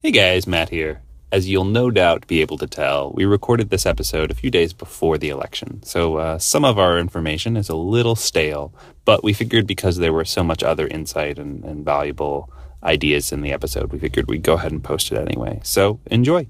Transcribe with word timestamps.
Hey 0.00 0.12
guys, 0.12 0.46
Matt 0.46 0.68
here. 0.68 1.02
As 1.32 1.48
you'll 1.48 1.64
no 1.64 1.90
doubt 1.90 2.28
be 2.28 2.40
able 2.40 2.56
to 2.58 2.68
tell, 2.68 3.10
we 3.16 3.24
recorded 3.24 3.68
this 3.68 3.84
episode 3.84 4.30
a 4.30 4.34
few 4.34 4.48
days 4.48 4.72
before 4.72 5.18
the 5.18 5.28
election, 5.28 5.82
so 5.82 6.18
uh, 6.18 6.38
some 6.38 6.64
of 6.64 6.78
our 6.78 7.00
information 7.00 7.56
is 7.56 7.68
a 7.68 7.74
little 7.74 8.14
stale, 8.14 8.72
but 9.04 9.24
we 9.24 9.32
figured 9.32 9.66
because 9.66 9.96
there 9.96 10.12
were 10.12 10.24
so 10.24 10.44
much 10.44 10.62
other 10.62 10.86
insight 10.86 11.36
and, 11.36 11.64
and 11.64 11.84
valuable 11.84 12.48
ideas 12.84 13.32
in 13.32 13.40
the 13.40 13.50
episode, 13.50 13.90
we 13.90 13.98
figured 13.98 14.28
we'd 14.28 14.44
go 14.44 14.52
ahead 14.52 14.70
and 14.70 14.84
post 14.84 15.10
it 15.10 15.18
anyway. 15.18 15.58
So 15.64 15.98
enjoy. 16.06 16.46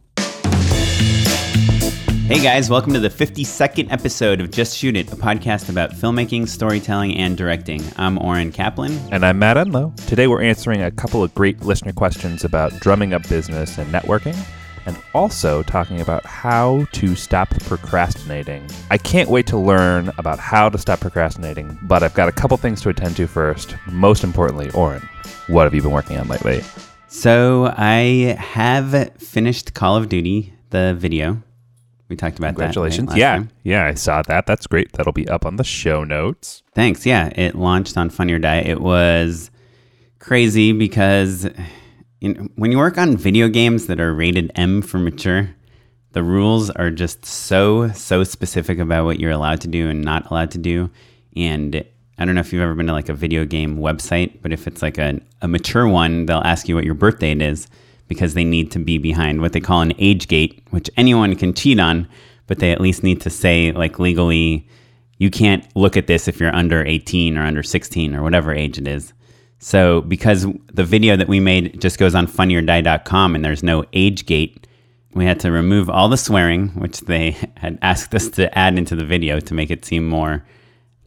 Hey 2.28 2.42
guys, 2.42 2.68
welcome 2.68 2.92
to 2.92 3.00
the 3.00 3.08
52nd 3.08 3.90
episode 3.90 4.42
of 4.42 4.50
Just 4.50 4.76
Shoot 4.76 4.98
It, 4.98 5.10
a 5.10 5.16
podcast 5.16 5.70
about 5.70 5.92
filmmaking, 5.92 6.46
storytelling, 6.46 7.16
and 7.16 7.38
directing. 7.38 7.82
I'm 7.96 8.18
Oren 8.18 8.52
Kaplan. 8.52 8.98
And 9.10 9.24
I'm 9.24 9.38
Matt 9.38 9.56
Enlow. 9.56 9.96
Today 10.06 10.26
we're 10.26 10.42
answering 10.42 10.82
a 10.82 10.90
couple 10.90 11.22
of 11.22 11.34
great 11.34 11.62
listener 11.62 11.94
questions 11.94 12.44
about 12.44 12.78
drumming 12.80 13.14
up 13.14 13.26
business 13.30 13.78
and 13.78 13.90
networking, 13.90 14.36
and 14.84 15.00
also 15.14 15.62
talking 15.62 16.02
about 16.02 16.26
how 16.26 16.84
to 16.92 17.16
stop 17.16 17.48
procrastinating. 17.60 18.68
I 18.90 18.98
can't 18.98 19.30
wait 19.30 19.46
to 19.46 19.56
learn 19.56 20.12
about 20.18 20.38
how 20.38 20.68
to 20.68 20.76
stop 20.76 21.00
procrastinating, 21.00 21.78
but 21.84 22.02
I've 22.02 22.12
got 22.12 22.28
a 22.28 22.32
couple 22.32 22.58
things 22.58 22.82
to 22.82 22.90
attend 22.90 23.16
to 23.16 23.26
first. 23.26 23.74
Most 23.86 24.22
importantly, 24.22 24.68
Oren, 24.72 25.08
what 25.46 25.64
have 25.64 25.72
you 25.72 25.80
been 25.80 25.92
working 25.92 26.18
on 26.18 26.28
lately? 26.28 26.60
So 27.06 27.72
I 27.74 28.36
have 28.38 29.14
finished 29.16 29.72
Call 29.72 29.96
of 29.96 30.10
Duty, 30.10 30.52
the 30.68 30.94
video. 30.94 31.42
We 32.08 32.16
talked 32.16 32.38
about 32.38 32.48
Congratulations. 32.48 33.08
that. 33.08 33.12
right, 33.12 33.18
yeah. 33.20 33.34
time? 33.36 33.50
Yeah, 33.64 33.84
I 33.86 33.94
saw 33.94 34.22
that. 34.22 34.46
That's 34.46 34.66
great. 34.66 34.92
That'll 34.92 35.12
be 35.12 35.28
up 35.28 35.44
on 35.44 35.56
the 35.56 35.64
show 35.64 36.04
notes. 36.04 36.62
Thanks. 36.74 37.04
Yeah, 37.04 37.28
it 37.36 37.54
launched 37.54 37.96
on 37.98 38.08
Funny 38.08 38.32
or 38.32 38.38
Die. 38.38 38.60
It 38.60 38.80
was 38.80 39.50
crazy 40.18 40.72
because 40.72 41.48
know, 42.20 42.48
when 42.56 42.72
you 42.72 42.78
work 42.78 42.96
on 42.98 43.16
video 43.16 43.48
games 43.48 43.86
that 43.86 44.00
are 44.00 44.12
rated 44.14 44.50
M 44.54 44.80
for 44.82 44.98
mature, 44.98 45.50
the 46.12 46.22
rules 46.22 46.70
are 46.70 46.90
just 46.90 47.26
so 47.26 47.90
so 47.90 48.24
specific 48.24 48.78
about 48.78 49.04
what 49.04 49.20
you're 49.20 49.30
allowed 49.30 49.60
to 49.60 49.68
do 49.68 49.88
and 49.88 50.02
not 50.02 50.30
allowed 50.30 50.50
to 50.52 50.58
do. 50.58 50.90
And 51.36 51.84
I 52.18 52.24
don't 52.24 52.34
know 52.34 52.40
if 52.40 52.52
you've 52.52 52.62
ever 52.62 52.74
been 52.74 52.86
to 52.86 52.92
like 52.92 53.10
a 53.10 53.14
video 53.14 53.44
game 53.44 53.78
website, 53.78 54.40
but 54.42 54.52
if 54.52 54.66
it's 54.66 54.82
like 54.82 54.98
a, 54.98 55.20
a 55.42 55.46
mature 55.46 55.86
one, 55.86 56.26
they'll 56.26 56.38
ask 56.38 56.68
you 56.68 56.74
what 56.74 56.84
your 56.84 56.94
birth 56.94 57.18
date 57.18 57.42
is 57.42 57.68
because 58.08 58.34
they 58.34 58.44
need 58.44 58.70
to 58.72 58.78
be 58.78 58.98
behind 58.98 59.40
what 59.40 59.52
they 59.52 59.60
call 59.60 59.80
an 59.80 59.92
age 59.98 60.26
gate, 60.28 60.62
which 60.70 60.90
anyone 60.96 61.36
can 61.36 61.54
cheat 61.54 61.78
on, 61.78 62.08
but 62.46 62.58
they 62.58 62.72
at 62.72 62.80
least 62.80 63.02
need 63.02 63.20
to 63.20 63.30
say 63.30 63.72
like 63.72 63.98
legally 63.98 64.66
you 65.18 65.30
can't 65.30 65.64
look 65.76 65.96
at 65.96 66.06
this 66.06 66.28
if 66.28 66.40
you're 66.40 66.54
under 66.54 66.84
18 66.84 67.36
or 67.36 67.42
under 67.42 67.62
16 67.62 68.14
or 68.14 68.22
whatever 68.22 68.54
age 68.54 68.78
it 68.78 68.88
is. 68.88 69.12
So 69.58 70.00
because 70.02 70.46
the 70.72 70.84
video 70.84 71.16
that 71.16 71.28
we 71.28 71.40
made 71.40 71.80
just 71.80 71.98
goes 71.98 72.14
on 72.14 72.28
funnyordie.com 72.28 73.34
and 73.34 73.44
there's 73.44 73.64
no 73.64 73.84
age 73.92 74.26
gate, 74.26 74.66
we 75.14 75.24
had 75.24 75.40
to 75.40 75.50
remove 75.50 75.90
all 75.90 76.08
the 76.08 76.16
swearing, 76.16 76.68
which 76.68 77.00
they 77.00 77.32
had 77.56 77.78
asked 77.82 78.14
us 78.14 78.28
to 78.30 78.56
add 78.56 78.78
into 78.78 78.94
the 78.94 79.04
video 79.04 79.40
to 79.40 79.54
make 79.54 79.70
it 79.70 79.84
seem 79.84 80.08
more 80.08 80.44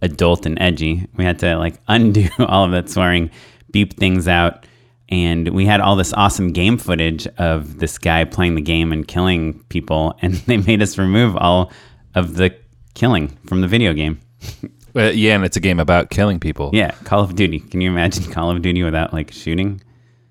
adult 0.02 0.46
and 0.46 0.62
edgy. 0.62 1.08
We 1.16 1.24
had 1.24 1.40
to 1.40 1.56
like 1.56 1.76
undo 1.88 2.28
all 2.40 2.66
of 2.66 2.72
that 2.72 2.90
swearing, 2.90 3.32
beep 3.72 3.98
things 3.98 4.28
out, 4.28 4.66
and 5.12 5.50
we 5.50 5.66
had 5.66 5.82
all 5.82 5.96
this 5.96 6.14
awesome 6.14 6.54
game 6.54 6.78
footage 6.78 7.28
of 7.38 7.80
this 7.80 7.98
guy 7.98 8.24
playing 8.24 8.56
the 8.56 8.62
game 8.62 8.92
and 8.92 9.08
killing 9.08 9.62
people, 9.70 10.16
and 10.22 10.36
they 10.36 10.58
made 10.58 10.82
us 10.82 10.98
remove 10.98 11.36
all 11.38 11.72
of 12.16 12.36
the 12.36 12.56
killing 12.96 13.38
from 13.48 13.62
the 13.62 13.68
video 13.68 13.94
game. 13.94 14.20
Uh, 14.94 15.04
yeah, 15.04 15.36
and 15.36 15.46
it's 15.46 15.56
a 15.56 15.62
game 15.62 15.80
about 15.80 16.10
killing 16.10 16.38
people. 16.38 16.70
Yeah, 16.74 16.92
Call 17.06 17.22
of 17.24 17.34
Duty. 17.34 17.62
Can 17.62 17.80
you 17.80 17.90
imagine 17.90 18.24
Call 18.34 18.52
of 18.52 18.62
Duty 18.62 18.84
without 18.84 19.14
like 19.14 19.32
shooting? 19.32 19.82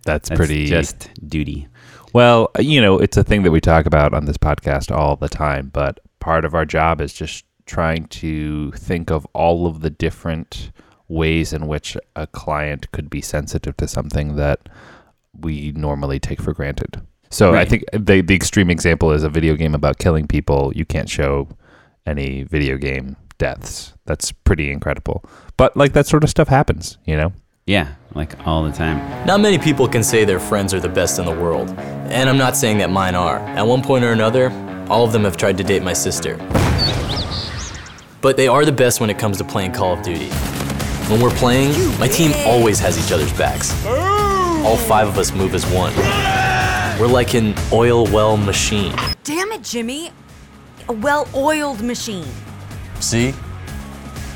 That's, 0.04 0.28
That's 0.28 0.38
pretty 0.38 0.66
just 0.66 1.08
duty. 1.26 1.66
Well, 2.12 2.50
you 2.58 2.82
know, 2.82 2.98
it's 2.98 3.16
a 3.16 3.24
thing 3.24 3.42
that 3.44 3.52
we 3.52 3.62
talk 3.62 3.86
about 3.86 4.12
on 4.12 4.26
this 4.26 4.36
podcast 4.36 4.94
all 4.94 5.16
the 5.16 5.30
time, 5.30 5.70
but 5.72 6.00
part 6.18 6.44
of 6.44 6.54
our 6.54 6.66
job 6.66 7.00
is 7.00 7.14
just 7.14 7.46
trying 7.64 8.06
to 8.08 8.70
think 8.72 9.10
of 9.10 9.26
all 9.32 9.66
of 9.66 9.80
the 9.80 9.88
different 9.88 10.72
ways 11.10 11.52
in 11.52 11.66
which 11.66 11.96
a 12.16 12.26
client 12.26 12.90
could 12.92 13.10
be 13.10 13.20
sensitive 13.20 13.76
to 13.76 13.88
something 13.88 14.36
that 14.36 14.68
we 15.38 15.72
normally 15.72 16.18
take 16.18 16.40
for 16.40 16.54
granted. 16.54 17.02
So 17.30 17.54
I 17.54 17.64
think 17.64 17.84
the 17.92 18.22
the 18.22 18.34
extreme 18.34 18.70
example 18.70 19.12
is 19.12 19.22
a 19.22 19.28
video 19.28 19.54
game 19.54 19.74
about 19.74 19.98
killing 19.98 20.26
people. 20.26 20.72
You 20.74 20.84
can't 20.84 21.08
show 21.08 21.48
any 22.06 22.42
video 22.44 22.76
game 22.76 23.16
deaths. 23.38 23.94
That's 24.06 24.32
pretty 24.32 24.70
incredible. 24.70 25.24
But 25.56 25.76
like 25.76 25.92
that 25.92 26.06
sort 26.06 26.24
of 26.24 26.30
stuff 26.30 26.48
happens, 26.48 26.98
you 27.04 27.16
know? 27.16 27.32
Yeah, 27.66 27.94
like 28.14 28.46
all 28.46 28.64
the 28.64 28.72
time. 28.72 28.98
Not 29.26 29.40
many 29.40 29.58
people 29.58 29.86
can 29.86 30.02
say 30.02 30.24
their 30.24 30.40
friends 30.40 30.74
are 30.74 30.80
the 30.80 30.88
best 30.88 31.18
in 31.18 31.24
the 31.24 31.32
world. 31.32 31.70
And 32.10 32.28
I'm 32.28 32.38
not 32.38 32.56
saying 32.56 32.78
that 32.78 32.90
mine 32.90 33.14
are. 33.14 33.38
At 33.38 33.66
one 33.66 33.82
point 33.82 34.04
or 34.04 34.12
another, 34.12 34.50
all 34.88 35.04
of 35.04 35.12
them 35.12 35.24
have 35.24 35.36
tried 35.36 35.56
to 35.58 35.64
date 35.64 35.82
my 35.82 35.92
sister. 35.92 36.36
But 38.20 38.36
they 38.36 38.48
are 38.48 38.64
the 38.64 38.72
best 38.72 39.00
when 39.00 39.08
it 39.08 39.18
comes 39.18 39.38
to 39.38 39.44
playing 39.44 39.72
Call 39.72 39.92
of 39.92 40.02
Duty. 40.02 40.30
When 41.10 41.20
we're 41.20 41.30
playing, 41.30 41.72
my 41.98 42.06
team 42.06 42.30
always 42.46 42.78
has 42.78 42.96
each 42.96 43.10
other's 43.10 43.32
backs. 43.32 43.74
All 44.64 44.76
five 44.76 45.08
of 45.08 45.18
us 45.18 45.32
move 45.32 45.56
as 45.56 45.66
one. 45.66 45.92
We're 47.00 47.12
like 47.12 47.34
an 47.34 47.52
oil 47.72 48.04
well 48.12 48.36
machine. 48.36 48.94
Damn 49.24 49.50
it, 49.50 49.64
Jimmy. 49.64 50.12
A 50.88 50.92
well 50.92 51.28
oiled 51.34 51.82
machine. 51.82 52.28
See? 53.00 53.34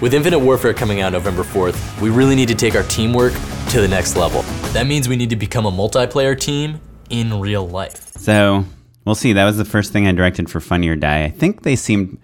With 0.01 0.15
Infinite 0.15 0.41
Warfare 0.41 0.75
coming 0.75 1.01
out 1.01 1.13
November 1.13 1.45
4th, 1.45 2.01
we 2.01 2.11
really 2.11 2.35
need 2.35 2.49
to 2.49 2.57
take 2.57 2.75
our 2.75 2.83
teamwork 2.83 3.35
to 3.69 3.81
the 3.81 3.87
next 3.87 4.17
level. 4.17 4.43
That 4.73 4.89
means 4.89 5.09
we 5.09 5.15
need 5.15 5.31
to 5.31 5.37
become 5.37 5.67
a 5.67 5.71
multiplayer 5.71 6.37
team 6.37 6.81
in 7.09 7.39
real 7.39 7.69
life. 7.69 8.17
So 8.17 8.65
we'll 9.05 9.15
see. 9.15 9.33
That 9.33 9.45
was 9.45 9.59
the 9.59 9.65
first 9.65 9.93
thing 9.93 10.09
I 10.09 10.13
directed 10.13 10.51
for 10.51 10.59
Funny 10.59 10.89
or 10.89 10.97
Die. 10.97 11.23
I 11.23 11.31
think 11.31 11.63
they 11.63 11.77
seemed 11.77 12.19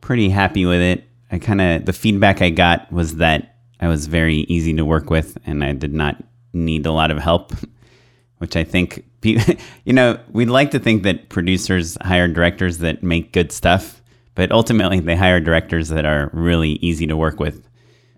pretty 0.00 0.30
happy 0.30 0.66
with 0.66 0.80
it. 0.80 1.04
I 1.30 1.38
kind 1.38 1.60
of 1.60 1.86
the 1.86 1.92
feedback 1.92 2.42
I 2.42 2.50
got 2.50 2.90
was 2.90 3.18
that 3.18 3.53
I 3.84 3.88
was 3.88 4.06
very 4.06 4.36
easy 4.48 4.72
to 4.74 4.84
work 4.84 5.10
with, 5.10 5.36
and 5.44 5.62
I 5.62 5.74
did 5.74 5.92
not 5.92 6.16
need 6.54 6.86
a 6.86 6.92
lot 6.92 7.10
of 7.10 7.18
help. 7.18 7.52
Which 8.38 8.56
I 8.56 8.64
think, 8.64 9.04
you 9.22 9.92
know, 9.92 10.18
we'd 10.32 10.48
like 10.48 10.70
to 10.70 10.78
think 10.78 11.02
that 11.02 11.28
producers 11.28 11.96
hire 12.02 12.26
directors 12.26 12.78
that 12.78 13.02
make 13.02 13.32
good 13.32 13.52
stuff, 13.52 14.02
but 14.34 14.50
ultimately 14.50 15.00
they 15.00 15.16
hire 15.16 15.38
directors 15.38 15.88
that 15.90 16.04
are 16.04 16.30
really 16.32 16.72
easy 16.82 17.06
to 17.06 17.16
work 17.16 17.38
with. 17.38 17.68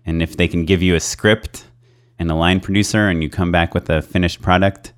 And 0.05 0.23
if 0.23 0.37
they 0.37 0.47
can 0.47 0.65
give 0.65 0.81
you 0.81 0.95
a 0.95 0.99
script 0.99 1.65
and 2.17 2.31
a 2.31 2.35
line 2.35 2.61
producer, 2.61 3.09
and 3.09 3.21
you 3.21 3.29
come 3.29 3.51
back 3.51 3.73
with 3.73 3.89
a 3.89 4.01
finished 4.01 4.41
product, 4.41 4.93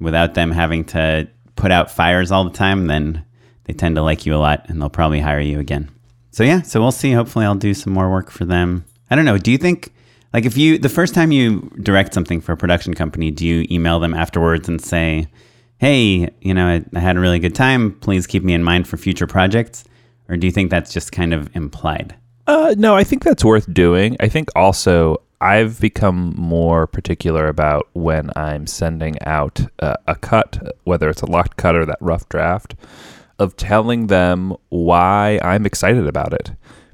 without 0.00 0.34
them 0.34 0.50
having 0.50 0.84
to 0.86 1.28
put 1.54 1.70
out 1.70 1.90
fires 1.90 2.32
all 2.32 2.44
the 2.44 2.50
time, 2.50 2.88
then 2.88 3.24
they 3.64 3.72
tend 3.72 3.94
to 3.96 4.02
like 4.02 4.26
you 4.26 4.34
a 4.34 4.38
lot 4.38 4.68
and 4.68 4.80
they'll 4.80 4.90
probably 4.90 5.20
hire 5.20 5.40
you 5.40 5.60
again. 5.60 5.88
So 6.32 6.42
yeah, 6.42 6.62
so 6.62 6.80
we'll 6.80 6.92
see. 6.92 7.12
Hopefully 7.12 7.44
I'll 7.44 7.54
do 7.54 7.74
some 7.74 7.92
more 7.92 8.10
work 8.10 8.30
for 8.30 8.44
them. 8.44 8.84
I 9.10 9.16
don't 9.16 9.24
know. 9.24 9.38
Do 9.38 9.50
you 9.50 9.58
think 9.58 9.92
like 10.32 10.44
if 10.44 10.56
you 10.56 10.78
the 10.78 10.88
first 10.88 11.14
time 11.14 11.32
you 11.32 11.70
direct 11.82 12.14
something 12.14 12.40
for 12.40 12.52
a 12.52 12.56
production 12.56 12.94
company, 12.94 13.30
do 13.30 13.46
you 13.46 13.66
email 13.70 14.00
them 14.00 14.14
afterwards 14.14 14.68
and 14.68 14.80
say, 14.80 15.26
"Hey, 15.78 16.28
you 16.40 16.54
know, 16.54 16.66
I, 16.66 16.84
I 16.94 17.00
had 17.00 17.16
a 17.16 17.20
really 17.20 17.38
good 17.38 17.54
time. 17.54 17.92
Please 18.00 18.26
keep 18.26 18.42
me 18.42 18.54
in 18.54 18.62
mind 18.62 18.86
for 18.88 18.96
future 18.96 19.26
projects?" 19.26 19.84
Or 20.28 20.36
do 20.36 20.46
you 20.46 20.52
think 20.52 20.70
that's 20.70 20.92
just 20.92 21.10
kind 21.10 21.32
of 21.32 21.54
implied? 21.56 22.14
Uh, 22.46 22.74
no, 22.76 22.94
I 22.94 23.04
think 23.04 23.24
that's 23.24 23.44
worth 23.44 23.72
doing. 23.72 24.16
I 24.20 24.28
think 24.28 24.48
also 24.54 25.22
I've 25.40 25.80
become 25.80 26.34
more 26.36 26.86
particular 26.86 27.48
about 27.48 27.88
when 27.92 28.30
I'm 28.36 28.66
sending 28.66 29.16
out 29.24 29.60
uh, 29.80 29.94
a 30.06 30.16
cut, 30.16 30.76
whether 30.84 31.08
it's 31.08 31.22
a 31.22 31.30
locked 31.30 31.56
cut 31.56 31.76
or 31.76 31.86
that 31.86 31.98
rough 32.00 32.28
draft, 32.28 32.74
of 33.38 33.56
telling 33.56 34.08
them 34.08 34.56
why 34.68 35.38
I'm 35.42 35.64
excited 35.64 36.06
about 36.06 36.32
it. 36.32 36.50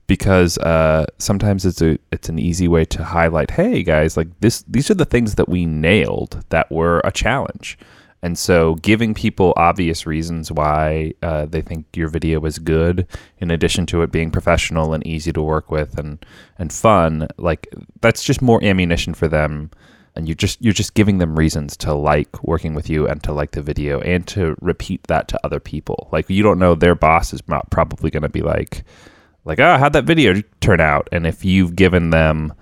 Because 0.06 0.58
uh, 0.58 1.06
sometimes 1.18 1.64
it's 1.64 1.80
a 1.80 1.98
it's 2.12 2.28
an 2.28 2.38
easy 2.38 2.68
way 2.68 2.84
to 2.86 3.02
highlight, 3.02 3.52
hey 3.52 3.82
guys, 3.82 4.16
like 4.16 4.28
this 4.40 4.62
these 4.68 4.90
are 4.90 4.94
the 4.94 5.04
things 5.04 5.36
that 5.36 5.48
we 5.48 5.64
nailed 5.64 6.44
that 6.50 6.70
were 6.70 7.00
a 7.04 7.10
challenge. 7.12 7.78
And 8.24 8.38
so, 8.38 8.76
giving 8.76 9.12
people 9.12 9.52
obvious 9.54 10.06
reasons 10.06 10.50
why 10.50 11.12
uh, 11.22 11.44
they 11.44 11.60
think 11.60 11.84
your 11.94 12.08
video 12.08 12.42
is 12.46 12.58
good, 12.58 13.06
in 13.36 13.50
addition 13.50 13.84
to 13.86 14.00
it 14.00 14.10
being 14.10 14.30
professional 14.30 14.94
and 14.94 15.06
easy 15.06 15.30
to 15.30 15.42
work 15.42 15.70
with 15.70 15.98
and 15.98 16.24
and 16.58 16.72
fun, 16.72 17.28
like 17.36 17.68
that's 18.00 18.24
just 18.24 18.40
more 18.40 18.64
ammunition 18.64 19.12
for 19.12 19.28
them. 19.28 19.70
And 20.16 20.26
you 20.26 20.34
just 20.34 20.62
you're 20.64 20.72
just 20.72 20.94
giving 20.94 21.18
them 21.18 21.38
reasons 21.38 21.76
to 21.78 21.92
like 21.92 22.42
working 22.42 22.72
with 22.72 22.88
you 22.88 23.06
and 23.06 23.22
to 23.24 23.32
like 23.34 23.50
the 23.50 23.60
video 23.60 24.00
and 24.00 24.26
to 24.28 24.56
repeat 24.62 25.02
that 25.08 25.28
to 25.28 25.40
other 25.44 25.60
people. 25.60 26.08
Like 26.10 26.30
you 26.30 26.42
don't 26.42 26.58
know 26.58 26.74
their 26.74 26.94
boss 26.94 27.34
is 27.34 27.46
not 27.46 27.70
probably 27.70 28.10
going 28.10 28.22
to 28.22 28.30
be 28.30 28.40
like, 28.40 28.84
like, 29.44 29.60
oh, 29.60 29.76
how'd 29.76 29.92
that 29.92 30.04
video 30.04 30.40
turn 30.60 30.80
out? 30.80 31.08
And 31.12 31.26
if 31.26 31.44
you've 31.44 31.76
given 31.76 32.10
them 32.10 32.52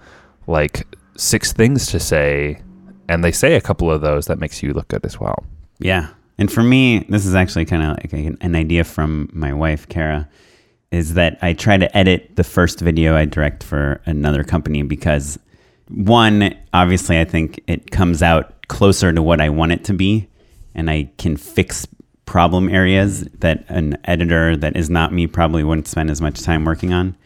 like 0.46 0.86
six 1.16 1.52
things 1.52 1.86
to 1.88 2.00
say 2.00 2.60
and 3.08 3.22
they 3.22 3.32
say 3.32 3.54
a 3.54 3.60
couple 3.60 3.90
of 3.90 4.00
those, 4.00 4.26
that 4.26 4.38
makes 4.38 4.62
you 4.62 4.72
look 4.72 4.88
good 4.88 5.04
as 5.04 5.20
well. 5.20 5.44
Yeah. 5.78 6.08
And 6.38 6.50
for 6.50 6.62
me, 6.62 7.00
this 7.08 7.26
is 7.26 7.34
actually 7.34 7.66
kind 7.66 7.82
of 7.82 7.90
like 7.98 8.12
an, 8.40 8.56
idea 8.56 8.84
from 8.84 9.28
my 9.32 9.52
wife, 9.52 9.88
Kara, 9.88 10.28
is 10.90 11.14
that 11.14 11.38
I 11.42 11.52
try 11.52 11.76
to 11.76 11.96
edit 11.96 12.36
the 12.36 12.44
first 12.44 12.80
video 12.80 13.16
I 13.16 13.26
direct 13.26 13.62
for 13.62 14.00
another 14.06 14.42
company 14.42 14.82
because 14.82 15.38
one, 15.88 16.54
obviously, 16.72 17.20
I 17.20 17.24
think 17.24 17.60
it 17.66 17.90
comes 17.90 18.22
out 18.22 18.66
closer 18.68 19.12
to 19.12 19.22
what 19.22 19.40
I 19.40 19.50
want 19.50 19.72
it 19.72 19.84
to 19.84 19.92
be. 19.94 20.28
and 20.74 20.88
I 20.88 21.10
can 21.18 21.36
fix 21.36 21.86
problem 22.26 22.68
areas 22.68 23.22
that 23.38 23.64
an 23.68 23.98
editor 24.04 24.56
that 24.56 24.76
is 24.76 24.88
not 24.88 25.12
me 25.12 25.26
probably 25.26 25.64
wouldn't 25.64 25.88
spend 25.88 26.10
as 26.10 26.20
much 26.20 26.42
time 26.42 26.64
working 26.64 26.92
on. 26.92 27.16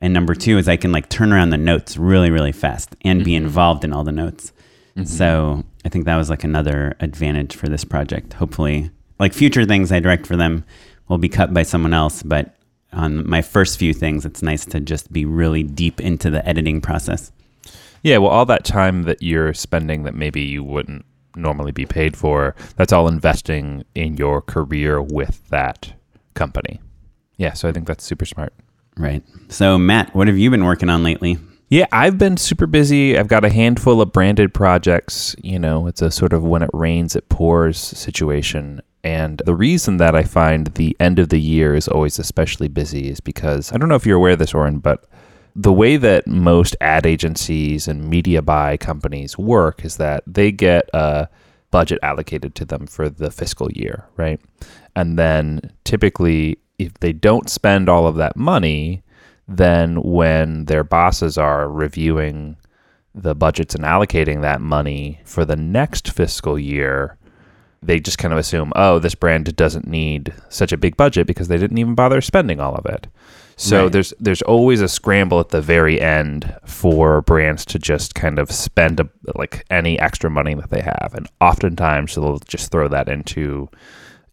And 0.00 0.14
number 0.14 0.34
two 0.34 0.58
is 0.58 0.68
I 0.68 0.76
can 0.76 0.92
like 0.92 1.08
turn 1.08 1.32
around 1.32 1.50
the 1.50 1.56
notes 1.56 1.96
really, 1.96 2.30
really 2.30 2.52
fast 2.52 2.94
and 3.02 3.24
be 3.24 3.32
mm-hmm. 3.32 3.46
involved 3.46 3.84
in 3.84 3.92
all 3.92 4.04
the 4.04 4.12
notes. 4.12 4.52
Mm-hmm. 4.96 5.04
So 5.04 5.64
I 5.84 5.88
think 5.88 6.04
that 6.04 6.16
was 6.16 6.30
like 6.30 6.44
another 6.44 6.96
advantage 7.00 7.56
for 7.56 7.68
this 7.68 7.84
project. 7.84 8.34
Hopefully, 8.34 8.90
like 9.18 9.32
future 9.32 9.64
things 9.64 9.90
I 9.90 10.00
direct 10.00 10.26
for 10.26 10.36
them 10.36 10.64
will 11.08 11.18
be 11.18 11.28
cut 11.28 11.52
by 11.52 11.64
someone 11.64 11.94
else. 11.94 12.22
But 12.22 12.54
on 12.92 13.28
my 13.28 13.42
first 13.42 13.78
few 13.78 13.92
things, 13.92 14.24
it's 14.24 14.42
nice 14.42 14.64
to 14.66 14.80
just 14.80 15.12
be 15.12 15.24
really 15.24 15.62
deep 15.62 16.00
into 16.00 16.30
the 16.30 16.46
editing 16.48 16.80
process. 16.80 17.32
Yeah, 18.02 18.18
well, 18.18 18.30
all 18.30 18.46
that 18.46 18.64
time 18.64 19.02
that 19.04 19.22
you're 19.22 19.52
spending 19.54 20.04
that 20.04 20.14
maybe 20.14 20.42
you 20.42 20.62
wouldn't 20.62 21.04
normally 21.38 21.72
be 21.72 21.86
paid 21.86 22.16
for, 22.16 22.54
that's 22.76 22.92
all 22.92 23.08
investing 23.08 23.84
in 23.94 24.16
your 24.16 24.42
career 24.42 25.00
with 25.00 25.46
that 25.48 25.92
company. 26.34 26.80
Yeah, 27.36 27.52
so 27.52 27.68
I 27.68 27.72
think 27.72 27.86
that's 27.86 28.04
super 28.04 28.26
smart. 28.26 28.52
Right. 28.96 29.22
So, 29.48 29.78
Matt, 29.78 30.14
what 30.14 30.26
have 30.26 30.36
you 30.36 30.50
been 30.50 30.64
working 30.64 30.90
on 30.90 31.02
lately? 31.02 31.38
Yeah, 31.70 31.86
I've 31.92 32.16
been 32.16 32.36
super 32.36 32.66
busy. 32.66 33.18
I've 33.18 33.28
got 33.28 33.44
a 33.44 33.50
handful 33.50 34.00
of 34.00 34.12
branded 34.12 34.54
projects. 34.54 35.36
You 35.42 35.58
know, 35.58 35.86
it's 35.86 36.00
a 36.00 36.10
sort 36.10 36.32
of 36.32 36.42
when 36.42 36.62
it 36.62 36.70
rains, 36.72 37.14
it 37.14 37.28
pours 37.28 37.78
situation. 37.78 38.80
And 39.04 39.40
the 39.44 39.54
reason 39.54 39.98
that 39.98 40.16
I 40.16 40.22
find 40.22 40.68
the 40.68 40.96
end 40.98 41.18
of 41.18 41.28
the 41.28 41.40
year 41.40 41.74
is 41.74 41.86
always 41.86 42.18
especially 42.18 42.68
busy 42.68 43.08
is 43.08 43.20
because 43.20 43.72
I 43.72 43.76
don't 43.76 43.88
know 43.88 43.94
if 43.94 44.06
you're 44.06 44.16
aware 44.16 44.32
of 44.32 44.38
this, 44.38 44.54
Oren, 44.54 44.78
but 44.78 45.04
the 45.56 45.72
way 45.72 45.96
that 45.96 46.26
most 46.26 46.76
ad 46.80 47.06
agencies 47.06 47.88
and 47.88 48.08
media 48.08 48.42
buy 48.42 48.76
companies 48.76 49.36
work 49.36 49.84
is 49.84 49.96
that 49.96 50.22
they 50.26 50.52
get 50.52 50.88
a 50.94 51.28
budget 51.70 51.98
allocated 52.02 52.54
to 52.54 52.64
them 52.64 52.86
for 52.86 53.08
the 53.08 53.30
fiscal 53.30 53.70
year, 53.72 54.06
right? 54.16 54.40
And 54.94 55.18
then 55.18 55.72
typically, 55.84 56.58
if 56.78 56.94
they 56.94 57.12
don't 57.12 57.50
spend 57.50 57.88
all 57.88 58.06
of 58.06 58.16
that 58.16 58.36
money, 58.36 59.02
then 59.46 60.02
when 60.02 60.66
their 60.66 60.84
bosses 60.84 61.38
are 61.38 61.68
reviewing 61.68 62.56
the 63.14 63.34
budgets 63.34 63.74
and 63.74 63.84
allocating 63.84 64.42
that 64.42 64.60
money 64.60 65.20
for 65.24 65.44
the 65.44 65.56
next 65.56 66.10
fiscal 66.10 66.58
year, 66.58 67.16
they 67.82 68.00
just 68.00 68.18
kind 68.18 68.32
of 68.32 68.38
assume, 68.38 68.72
oh, 68.76 68.98
this 68.98 69.14
brand 69.14 69.54
doesn't 69.56 69.86
need 69.86 70.32
such 70.48 70.72
a 70.72 70.76
big 70.76 70.96
budget 70.96 71.26
because 71.26 71.48
they 71.48 71.58
didn't 71.58 71.78
even 71.78 71.94
bother 71.94 72.20
spending 72.20 72.60
all 72.60 72.74
of 72.74 72.86
it. 72.86 73.06
So 73.60 73.82
Right. 73.84 73.92
there's 73.92 74.14
there's 74.20 74.42
always 74.42 74.80
a 74.80 74.86
scramble 74.88 75.40
at 75.40 75.48
the 75.48 75.60
very 75.60 76.00
end 76.00 76.54
for 76.64 77.22
brands 77.22 77.64
to 77.66 77.78
just 77.78 78.14
kind 78.14 78.38
of 78.38 78.52
spend 78.52 79.00
a, 79.00 79.08
like 79.34 79.66
any 79.68 79.98
extra 79.98 80.30
money 80.30 80.54
that 80.54 80.70
they 80.70 80.80
have, 80.80 81.12
and 81.14 81.26
oftentimes 81.40 82.14
they'll 82.14 82.38
just 82.38 82.70
throw 82.70 82.86
that 82.86 83.08
into, 83.08 83.68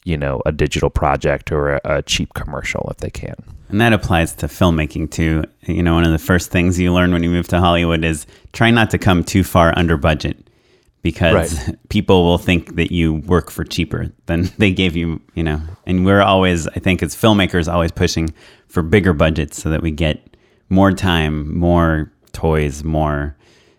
you 0.03 0.15
know, 0.15 0.43
a 0.45 0.51
digital 0.51 0.91
project 0.91 1.51
or 1.51 1.73
a, 1.73 1.81
a 1.85 2.01
cheap 2.03 2.35
commercial 2.35 2.87
if 2.91 2.97
they 2.97 3.09
can. 3.09 3.33
And 3.69 3.81
that 3.81 3.93
applies 3.93 4.33
to 4.35 4.45
filmmaking 4.47 5.09
too. 5.09 5.43
You 5.61 5.81
know, 5.81 5.95
one 5.95 6.03
of 6.05 6.11
the 6.11 6.19
first 6.19 6.51
things 6.51 6.79
you 6.79 6.93
learn 6.93 7.11
when 7.11 7.23
you 7.23 7.31
move 7.31 7.47
to 7.47 7.59
Hollywood 7.59 8.03
is 8.05 8.27
try 8.53 8.69
not 8.69 8.91
to 8.91 8.99
come 8.99 9.23
too 9.23 9.43
far 9.43 9.73
under 9.75 9.97
budget 9.97 10.37
because 11.01 11.71
people 11.89 12.23
will 12.25 12.37
think 12.37 12.75
that 12.75 12.91
you 12.91 13.15
work 13.15 13.49
for 13.49 13.63
cheaper 13.63 14.11
than 14.27 14.43
they 14.59 14.71
gave 14.71 14.95
you, 14.95 15.19
you 15.33 15.43
know. 15.43 15.59
And 15.87 16.05
we're 16.05 16.21
always, 16.21 16.67
I 16.67 16.79
think, 16.79 17.01
as 17.01 17.15
filmmakers, 17.15 17.71
always 17.71 17.91
pushing 17.91 18.31
for 18.75 18.83
bigger 18.83 19.13
budgets 19.13 19.63
so 19.63 19.69
that 19.69 19.81
we 19.81 19.89
get 19.89 20.35
more 20.67 20.91
time, 20.91 21.57
more 21.57 22.11
toys, 22.33 22.83
more 22.83 23.33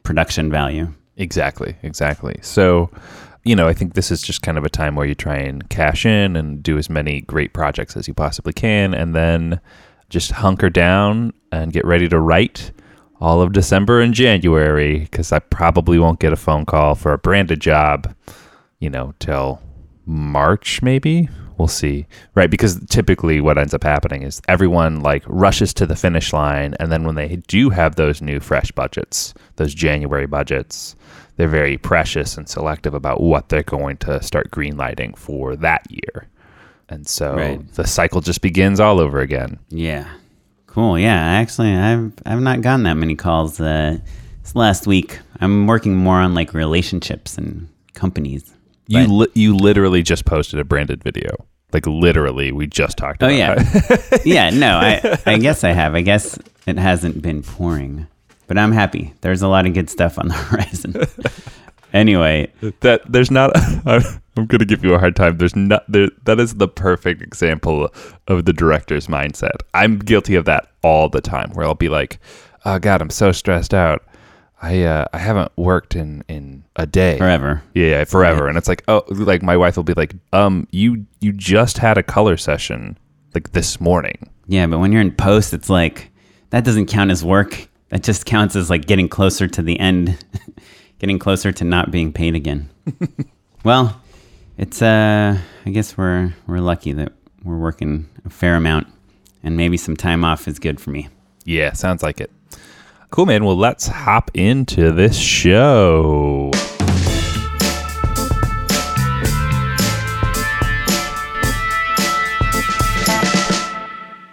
production 0.05 0.51
value. 0.51 0.91
Exactly, 1.19 1.77
exactly. 1.83 2.39
So, 2.41 2.91
you 3.45 3.55
know, 3.55 3.69
I 3.69 3.75
think 3.75 3.93
this 3.93 4.11
is 4.11 4.23
just 4.23 4.41
kind 4.41 4.57
of 4.57 4.65
a 4.65 4.71
time 4.71 4.95
where 4.95 5.07
you 5.07 5.15
try 5.15 5.37
and 5.37 5.69
cash 5.69 6.07
in 6.07 6.35
and 6.35 6.63
do 6.63 6.79
as 6.79 6.89
many 6.89 7.21
great 7.21 7.53
projects 7.53 7.95
as 7.95 8.09
you 8.09 8.15
possibly 8.15 8.55
can, 8.55 8.95
and 8.95 9.15
then 9.15 9.61
just 10.09 10.31
hunker 10.31 10.71
down 10.71 11.35
and 11.53 11.75
get 11.75 11.85
ready 11.85 12.09
to 12.09 12.19
write 12.19 12.73
all 13.21 13.43
of 13.43 13.53
December 13.53 14.01
and 14.01 14.15
January 14.15 15.01
because 15.01 15.31
I 15.31 15.41
probably 15.41 15.99
won't 15.99 16.21
get 16.21 16.33
a 16.33 16.37
phone 16.37 16.65
call 16.65 16.95
for 16.95 17.13
a 17.13 17.19
branded 17.19 17.61
job, 17.61 18.15
you 18.79 18.89
know, 18.89 19.13
till 19.19 19.61
March 20.07 20.81
maybe. 20.81 21.29
We'll 21.59 21.69
see. 21.69 22.07
Right, 22.35 22.51
because 22.51 22.79
typically 22.87 23.41
what 23.41 23.57
ends 23.59 23.73
up 23.75 23.83
happening 23.83 24.23
is 24.23 24.43
everyone 24.49 25.01
like 25.01 25.23
rushes 25.27 25.73
to 25.75 25.87
the 25.87 25.97
finish 25.97 26.33
line 26.33 26.75
and 26.79 26.93
then 26.93 27.05
when 27.05 27.15
they 27.15 27.37
do 27.49 27.71
have 27.71 27.97
those 27.97 28.21
new 28.21 28.41
fresh 28.41 28.71
budgets, 28.73 29.33
those 29.57 29.73
January 29.75 30.27
budgets, 30.27 30.97
they're 31.37 31.49
very 31.49 31.79
precious 31.79 32.37
and 32.37 32.49
selective 32.49 32.95
about 32.95 33.21
what 33.23 33.49
they're 33.49 33.63
going 33.63 33.97
to 33.99 34.23
start 34.23 34.51
greenlighting 34.51 35.17
for 35.17 35.57
that 35.57 35.83
year. 35.91 36.29
And 36.89 37.07
so 37.07 37.35
Right. 37.35 37.73
the 37.75 37.87
cycle 37.87 38.21
just 38.21 38.43
begins 38.43 38.79
all 38.79 39.01
over 39.01 39.19
again. 39.21 39.59
Yeah. 39.71 40.07
Cool. 40.67 40.99
Yeah. 40.99 41.15
Actually, 41.21 41.75
I've 41.75 42.13
I've 42.27 42.41
not 42.41 42.61
gotten 42.61 42.83
that 42.85 42.95
many 42.97 43.15
calls 43.17 43.59
uh, 43.61 43.97
this 44.43 44.55
last 44.55 44.87
week. 44.87 45.19
I'm 45.41 45.67
working 45.67 45.97
more 45.97 46.17
on 46.17 46.35
like 46.35 46.53
relationships 46.55 47.39
and 47.39 47.69
companies. 47.95 48.53
You 48.89 49.07
li- 49.07 49.33
you 49.35 49.57
literally 49.57 50.03
just 50.03 50.25
posted 50.25 50.59
a 50.61 50.65
branded 50.65 51.03
video. 51.03 51.47
Like 51.73 51.87
literally, 51.87 52.53
we 52.53 52.67
just 52.67 52.97
talked 52.97 53.23
Oh 53.23 53.27
about 53.27 53.37
yeah, 53.59 54.19
yeah. 54.25 54.51
No, 54.51 54.79
I 54.79 55.19
I 55.27 55.39
guess 55.39 55.65
I 55.65 55.71
have. 55.73 55.95
I 55.95 56.03
guess 56.03 56.39
it 56.67 56.79
hasn't 56.79 57.21
been 57.23 57.43
pouring, 57.43 58.07
but 58.47 58.57
I'm 58.57 58.73
happy. 58.73 59.13
There's 59.21 59.43
a 59.43 59.49
lot 59.49 59.67
of 59.67 59.75
good 59.75 59.91
stuff 59.91 60.19
on 60.19 60.29
the 60.29 60.35
horizon. 60.49 60.95
anyway, 61.93 62.53
that 62.81 63.03
there's 63.11 63.31
not 63.31 63.51
I'm 63.87 64.47
going 64.47 64.59
to 64.61 64.65
give 64.65 64.85
you 64.85 64.95
a 64.95 64.99
hard 64.99 65.17
time. 65.17 65.39
There's 65.39 65.57
not 65.57 65.85
there 65.91 66.09
that 66.25 66.39
is 66.39 66.55
the 66.55 66.69
perfect 66.69 67.23
example 67.23 67.91
of 68.29 68.45
the 68.45 68.53
director's 68.53 69.07
mindset. 69.09 69.57
I'm 69.75 69.99
guilty 69.99 70.35
of 70.37 70.45
that 70.45 70.69
all 70.83 71.09
the 71.09 71.21
time 71.21 71.51
where 71.55 71.67
I'll 71.67 71.75
be 71.75 71.89
like, 71.89 72.19
"Oh 72.65 72.79
god, 72.79 73.01
I'm 73.03 73.11
so 73.11 73.33
stressed 73.33 73.75
out. 73.75 74.05
I 74.63 74.83
uh, 74.83 75.07
I 75.13 75.19
haven't 75.19 75.53
worked 75.57 75.97
in 75.97 76.25
in 76.29 76.65
a 76.77 76.87
day." 76.87 77.19
forever. 77.19 77.63
Yeah, 77.75 78.05
forever. 78.05 78.49
And 78.49 78.57
it's 78.57 78.69
like, 78.69 78.83
"Oh, 78.89 79.05
like 79.09 79.43
my 79.43 79.57
wife 79.57 79.77
will 79.77 79.85
be 79.85 79.95
like, 79.95 80.15
"Um, 80.33 80.67
you 80.71 81.07
you 81.21 81.33
just 81.33 81.79
had 81.79 81.99
a 81.99 82.03
color 82.03 82.37
session 82.37 82.99
like 83.35 83.53
this 83.53 83.81
morning." 83.81 84.31
Yeah, 84.47 84.67
but 84.67 84.79
when 84.79 84.93
you're 84.93 85.03
in 85.03 85.13
post, 85.13 85.53
it's 85.53 85.69
like 85.69 86.11
that 86.51 86.65
doesn't 86.65 86.87
count 86.87 87.11
as 87.11 87.25
work. 87.25 87.69
That 87.91 88.03
just 88.03 88.27
counts 88.27 88.57
as 88.57 88.71
like 88.71 88.87
getting 88.87 89.09
closer 89.09 89.47
to 89.47 89.63
the 89.63 89.79
end, 89.79 90.19
getting 90.99 91.19
closer 91.19 91.53
to 91.53 91.65
not 91.65 91.91
being 91.91 92.13
paid 92.13 92.35
again. 92.35 92.69
well, 93.65 94.01
it's 94.57 94.81
uh 94.83 95.39
I 95.65 95.71
guess 95.71 95.97
we're 95.97 96.35
we're 96.47 96.61
lucky 96.61 96.93
that 96.93 97.13
we're 97.45 97.59
working 97.59 98.09
a 98.25 98.31
fair 98.31 98.57
amount 98.57 98.89
and 99.43 99.57
maybe 99.57 99.77
some 99.77 99.97
time 99.97 100.25
off 100.25 100.49
is 100.49 100.59
good 100.59 100.81
for 100.81 100.91
me. 100.91 101.09
Yeah, 101.45 101.73
sounds 101.73 102.03
like 102.03 102.21
it. 102.21 102.31
Cool, 103.11 103.27
man. 103.27 103.45
Well, 103.45 103.57
let's 103.57 103.87
hop 103.87 104.31
into 104.35 104.93
this 104.93 105.17
show. 105.19 106.51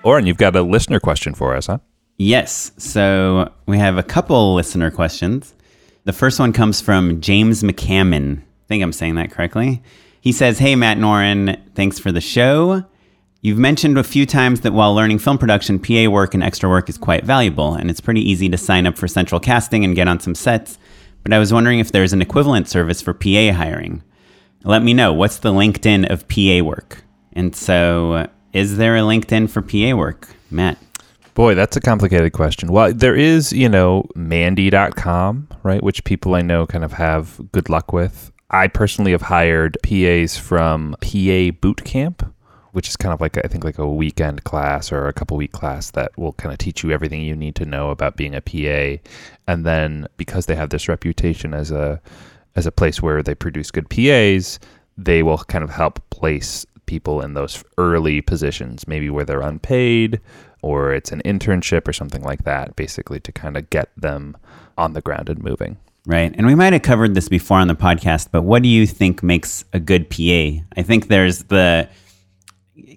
Oren, 0.03 0.25
you've 0.25 0.37
got 0.37 0.55
a 0.55 0.61
listener 0.61 0.99
question 0.99 1.33
for 1.33 1.55
us, 1.55 1.67
huh? 1.67 1.77
Yes. 2.17 2.71
So 2.77 3.51
we 3.67 3.77
have 3.77 3.97
a 3.97 4.03
couple 4.03 4.53
listener 4.53 4.91
questions. 4.91 5.53
The 6.03 6.13
first 6.13 6.39
one 6.39 6.51
comes 6.51 6.81
from 6.81 7.21
James 7.21 7.63
McCammon. 7.63 8.39
I 8.39 8.67
think 8.67 8.83
I'm 8.83 8.91
saying 8.91 9.15
that 9.15 9.31
correctly. 9.31 9.81
He 10.19 10.33
says, 10.33 10.59
Hey, 10.59 10.75
Matt 10.75 10.97
Noren, 10.97 11.57
thanks 11.75 11.99
for 11.99 12.11
the 12.11 12.21
show. 12.21 12.83
You've 13.43 13.57
mentioned 13.57 13.97
a 13.97 14.05
few 14.05 14.25
times 14.25 14.62
that 14.62 14.71
while 14.71 14.95
learning 14.95 15.19
film 15.19 15.38
production, 15.38 15.77
PA 15.77 16.09
work 16.09 16.33
and 16.33 16.41
extra 16.41 16.69
work 16.69 16.88
is 16.88 16.97
quite 16.97 17.25
valuable, 17.25 17.73
and 17.73 17.89
it's 17.89 18.00
pretty 18.00 18.21
easy 18.21 18.47
to 18.47 18.57
sign 18.57 18.88
up 18.88 18.97
for 18.97 19.05
central 19.05 19.41
casting 19.41 19.83
and 19.83 19.97
get 19.97 20.07
on 20.07 20.21
some 20.21 20.33
sets. 20.33 20.79
But 21.23 21.33
I 21.33 21.39
was 21.39 21.51
wondering 21.51 21.79
if 21.79 21.91
there's 21.91 22.13
an 22.13 22.21
equivalent 22.21 22.69
service 22.69 23.01
for 23.01 23.13
PA 23.13 23.51
hiring. 23.51 24.01
Let 24.63 24.81
me 24.81 24.93
know. 24.93 25.12
What's 25.12 25.39
the 25.39 25.51
LinkedIn 25.51 26.09
of 26.09 26.25
PA 26.29 26.65
work? 26.65 27.03
And 27.33 27.53
so, 27.53 28.13
uh, 28.13 28.27
is 28.53 28.77
there 28.77 28.95
a 28.95 29.01
LinkedIn 29.01 29.50
for 29.50 29.62
PA 29.62 29.93
work, 29.93 30.29
Matt? 30.50 30.77
Boy, 31.33 31.53
that's 31.53 31.75
a 31.75 31.81
complicated 31.81 32.31
question. 32.31 32.71
Well, 32.71 32.93
there 32.93 33.15
is, 33.15 33.51
you 33.51 33.67
know, 33.67 34.07
Mandy.com, 34.15 35.50
right, 35.63 35.83
which 35.83 36.05
people 36.05 36.35
I 36.35 36.43
know 36.43 36.65
kind 36.65 36.85
of 36.85 36.93
have 36.93 37.41
good 37.51 37.67
luck 37.67 37.91
with. 37.91 38.31
I 38.51 38.69
personally 38.69 39.12
have 39.12 39.23
hired 39.23 39.77
PAs 39.83 40.38
from 40.38 40.95
PA 41.01 41.51
Boot 41.59 41.83
Camp, 41.83 42.33
which 42.73 42.89
is 42.89 42.97
kind 42.97 43.13
of 43.13 43.21
like 43.21 43.37
I 43.37 43.47
think 43.47 43.63
like 43.63 43.77
a 43.77 43.87
weekend 43.87 44.43
class 44.43 44.91
or 44.91 45.07
a 45.07 45.13
couple 45.13 45.37
week 45.37 45.51
class 45.51 45.91
that 45.91 46.17
will 46.17 46.33
kind 46.33 46.51
of 46.51 46.57
teach 46.57 46.83
you 46.83 46.91
everything 46.91 47.21
you 47.21 47.35
need 47.35 47.55
to 47.55 47.65
know 47.65 47.89
about 47.89 48.17
being 48.17 48.35
a 48.35 48.41
PA. 48.41 49.01
And 49.47 49.65
then 49.65 50.07
because 50.17 50.47
they 50.47 50.55
have 50.55 50.69
this 50.69 50.89
reputation 50.89 51.53
as 51.53 51.71
a 51.71 52.01
as 52.55 52.65
a 52.65 52.71
place 52.71 53.01
where 53.01 53.23
they 53.23 53.35
produce 53.35 53.71
good 53.71 53.89
PAs, 53.89 54.59
they 54.97 55.23
will 55.23 55.37
kind 55.37 55.63
of 55.63 55.69
help 55.69 56.07
place 56.09 56.65
people 56.85 57.21
in 57.21 57.33
those 57.33 57.63
early 57.77 58.21
positions, 58.21 58.87
maybe 58.87 59.09
where 59.09 59.25
they're 59.25 59.41
unpaid 59.41 60.19
or 60.61 60.93
it's 60.93 61.11
an 61.11 61.21
internship 61.25 61.87
or 61.87 61.93
something 61.93 62.23
like 62.23 62.43
that, 62.45 62.75
basically 62.75 63.19
to 63.19 63.31
kind 63.31 63.57
of 63.57 63.69
get 63.69 63.89
them 63.97 64.35
on 64.77 64.93
the 64.93 65.01
ground 65.01 65.29
and 65.29 65.43
moving. 65.43 65.77
Right. 66.05 66.33
And 66.35 66.47
we 66.47 66.55
might 66.55 66.73
have 66.73 66.81
covered 66.81 67.15
this 67.15 67.29
before 67.29 67.59
on 67.59 67.67
the 67.67 67.75
podcast, 67.75 68.29
but 68.31 68.41
what 68.41 68.63
do 68.63 68.69
you 68.69 68.85
think 68.85 69.23
makes 69.23 69.63
a 69.73 69.79
good 69.79 70.09
PA? 70.09 70.63
I 70.75 70.81
think 70.83 71.07
there's 71.07 71.43
the 71.43 71.87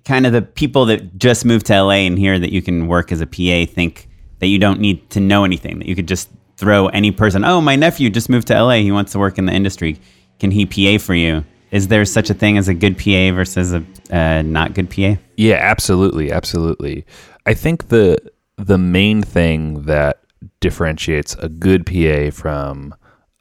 kind 0.04 0.26
of 0.26 0.32
the 0.32 0.42
people 0.42 0.86
that 0.86 1.18
just 1.18 1.44
moved 1.44 1.66
to 1.66 1.82
LA 1.82 2.06
and 2.06 2.18
here 2.18 2.38
that 2.38 2.52
you 2.52 2.62
can 2.62 2.86
work 2.86 3.12
as 3.12 3.20
a 3.20 3.26
PA 3.26 3.70
think 3.70 4.08
that 4.38 4.46
you 4.46 4.58
don't 4.58 4.80
need 4.80 5.08
to 5.10 5.20
know 5.20 5.44
anything, 5.44 5.78
that 5.78 5.88
you 5.88 5.94
could 5.94 6.08
just 6.08 6.30
throw 6.56 6.88
any 6.88 7.10
person, 7.10 7.44
oh, 7.44 7.60
my 7.60 7.76
nephew 7.76 8.10
just 8.10 8.28
moved 8.28 8.48
to 8.48 8.54
LA. 8.54 8.76
He 8.76 8.92
wants 8.92 9.12
to 9.12 9.18
work 9.18 9.38
in 9.38 9.46
the 9.46 9.52
industry. 9.52 9.98
Can 10.38 10.50
he 10.50 10.66
PA 10.66 11.02
for 11.02 11.14
you? 11.14 11.44
Is 11.70 11.88
there 11.88 12.04
such 12.04 12.30
a 12.30 12.34
thing 12.34 12.58
as 12.58 12.68
a 12.68 12.74
good 12.74 12.96
PA 12.96 13.34
versus 13.34 13.74
a 13.74 13.84
uh, 14.10 14.42
not 14.42 14.74
good 14.74 14.88
PA? 14.88 15.20
Yeah, 15.36 15.56
absolutely, 15.56 16.30
absolutely. 16.30 17.04
I 17.44 17.54
think 17.54 17.88
the 17.88 18.18
the 18.56 18.78
main 18.78 19.22
thing 19.22 19.82
that 19.82 20.22
differentiates 20.60 21.34
a 21.34 21.48
good 21.48 21.84
PA 21.84 22.30
from 22.30 22.94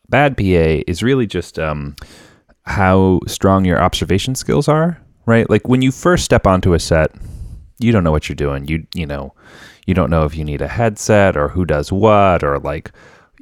bad 0.10 0.38
PA 0.38 0.84
is 0.88 1.04
really 1.04 1.28
just 1.28 1.60
um, 1.60 1.96
how 2.64 3.20
strong 3.28 3.64
your 3.64 3.82
observation 3.82 4.36
skills 4.36 4.68
are. 4.68 5.00
Right, 5.26 5.50
like 5.50 5.68
when 5.68 5.82
you 5.82 5.92
first 5.92 6.24
step 6.24 6.46
onto 6.46 6.74
a 6.74 6.80
set, 6.80 7.12
you 7.80 7.92
don't 7.92 8.04
know 8.04 8.12
what 8.12 8.30
you're 8.30 8.36
doing. 8.36 8.68
You 8.68 8.86
you 8.94 9.06
know, 9.06 9.34
you 9.88 9.94
don't 9.94 10.10
know 10.10 10.26
if 10.26 10.36
you 10.36 10.44
need 10.44 10.62
a 10.62 10.68
headset 10.68 11.36
or 11.36 11.48
who 11.50 11.66
does 11.66 11.92
what 11.92 12.44
or 12.44 12.60
like 12.60 12.92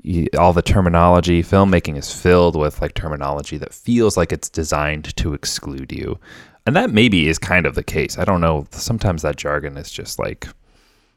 y- 0.03 0.27
all 0.37 0.53
the 0.53 0.61
terminology. 0.61 1.43
Filmmaking 1.43 1.97
is 1.97 2.13
filled 2.13 2.55
with 2.55 2.81
like 2.81 2.93
terminology 2.93 3.57
that 3.57 3.73
feels 3.73 4.15
like 4.17 4.31
it's 4.31 4.49
designed 4.49 5.15
to 5.17 5.33
exclude 5.33 5.91
you. 5.91 6.19
And 6.65 6.75
that 6.75 6.91
maybe 6.91 7.27
is 7.27 7.37
kind 7.37 7.65
of 7.65 7.75
the 7.75 7.83
case. 7.83 8.17
I 8.17 8.23
don't 8.23 8.39
know. 8.41 8.65
Sometimes 8.71 9.21
that 9.21 9.35
jargon 9.35 9.77
is 9.77 9.91
just 9.91 10.19
like 10.19 10.47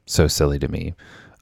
so 0.07 0.27
silly 0.27 0.59
to 0.59 0.69
me. 0.69 0.95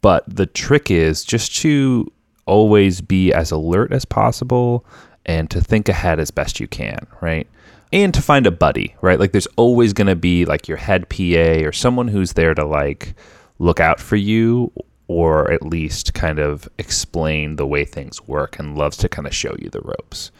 But 0.02 0.24
the 0.28 0.46
trick 0.46 0.90
is 0.90 1.24
just 1.24 1.56
to 1.62 2.12
always 2.44 3.00
be 3.00 3.32
as 3.32 3.50
alert 3.50 3.90
as 3.92 4.04
possible 4.04 4.84
and 5.24 5.50
to 5.50 5.62
think 5.62 5.88
ahead 5.88 6.20
as 6.20 6.30
best 6.30 6.60
you 6.60 6.68
can, 6.68 6.98
right? 7.22 7.48
And 7.94 8.12
to 8.12 8.20
find 8.20 8.44
a 8.44 8.50
buddy, 8.50 8.96
right? 9.02 9.20
Like 9.20 9.30
there's 9.30 9.46
always 9.54 9.92
going 9.92 10.08
to 10.08 10.16
be 10.16 10.44
like 10.44 10.66
your 10.66 10.76
head 10.76 11.08
PA 11.08 11.64
or 11.64 11.70
someone 11.70 12.08
who's 12.08 12.32
there 12.32 12.52
to 12.52 12.64
like 12.64 13.14
look 13.60 13.78
out 13.78 14.00
for 14.00 14.16
you 14.16 14.72
or 15.06 15.48
at 15.52 15.62
least 15.62 16.12
kind 16.12 16.40
of 16.40 16.68
explain 16.78 17.54
the 17.54 17.64
way 17.66 17.84
things 17.84 18.20
work 18.26 18.58
and 18.58 18.76
loves 18.76 18.96
to 18.96 19.08
kind 19.08 19.28
of 19.28 19.34
show 19.34 19.54
you 19.60 19.70
the 19.70 19.80
ropes. 19.82 20.32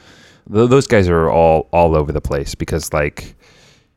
Th- 0.52 0.68
those 0.68 0.88
guys 0.88 1.08
are 1.08 1.30
all 1.30 1.68
all 1.70 1.94
over 1.94 2.11
the 2.11 2.20
place 2.20 2.56
because 2.56 2.92
like 2.92 3.37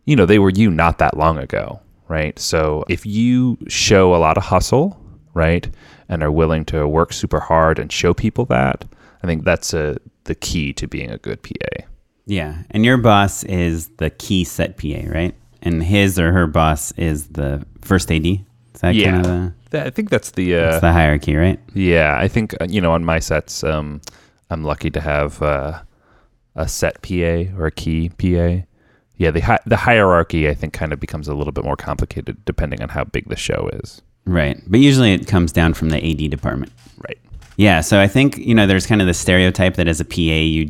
you 0.06 0.16
know, 0.16 0.28
they 0.28 0.40
were 0.40 0.52
you 0.52 0.70
not 0.70 1.00
that 1.00 1.18
long 1.18 1.40
ago, 1.40 1.82
right? 2.08 2.38
So 2.38 2.86
if 2.88 3.08
you 3.08 3.58
show 3.68 4.14
a 4.14 4.18
lot 4.18 4.38
of 4.38 4.44
hustle, 4.44 5.02
right, 5.34 5.68
and 6.08 6.22
are 6.22 6.32
willing 6.32 6.64
to 6.66 6.88
work 6.88 7.12
super 7.12 7.40
hard 7.40 7.80
and 7.80 7.92
show 7.92 8.14
people 8.14 8.46
that, 8.46 8.86
I 9.24 9.28
think 9.28 9.46
that's 9.46 9.74
a 9.74 9.98
the 10.26 10.36
key 10.36 10.74
to 10.74 10.88
being 10.88 11.10
a 11.10 11.18
good 11.18 11.42
PA. 11.42 11.88
Yeah. 12.28 12.58
And 12.72 12.86
your 12.86 12.98
boss 12.98 13.44
is 13.46 13.88
the 13.98 14.10
key 14.12 14.44
set 14.44 14.78
PA, 14.78 15.10
right? 15.10 15.34
And 15.64 15.82
his 15.82 16.20
or 16.20 16.32
her 16.32 16.46
boss 16.46 16.92
is 16.94 17.30
the 17.30 17.66
first 17.82 18.12
AD. 18.12 18.26
Is 18.28 18.82
that 18.82 18.94
Yeah, 18.94 19.12
kind 19.12 19.18
of 19.18 19.32
the, 19.32 19.54
That- 19.72 19.88
I 19.88 19.90
think 19.90 20.10
that's 20.12 20.32
the 20.32 20.56
uh, 20.56 20.62
that's 20.70 20.82
the 20.82 20.92
hierarchy, 20.92 21.36
right? 21.36 21.60
yeah. 21.74 22.16
I 22.20 22.28
think 22.28 22.54
uh, 22.62 22.68
you 22.70 22.80
know 22.82 22.92
on 22.92 23.04
my 23.04 23.18
sets, 23.20 23.64
um, 23.64 24.02
I'm 24.52 24.64
lucky 24.64 24.90
to 24.92 25.02
have 25.02 25.42
uh, 25.42 25.82
a 26.56 26.68
set 26.68 27.02
PA 27.02 27.56
or 27.58 27.66
a 27.66 27.72
key 27.72 28.10
PA. 28.10 28.64
Yeah, 29.18 29.32
the 29.32 29.40
hi- 29.42 29.60
the 29.66 29.78
hierarchy 29.78 30.48
I 30.48 30.54
think 30.54 30.74
kind 30.74 30.94
of 30.94 31.00
becomes 31.00 31.28
a 31.28 31.34
little 31.34 31.52
bit 31.54 31.64
more 31.64 31.76
complicated 31.76 32.38
depending 32.46 32.84
on 32.84 32.90
how 32.90 33.04
big 33.06 33.28
the 33.30 33.36
show 33.36 33.70
is. 33.74 34.02
Right. 34.26 34.62
But 34.68 34.80
usually 34.82 35.14
it 35.14 35.26
comes 35.28 35.52
down 35.52 35.74
from 35.74 35.90
the 35.90 35.98
AD 35.98 36.30
department. 36.30 36.72
Right. 37.00 37.18
Yeah, 37.56 37.82
so 37.82 38.00
I 38.00 38.08
think 38.08 38.38
you 38.38 38.54
know 38.54 38.68
there's 38.68 38.86
kind 38.86 39.02
of 39.02 39.08
the 39.08 39.14
stereotype 39.16 39.76
that 39.76 39.88
as 39.88 40.00
a 40.00 40.06
PA 40.06 40.22
you 40.22 40.70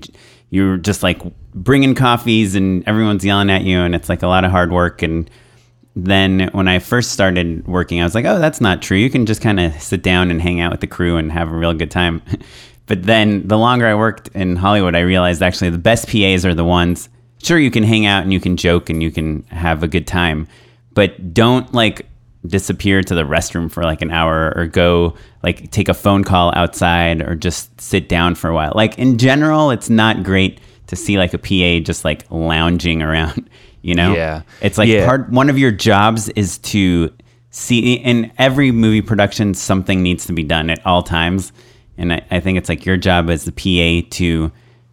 you're 0.50 0.77
just 0.77 1.04
like 1.04 1.22
bringing 1.54 1.96
coffees 1.96 2.56
and 2.56 2.88
everyone's 2.88 3.25
yelling 3.25 3.50
at 3.50 3.63
you 3.63 3.80
and 3.80 3.94
it's 3.96 4.10
like 4.10 4.24
a 4.24 4.27
lot 4.27 4.44
of 4.44 4.51
hard 4.51 4.72
work 4.72 5.01
and 5.01 5.30
then 5.96 6.50
when 6.54 6.68
I 6.68 6.80
first 6.80 7.12
started 7.12 7.68
working 7.68 8.00
I 8.00 8.04
was 8.04 8.13
like, 8.13 8.25
"Oh, 8.25 8.38
that's 8.38 8.62
not 8.62 8.84
true. 8.84 8.98
You 8.98 9.10
can 9.10 9.25
just 9.25 9.42
kind 9.42 9.60
of 9.60 9.74
sit 9.82 10.04
down 10.04 10.30
and 10.30 10.39
hang 10.39 10.62
out 10.62 10.72
with 10.72 10.82
the 10.82 10.88
crew 10.88 11.18
and 11.18 11.32
have 11.32 11.51
a 11.51 11.56
real 11.56 11.74
good 11.74 11.89
time." 11.89 12.22
but 12.86 13.04
then 13.04 13.48
the 13.48 13.58
longer 13.58 13.88
I 13.88 13.96
worked 13.96 14.27
in 14.30 14.58
Hollywood, 14.58 14.96
I 14.96 15.00
realized 15.00 15.42
actually 15.42 15.72
the 15.72 15.80
best 15.80 16.08
PAs 16.08 16.46
are 16.46 16.54
the 16.54 16.63
ones 16.63 17.10
sure 17.44 17.60
you 17.60 17.72
can 17.72 17.84
hang 17.84 18.06
out 18.06 18.24
and 18.24 18.34
you 18.34 18.39
can 18.39 18.58
joke 18.58 18.89
and 18.89 19.01
you 19.01 19.12
can 19.12 19.44
have 19.44 19.84
a 19.84 19.88
good 19.88 20.08
time, 20.08 20.48
but 20.94 21.34
don't 21.34 21.74
like 21.74 22.08
disappear 22.48 23.01
to 23.04 23.13
the 23.16 23.24
restroom 23.24 23.70
for 23.72 23.84
like 23.84 24.01
an 24.01 24.12
hour 24.12 24.54
or 24.56 24.66
go 24.66 25.16
like 25.44 25.70
take 25.72 25.89
a 25.89 25.94
phone 25.94 26.24
call 26.24 26.51
outside 26.56 27.22
or 27.22 27.36
just 27.36 27.80
sit 27.80 28.08
down 28.10 28.36
for 28.36 28.50
a 28.50 28.54
while. 28.54 28.72
Like 28.75 28.98
in 28.98 29.18
general, 29.18 29.72
it's 29.72 29.89
not 29.89 30.24
great 30.24 30.60
to 30.88 30.96
see 30.96 31.18
like 31.18 31.34
a 31.34 31.38
PA 31.38 31.84
just 31.86 32.06
like 32.06 32.25
lounging 32.32 33.01
around, 33.01 33.50
you 33.82 33.94
know? 33.96 34.13
Yeah. 34.13 34.42
It's 34.62 34.77
like 34.77 34.88
Yeah. 34.89 35.06
part 35.06 35.30
one 35.30 35.50
of 35.50 35.58
your 35.60 35.72
jobs 35.72 36.30
is 36.30 36.58
to 36.60 37.13
see 37.50 37.94
in 37.96 38.32
every 38.38 38.72
movie 38.72 39.01
production 39.01 39.54
something 39.54 40.01
needs 40.04 40.25
to 40.27 40.34
be 40.34 40.44
done 40.44 40.70
at 40.70 40.86
all 40.86 41.04
times. 41.04 41.51
And 41.98 42.13
I, 42.13 42.22
I 42.30 42.39
think 42.39 42.58
it's 42.58 42.70
like 42.70 42.86
your 42.86 42.98
job 42.98 43.30
as 43.30 43.46
the 43.46 43.51
PA 43.51 44.08
to 44.18 44.51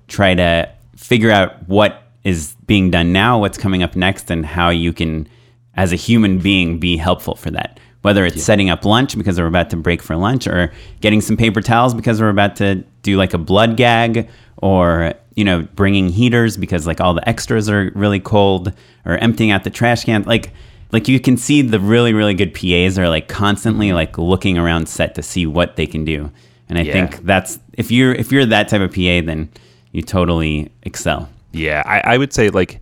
try 0.08 0.34
to 0.34 0.68
figure 0.96 1.30
out 1.30 1.68
what 1.68 2.02
is 2.25 2.54
being 2.66 2.90
done 2.90 3.12
now, 3.12 3.38
what's 3.38 3.58
coming 3.58 3.82
up 3.82 3.94
next, 3.94 4.30
and 4.30 4.46
how 4.46 4.70
you 4.70 4.92
can, 4.92 5.28
as 5.76 5.93
a 5.93 5.97
human 5.97 6.38
being, 6.38 6.78
be 6.78 6.97
helpful 6.97 7.35
for 7.35 7.50
that. 7.50 7.78
Whether 8.02 8.26
it's 8.26 8.43
setting 8.43 8.69
up 8.69 8.85
lunch 8.85 9.16
because 9.16 9.38
we're 9.40 9.47
about 9.47 9.71
to 9.71 9.76
break 9.76 10.02
for 10.02 10.14
lunch, 10.14 10.47
or 10.47 10.71
getting 11.00 11.21
some 11.23 11.37
paper 11.38 11.62
towels 11.62 11.95
because 11.95 12.21
we're 12.21 12.28
about 12.28 12.57
to 12.57 12.85
do 13.02 13.16
like 13.16 13.33
a 13.33 13.38
blood 13.38 13.76
gag, 13.78 14.28
or 14.59 15.14
you 15.37 15.45
know, 15.45 15.62
bringing 15.75 16.11
heaters 16.11 16.57
because 16.57 16.87
like 16.87 17.00
all 17.00 17.14
the 17.14 17.26
extras 17.28 17.69
are 17.71 17.90
really 17.95 18.21
cold, 18.21 18.73
or 19.07 19.16
emptying 19.19 19.50
out 19.50 19.64
the 19.64 19.71
trash 19.71 20.04
can. 20.04 20.23
Like, 20.25 20.52
like 20.93 21.09
you 21.09 21.19
can 21.19 21.37
see 21.38 21.62
the 21.62 21.81
really 21.81 22.12
really 22.12 22.35
good 22.35 22.52
PAs 22.54 22.99
are 22.99 23.09
like 23.09 23.26
constantly 23.28 23.87
mm-hmm. 23.88 23.97
like 23.97 24.19
looking 24.19 24.59
around 24.59 24.87
set 24.88 25.14
to 25.14 25.23
see 25.23 25.47
what 25.47 25.76
they 25.76 25.87
can 25.87 26.04
do. 26.04 26.31
And 26.69 26.78
I 26.78 26.83
Yeah. 26.83 26.93
think 26.93 27.25
that's 27.25 27.59
if 27.73 27.90
you're 27.90 28.12
if 28.14 28.31
you're 28.31 28.45
that 28.47 28.69
type 28.69 28.83
of 28.83 28.90
PA, 28.90 29.23
then 29.25 29.49
you 29.93 30.02
totally 30.02 30.71
excel. 30.83 31.28
Yeah, 31.52 31.83
I, 31.87 32.14
I 32.14 32.19
would 32.19 32.33
say 32.35 32.50
like 32.50 32.81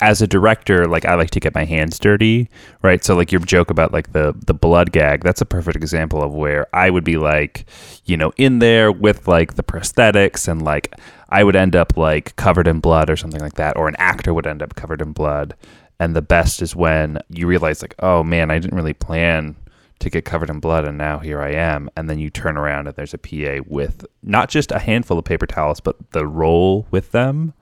as 0.00 0.22
a 0.22 0.26
director, 0.26 0.86
like 0.86 1.04
I 1.04 1.14
like 1.14 1.30
to 1.30 1.40
get 1.40 1.54
my 1.54 1.64
hands 1.64 1.98
dirty, 1.98 2.48
right? 2.82 3.02
So 3.04 3.16
like 3.16 3.32
your 3.32 3.40
joke 3.40 3.70
about 3.70 3.92
like 3.92 4.12
the 4.12 4.34
the 4.46 4.54
blood 4.54 4.92
gag, 4.92 5.22
that's 5.22 5.40
a 5.40 5.46
perfect 5.46 5.76
example 5.76 6.22
of 6.22 6.34
where 6.34 6.66
I 6.74 6.90
would 6.90 7.04
be 7.04 7.16
like, 7.16 7.66
you 8.04 8.16
know, 8.16 8.32
in 8.36 8.58
there 8.58 8.92
with 8.92 9.26
like 9.28 9.54
the 9.54 9.62
prosthetics 9.62 10.48
and 10.48 10.62
like 10.62 10.94
I 11.28 11.44
would 11.44 11.56
end 11.56 11.74
up 11.74 11.96
like 11.96 12.36
covered 12.36 12.68
in 12.68 12.80
blood 12.80 13.10
or 13.10 13.16
something 13.16 13.40
like 13.40 13.54
that, 13.54 13.76
or 13.76 13.88
an 13.88 13.96
actor 13.98 14.32
would 14.34 14.46
end 14.46 14.62
up 14.62 14.74
covered 14.74 15.00
in 15.00 15.12
blood. 15.12 15.54
And 15.98 16.14
the 16.14 16.22
best 16.22 16.60
is 16.60 16.76
when 16.76 17.18
you 17.30 17.46
realize 17.46 17.82
like, 17.82 17.94
oh 18.00 18.22
man, 18.22 18.50
I 18.50 18.58
didn't 18.58 18.76
really 18.76 18.92
plan 18.92 19.56
to 19.98 20.10
get 20.10 20.24
covered 20.26 20.50
in 20.50 20.60
blood 20.60 20.84
and 20.84 20.98
now 20.98 21.18
here 21.18 21.40
I 21.40 21.52
am. 21.52 21.88
And 21.96 22.10
then 22.10 22.18
you 22.18 22.28
turn 22.28 22.56
around 22.56 22.86
and 22.86 22.96
there's 22.96 23.14
a 23.14 23.18
PA 23.18 23.64
with 23.66 24.04
not 24.22 24.50
just 24.50 24.70
a 24.70 24.78
handful 24.78 25.18
of 25.18 25.24
paper 25.24 25.46
towels, 25.46 25.80
but 25.80 25.96
the 26.12 26.26
roll 26.26 26.86
with 26.90 27.12
them. 27.12 27.54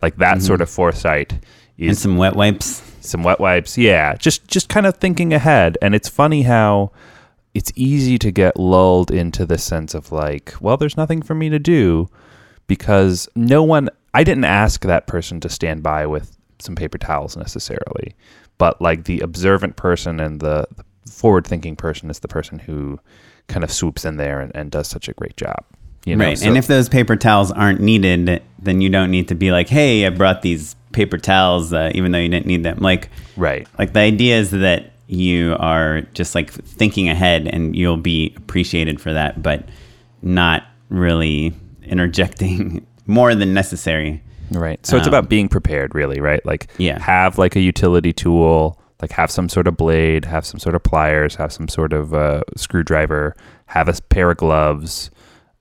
Like 0.00 0.16
that 0.16 0.42
sort 0.42 0.58
mm-hmm. 0.58 0.62
of 0.64 0.70
foresight 0.70 1.38
And 1.78 1.96
some 1.98 2.16
wet 2.16 2.36
wipes. 2.36 2.82
some 3.00 3.22
wet 3.22 3.40
wipes. 3.40 3.76
Yeah, 3.76 4.14
just 4.16 4.46
just 4.48 4.68
kind 4.68 4.86
of 4.86 4.96
thinking 4.96 5.32
ahead. 5.32 5.76
And 5.82 5.94
it's 5.94 6.08
funny 6.08 6.42
how 6.42 6.92
it's 7.54 7.72
easy 7.76 8.18
to 8.18 8.30
get 8.30 8.56
lulled 8.58 9.10
into 9.10 9.46
the 9.46 9.58
sense 9.58 9.94
of 9.94 10.10
like, 10.12 10.54
well, 10.60 10.76
there's 10.76 10.96
nothing 10.96 11.22
for 11.22 11.34
me 11.34 11.48
to 11.50 11.58
do 11.58 12.08
because 12.66 13.28
no 13.34 13.62
one. 13.62 13.88
I 14.12 14.22
didn't 14.22 14.44
ask 14.44 14.82
that 14.82 15.08
person 15.08 15.40
to 15.40 15.48
stand 15.48 15.82
by 15.82 16.06
with 16.06 16.36
some 16.60 16.76
paper 16.76 16.98
towels 16.98 17.36
necessarily, 17.36 18.14
but 18.58 18.80
like 18.80 19.04
the 19.04 19.20
observant 19.20 19.74
person 19.76 20.20
and 20.20 20.38
the, 20.40 20.66
the 20.76 20.84
forward-thinking 21.10 21.74
person 21.74 22.08
is 22.10 22.20
the 22.20 22.28
person 22.28 22.60
who 22.60 23.00
kind 23.48 23.64
of 23.64 23.72
swoops 23.72 24.04
in 24.04 24.16
there 24.16 24.40
and, 24.40 24.52
and 24.54 24.70
does 24.70 24.86
such 24.86 25.08
a 25.08 25.12
great 25.14 25.36
job. 25.36 25.64
You 26.06 26.14
know, 26.14 26.26
right. 26.26 26.38
so- 26.38 26.46
and 26.46 26.56
if 26.56 26.68
those 26.68 26.88
paper 26.88 27.16
towels 27.16 27.50
aren't 27.50 27.80
needed, 27.80 28.40
then 28.58 28.80
you 28.80 28.88
don't 28.88 29.10
need 29.10 29.28
to 29.28 29.34
be 29.34 29.50
like, 29.50 29.68
"Hey, 29.68 30.06
I 30.06 30.10
brought 30.10 30.42
these 30.42 30.76
paper 30.94 31.18
towels," 31.18 31.72
uh, 31.74 31.90
even 31.94 32.12
though 32.12 32.18
you 32.18 32.28
didn't 32.30 32.46
need 32.46 32.62
them. 32.62 32.78
Like, 32.78 33.10
right, 33.36 33.68
like 33.78 33.92
the 33.92 34.00
idea 34.00 34.38
is 34.38 34.50
that 34.52 34.92
you 35.06 35.54
are 35.60 36.00
just 36.14 36.34
like 36.34 36.50
thinking 36.50 37.08
ahead, 37.10 37.46
and 37.46 37.76
you'll 37.76 37.98
be 37.98 38.32
appreciated 38.36 39.00
for 39.00 39.12
that, 39.12 39.42
but 39.42 39.68
not 40.22 40.64
really 40.88 41.52
interjecting 41.84 42.86
more 43.06 43.34
than 43.34 43.52
necessary. 43.54 44.22
Right. 44.50 44.84
So 44.86 44.96
it's 44.96 45.06
Um, 45.06 45.10
about 45.14 45.28
being 45.28 45.48
prepared, 45.48 45.94
really, 45.94 46.20
right? 46.20 46.44
Like, 46.46 46.68
Yeah. 46.78 46.98
have 47.00 47.38
like 47.38 47.56
a 47.56 47.60
utility 47.60 48.12
tool, 48.12 48.78
like 49.02 49.10
have 49.12 49.30
some 49.30 49.48
sort 49.48 49.66
of 49.66 49.76
blade, 49.76 50.24
have 50.26 50.46
some 50.46 50.58
sort 50.60 50.74
of 50.74 50.82
pliers, 50.82 51.34
have 51.36 51.52
some 51.52 51.68
sort 51.68 51.92
of 51.92 52.14
uh, 52.14 52.42
screwdriver, 52.56 53.36
have 53.66 53.88
a 53.88 53.94
pair 54.08 54.30
of 54.30 54.36
gloves, 54.38 55.10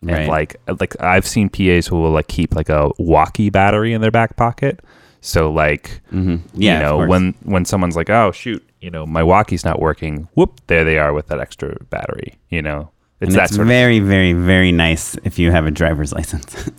and 0.02 0.12
Right. 0.12 0.28
like 0.28 0.56
like 0.80 0.96
I've 1.02 1.26
seen 1.26 1.50
PAs 1.50 1.88
who 1.88 1.96
will 2.02 2.12
like 2.12 2.28
keep 2.28 2.56
like 2.56 2.70
a 2.70 2.92
walkie 3.00 3.50
battery 3.50 3.94
in 3.94 4.02
their 4.02 4.12
back 4.12 4.36
pocket. 4.36 4.80
So 5.26 5.50
like, 5.52 6.02
Mm-hmm. 6.12 6.46
Yeah, 6.54 6.74
you 6.78 6.84
know, 6.86 7.08
when 7.08 7.34
when 7.44 7.66
someone's 7.66 7.96
like, 7.96 8.10
oh 8.10 8.32
shoot, 8.32 8.62
you 8.82 8.92
know, 8.92 9.06
my 9.06 9.22
walkie's 9.24 9.64
not 9.66 9.80
working, 9.80 10.28
whoop, 10.36 10.60
there 10.68 10.84
they 10.84 10.98
are 11.00 11.14
with 11.14 11.28
that 11.28 11.40
extra 11.40 11.76
battery. 11.90 12.34
You 12.50 12.62
know, 12.62 12.90
It's 13.22 13.30
and 13.30 13.40
that 13.40 13.50
it's 13.50 13.56
very, 13.58 14.00
very, 14.00 14.34
very 14.34 14.72
nice 14.72 15.16
if 15.24 15.40
you 15.40 15.52
have 15.52 15.66
a 15.66 15.72
driver's 15.72 16.12
license. 16.14 16.54
of. 16.56 16.74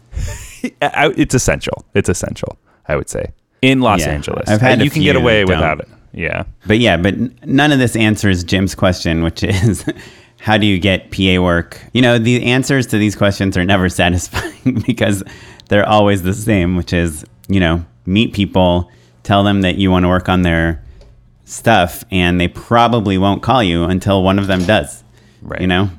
I- 0.82 1.06
I- 1.06 1.14
It's 1.16 1.34
essential. 1.34 1.84
It's 1.94 2.08
essential. 2.08 2.58
I 2.86 2.96
would 2.96 3.08
say 3.08 3.32
in 3.62 3.80
Los 3.80 4.00
Yeah, 4.00 4.10
Angeles, 4.10 4.48
I've 4.48 4.60
had 4.60 4.80
a 4.80 4.84
you 4.84 4.90
can 4.90 5.02
get 5.02 5.16
away 5.16 5.44
without 5.46 5.80
it. 5.80 5.88
Yeah. 6.12 6.44
But 6.66 6.78
yeah, 6.78 6.96
but 6.98 7.14
none 7.46 7.72
of 7.72 7.78
this 7.78 7.96
answers 7.96 8.44
Jim's 8.44 8.74
question, 8.74 9.22
which 9.22 9.42
is 9.42 9.84
how 10.38 10.58
do 10.58 10.66
you 10.66 10.78
get 10.78 11.10
PA 11.10 11.40
work? 11.42 11.80
You 11.94 12.02
know, 12.02 12.18
the 12.18 12.44
answers 12.44 12.86
to 12.88 12.98
these 12.98 13.16
questions 13.16 13.56
are 13.56 13.64
never 13.64 13.88
satisfying 13.88 14.82
because 14.86 15.24
they're 15.70 15.88
always 15.88 16.22
the 16.22 16.34
same, 16.34 16.76
which 16.76 16.92
is, 16.92 17.24
you 17.48 17.58
know, 17.58 17.84
meet 18.06 18.32
people, 18.32 18.90
tell 19.22 19.44
them 19.44 19.62
that 19.62 19.76
you 19.76 19.90
want 19.90 20.04
to 20.04 20.08
work 20.08 20.28
on 20.28 20.42
their 20.42 20.82
stuff, 21.44 22.04
and 22.10 22.40
they 22.40 22.48
probably 22.48 23.18
won't 23.18 23.42
call 23.42 23.62
you 23.62 23.84
until 23.84 24.22
one 24.22 24.38
of 24.38 24.46
them 24.46 24.64
does. 24.64 25.04
Right. 25.42 25.60
You 25.60 25.66
know, 25.66 25.90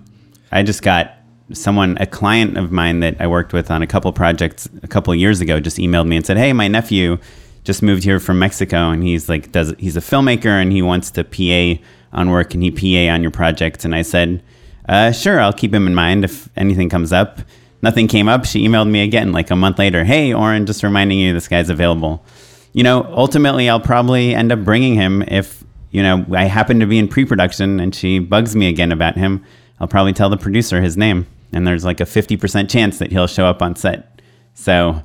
I 0.51 0.63
just 0.63 0.81
got 0.81 1.13
someone, 1.53 1.97
a 1.99 2.07
client 2.07 2.57
of 2.57 2.71
mine 2.71 3.01
that 3.01 3.17
I 3.19 3.27
worked 3.27 3.53
with 3.53 3.69
on 3.69 3.81
a 3.81 3.87
couple 3.87 4.11
projects 4.13 4.67
a 4.81 4.87
couple 4.87 5.13
years 5.13 5.41
ago, 5.41 5.59
just 5.59 5.77
emailed 5.77 6.07
me 6.07 6.15
and 6.15 6.25
said, 6.25 6.37
"Hey, 6.37 6.53
my 6.53 6.67
nephew 6.67 7.17
just 7.63 7.81
moved 7.81 8.03
here 8.03 8.19
from 8.19 8.39
Mexico, 8.39 8.89
and 8.89 9.03
he's 9.03 9.29
like, 9.29 9.51
does 9.51 9.73
he's 9.77 9.97
a 9.97 10.01
filmmaker, 10.01 10.61
and 10.61 10.71
he 10.71 10.81
wants 10.81 11.11
to 11.11 11.23
PA 11.23 11.81
on 12.13 12.29
work, 12.29 12.53
and 12.53 12.63
he 12.63 12.71
PA 12.71 13.13
on 13.13 13.21
your 13.21 13.31
projects." 13.31 13.85
And 13.85 13.93
I 13.93 14.01
said, 14.01 14.41
uh, 14.89 15.11
"Sure, 15.11 15.39
I'll 15.39 15.53
keep 15.53 15.73
him 15.73 15.87
in 15.87 15.93
mind 15.93 16.23
if 16.23 16.49
anything 16.55 16.89
comes 16.89 17.13
up." 17.13 17.41
Nothing 17.85 18.07
came 18.07 18.27
up. 18.27 18.45
She 18.45 18.67
emailed 18.67 18.89
me 18.89 19.03
again 19.03 19.31
like 19.31 19.51
a 19.51 19.55
month 19.55 19.77
later. 19.77 20.03
Hey, 20.03 20.33
Oren, 20.33 20.65
just 20.65 20.81
reminding 20.81 21.19
you 21.19 21.33
this 21.33 21.47
guy's 21.47 21.69
available. 21.69 22.25
You 22.73 22.81
know, 22.81 23.03
ultimately, 23.11 23.69
I'll 23.69 23.79
probably 23.79 24.33
end 24.33 24.51
up 24.51 24.63
bringing 24.63 24.95
him 24.95 25.21
if 25.27 25.63
you 25.91 26.01
know 26.01 26.25
I 26.31 26.45
happen 26.45 26.79
to 26.79 26.87
be 26.87 26.97
in 26.97 27.07
pre-production 27.07 27.79
and 27.79 27.93
she 27.93 28.17
bugs 28.17 28.55
me 28.55 28.69
again 28.69 28.91
about 28.91 29.17
him. 29.17 29.45
I'll 29.79 29.87
probably 29.87 30.13
tell 30.13 30.31
the 30.31 30.35
producer 30.35 30.81
his 30.81 30.97
name, 30.97 31.27
and 31.53 31.67
there's 31.67 31.85
like 31.85 31.99
a 31.99 32.07
fifty 32.07 32.35
percent 32.35 32.71
chance 32.71 32.97
that 32.97 33.11
he'll 33.11 33.27
show 33.27 33.45
up 33.45 33.61
on 33.61 33.75
set. 33.75 34.19
So, 34.55 35.03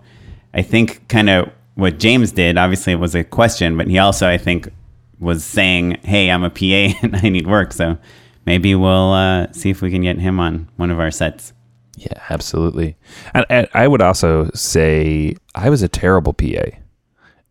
I 0.55 0.63
think 0.63 1.07
kind 1.09 1.29
of 1.29 1.51
what 1.75 1.99
James 1.99 2.33
did. 2.33 2.57
Obviously, 2.57 2.95
it 2.95 2.99
was 2.99 3.15
a 3.15 3.25
question, 3.25 3.77
but 3.77 3.89
he 3.89 3.99
also, 3.99 4.27
I 4.27 4.39
think, 4.39 4.71
was 5.19 5.45
saying, 5.45 5.99
"Hey, 6.03 6.31
I'm 6.31 6.45
a 6.45 6.49
PA 6.49 6.99
and 7.03 7.15
I 7.15 7.29
need 7.29 7.47
work." 7.47 7.75
So 7.75 7.99
maybe 8.47 8.75
we'll 8.75 9.13
uh, 9.13 9.53
see 9.53 9.69
if 9.69 9.83
we 9.83 9.91
can 9.91 10.01
get 10.01 10.19
him 10.19 10.41
on 10.41 10.67
one 10.77 10.91
of 10.91 10.99
our 10.99 11.11
sets. 11.11 11.53
Yeah, 12.01 12.19
absolutely. 12.31 12.97
And, 13.35 13.45
and 13.51 13.69
I 13.75 13.87
would 13.87 14.01
also 14.01 14.51
say 14.55 15.35
I 15.55 15.69
was 15.69 15.83
a 15.83 15.89
terrible 15.89 16.33
PA. 16.33 16.65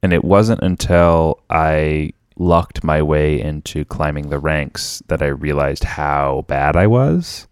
And 0.02 0.12
it 0.12 0.24
wasn't 0.24 0.62
until 0.64 1.44
I 1.52 2.14
lucked 2.36 2.84
my 2.84 3.02
way 3.04 3.40
into 3.40 3.86
climbing 3.86 4.30
the 4.30 4.40
ranks 4.40 5.04
that 5.08 5.22
I 5.22 5.28
realized 5.28 5.84
how 5.84 6.46
bad 6.48 6.76
I 6.76 6.88
was. 6.88 7.48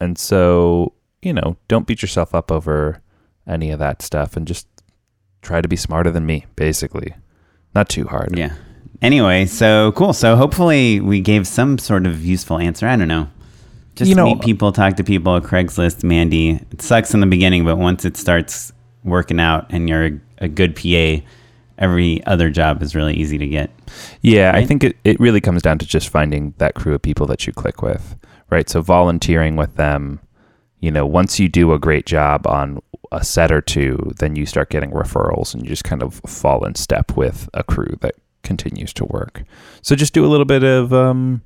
And 0.00 0.16
so, 0.16 0.92
you 1.22 1.32
know, 1.32 1.56
don't 1.66 1.88
beat 1.88 2.02
yourself 2.02 2.36
up 2.36 2.52
over 2.52 3.02
any 3.48 3.72
of 3.72 3.80
that 3.80 4.00
stuff 4.00 4.36
and 4.36 4.46
just 4.46 4.68
try 5.42 5.60
to 5.60 5.66
be 5.66 5.76
smarter 5.76 6.12
than 6.12 6.24
me, 6.24 6.46
basically. 6.54 7.14
Not 7.74 7.88
too 7.88 8.04
hard. 8.04 8.38
Yeah. 8.38 8.54
Anyway, 9.02 9.46
so 9.46 9.90
cool. 9.92 10.12
So 10.12 10.36
hopefully 10.36 11.00
we 11.00 11.20
gave 11.20 11.48
some 11.48 11.78
sort 11.78 12.06
of 12.06 12.24
useful 12.24 12.58
answer. 12.58 12.86
I 12.86 12.94
don't 12.94 13.08
know. 13.08 13.28
Just 13.98 14.08
You 14.08 14.14
know- 14.14 14.26
meet 14.26 14.40
people, 14.40 14.70
talk 14.70 14.94
to 14.96 15.04
people. 15.04 15.40
Craigslist, 15.40 16.04
Mandy. 16.04 16.50
It 16.70 16.80
sucks 16.80 17.12
in 17.14 17.18
the 17.20 17.26
beginning, 17.26 17.64
but 17.64 17.78
once 17.78 18.04
it 18.04 18.16
starts 18.16 18.72
working 19.02 19.40
out 19.40 19.66
and 19.70 19.88
you're 19.88 20.06
a, 20.06 20.20
a 20.38 20.48
good 20.48 20.76
PA, 20.76 21.24
every 21.78 22.24
other 22.24 22.48
job 22.48 22.80
is 22.80 22.94
really 22.94 23.14
easy 23.14 23.38
to 23.38 23.46
get. 23.48 23.70
Yeah, 24.22 24.52
I 24.54 24.64
think 24.64 24.84
it, 24.84 24.96
it 25.02 25.18
really 25.18 25.40
comes 25.40 25.62
down 25.62 25.78
to 25.78 25.86
just 25.86 26.10
finding 26.10 26.54
that 26.58 26.76
crew 26.76 26.94
of 26.94 27.02
people 27.02 27.26
that 27.26 27.44
you 27.44 27.52
click 27.52 27.82
with, 27.82 28.16
right? 28.50 28.68
So 28.68 28.82
volunteering 28.82 29.56
with 29.56 29.74
them, 29.74 30.20
you 30.78 30.92
know, 30.92 31.04
once 31.04 31.40
you 31.40 31.48
do 31.48 31.72
a 31.72 31.78
great 31.80 32.06
job 32.06 32.46
on 32.46 32.80
a 33.10 33.24
set 33.24 33.50
or 33.50 33.60
two, 33.60 34.12
then 34.20 34.36
you 34.36 34.46
start 34.46 34.70
getting 34.70 34.92
referrals 34.92 35.54
and 35.54 35.64
you 35.64 35.68
just 35.70 35.82
kind 35.82 36.04
of 36.04 36.20
fall 36.24 36.64
in 36.64 36.76
step 36.76 37.16
with 37.16 37.48
a 37.52 37.64
crew 37.64 37.96
that 38.00 38.14
continues 38.44 38.92
to 38.92 39.04
work. 39.06 39.42
So 39.82 39.96
just 39.96 40.14
do 40.14 40.24
a 40.24 40.28
little 40.28 40.44
bit 40.44 40.62
of, 40.62 40.92
um, 40.92 41.42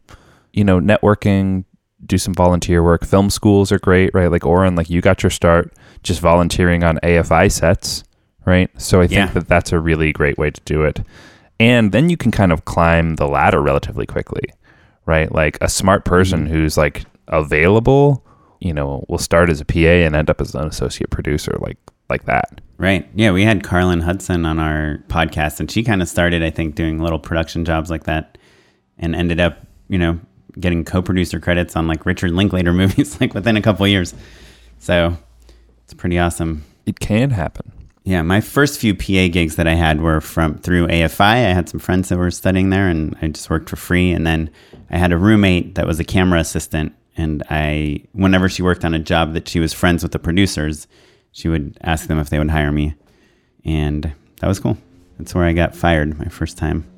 you 0.52 0.64
know, 0.64 0.80
networking, 0.80 1.64
do 2.06 2.18
some 2.18 2.34
volunteer 2.34 2.82
work. 2.82 3.04
Film 3.04 3.30
schools 3.30 3.72
are 3.72 3.78
great, 3.78 4.10
right? 4.14 4.30
Like 4.30 4.44
Oren, 4.44 4.74
like 4.74 4.90
you 4.90 5.00
got 5.00 5.22
your 5.22 5.30
start 5.30 5.72
just 6.02 6.20
volunteering 6.20 6.82
on 6.84 6.98
AFI 7.02 7.50
sets, 7.50 8.04
right? 8.44 8.70
So 8.80 9.00
I 9.00 9.06
think 9.06 9.18
Yeah. 9.18 9.26
that 9.32 9.48
that's 9.48 9.72
a 9.72 9.78
really 9.78 10.12
great 10.12 10.38
way 10.38 10.50
to 10.50 10.60
do 10.64 10.82
it. 10.82 11.00
And 11.60 11.92
then 11.92 12.10
you 12.10 12.16
can 12.16 12.32
kind 12.32 12.52
of 12.52 12.64
climb 12.64 13.16
the 13.16 13.28
ladder 13.28 13.62
relatively 13.62 14.06
quickly, 14.06 14.52
right? 15.06 15.30
Like 15.32 15.58
a 15.60 15.68
smart 15.68 16.04
mm-hmm. 16.04 16.14
person 16.14 16.46
who's 16.46 16.76
like 16.76 17.04
available, 17.28 18.26
you 18.60 18.74
know, 18.74 19.04
will 19.08 19.18
start 19.18 19.48
as 19.48 19.60
a 19.60 19.64
PA 19.64 19.78
and 19.78 20.16
end 20.16 20.28
up 20.28 20.40
as 20.40 20.54
an 20.54 20.66
associate 20.66 21.10
producer, 21.10 21.56
like 21.60 21.78
like 22.10 22.24
that. 22.26 22.60
Right. 22.78 23.08
Yeah, 23.14 23.30
we 23.30 23.44
had 23.44 23.62
Carlin 23.62 24.00
Hudson 24.00 24.44
on 24.44 24.58
our 24.58 24.98
podcast, 25.08 25.60
and 25.60 25.70
she 25.70 25.82
kind 25.82 26.02
of 26.02 26.08
started, 26.08 26.42
I 26.42 26.50
think, 26.50 26.74
doing 26.74 26.98
little 26.98 27.18
production 27.18 27.64
jobs 27.64 27.90
like 27.90 28.04
that, 28.04 28.38
and 28.98 29.14
ended 29.14 29.40
up, 29.40 29.64
you 29.88 29.98
know, 29.98 30.18
getting 30.58 30.84
co-producer 30.84 31.40
credits 31.40 31.76
on 31.76 31.86
like 31.86 32.06
Richard 32.06 32.32
Linklater 32.32 32.72
movies, 32.74 33.20
like 33.20 33.34
within 33.34 33.56
a 33.56 33.62
couple 33.62 33.84
of 33.84 33.90
years. 33.90 34.14
So 34.78 35.16
it's 35.84 35.94
pretty 35.94 36.18
awesome. 36.18 36.64
It 36.86 37.00
can 37.00 37.30
happen. 37.30 37.70
Yeah, 38.04 38.22
my 38.22 38.40
first 38.40 38.80
few 38.80 38.94
PA 38.94 39.28
gigs 39.32 39.54
that 39.56 39.68
I 39.68 39.74
had 39.74 40.00
were 40.00 40.20
from 40.20 40.58
through 40.58 40.88
AFI. 40.88 41.20
I 41.20 41.52
had 41.52 41.68
some 41.68 41.78
friends 41.78 42.08
that 42.08 42.18
were 42.18 42.32
studying 42.32 42.70
there, 42.70 42.88
and 42.88 43.16
I 43.22 43.28
just 43.28 43.48
worked 43.48 43.70
for 43.70 43.76
free. 43.76 44.10
And 44.10 44.26
then 44.26 44.50
I 44.90 44.98
had 44.98 45.12
a 45.12 45.16
roommate 45.16 45.76
that 45.76 45.86
was 45.86 46.00
a 46.00 46.04
camera 46.04 46.40
assistant, 46.40 46.94
and 47.16 47.44
I, 47.48 48.02
whenever 48.12 48.48
she 48.48 48.62
worked 48.62 48.84
on 48.84 48.94
a 48.94 48.98
job 48.98 49.34
that 49.34 49.48
she 49.48 49.60
was 49.60 49.72
friends 49.72 50.02
with 50.02 50.10
the 50.10 50.18
producers, 50.18 50.88
she 51.30 51.48
would 51.48 51.78
ask 51.82 52.08
them 52.08 52.18
if 52.18 52.28
they 52.28 52.38
would 52.38 52.50
hire 52.50 52.72
me, 52.72 52.94
and 53.64 54.12
that 54.40 54.48
was 54.48 54.58
cool. 54.58 54.76
That's 55.18 55.34
where 55.34 55.44
I 55.44 55.52
got 55.52 55.76
fired 55.76 56.18
my 56.18 56.26
first 56.26 56.58
time. 56.58 56.91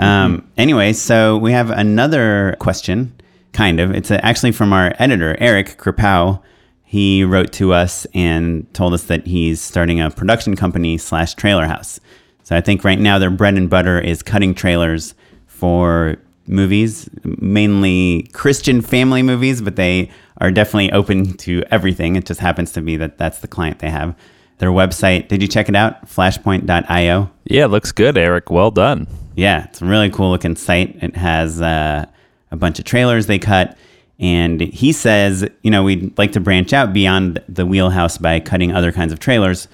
Um, 0.00 0.50
anyway, 0.56 0.92
so 0.92 1.36
we 1.36 1.52
have 1.52 1.70
another 1.70 2.56
question, 2.58 3.14
kind 3.52 3.78
of. 3.80 3.94
It's 3.94 4.10
uh 4.10 4.18
actually 4.22 4.52
from 4.52 4.72
our 4.72 4.94
editor, 4.98 5.36
Eric 5.38 5.76
Kripow. 5.78 6.42
He 6.84 7.22
wrote 7.22 7.52
to 7.52 7.72
us 7.72 8.06
and 8.14 8.72
told 8.74 8.94
us 8.94 9.04
that 9.04 9.26
he's 9.26 9.60
starting 9.60 10.00
a 10.00 10.10
production 10.10 10.56
company 10.56 10.98
slash 10.98 11.34
trailer 11.34 11.66
house. 11.66 12.00
So 12.42 12.56
I 12.56 12.60
think 12.60 12.82
right 12.82 12.98
now 12.98 13.18
their 13.18 13.30
bread 13.30 13.54
and 13.54 13.70
butter 13.70 14.00
is 14.00 14.22
cutting 14.22 14.54
trailers 14.54 15.14
for 15.46 16.16
movies, 16.48 17.08
mainly 17.22 18.28
Christian 18.32 18.80
family 18.82 19.22
movies, 19.22 19.60
but 19.62 19.76
they 19.76 20.10
are 20.38 20.50
definitely 20.50 20.90
open 20.90 21.34
to 21.36 21.62
everything. 21.70 22.16
It 22.16 22.26
just 22.26 22.40
happens 22.40 22.72
to 22.72 22.80
be 22.80 22.96
that 22.96 23.18
that's 23.18 23.38
the 23.38 23.46
client 23.48 23.78
they 23.78 23.90
have. 23.90 24.16
Their 24.58 24.70
website, 24.70 25.28
did 25.28 25.42
you 25.42 25.48
check 25.48 25.68
it 25.68 25.76
out? 25.76 26.06
Flashpoint.io. 26.06 27.30
Yeah, 27.44 27.66
looks 27.66 27.92
good, 27.92 28.18
Eric. 28.18 28.50
Well 28.50 28.70
done. 28.70 29.06
Yeah, 29.40 29.64
it's 29.64 29.80
a 29.80 29.86
really 29.86 30.10
cool 30.10 30.28
looking 30.28 30.54
site. 30.54 30.98
It 31.02 31.16
has 31.16 31.62
uh, 31.62 32.04
a 32.50 32.56
bunch 32.56 32.78
of 32.78 32.84
trailers 32.84 33.24
they 33.24 33.38
cut. 33.38 33.74
And 34.18 34.60
he 34.60 34.92
says, 34.92 35.48
you 35.62 35.70
know, 35.70 35.82
we'd 35.82 36.18
like 36.18 36.32
to 36.32 36.40
branch 36.40 36.74
out 36.74 36.92
beyond 36.92 37.42
the 37.48 37.64
wheelhouse 37.64 38.18
by 38.18 38.38
cutting 38.40 38.70
other 38.70 38.92
kinds 38.92 39.14
of 39.14 39.18
trailers. 39.18 39.66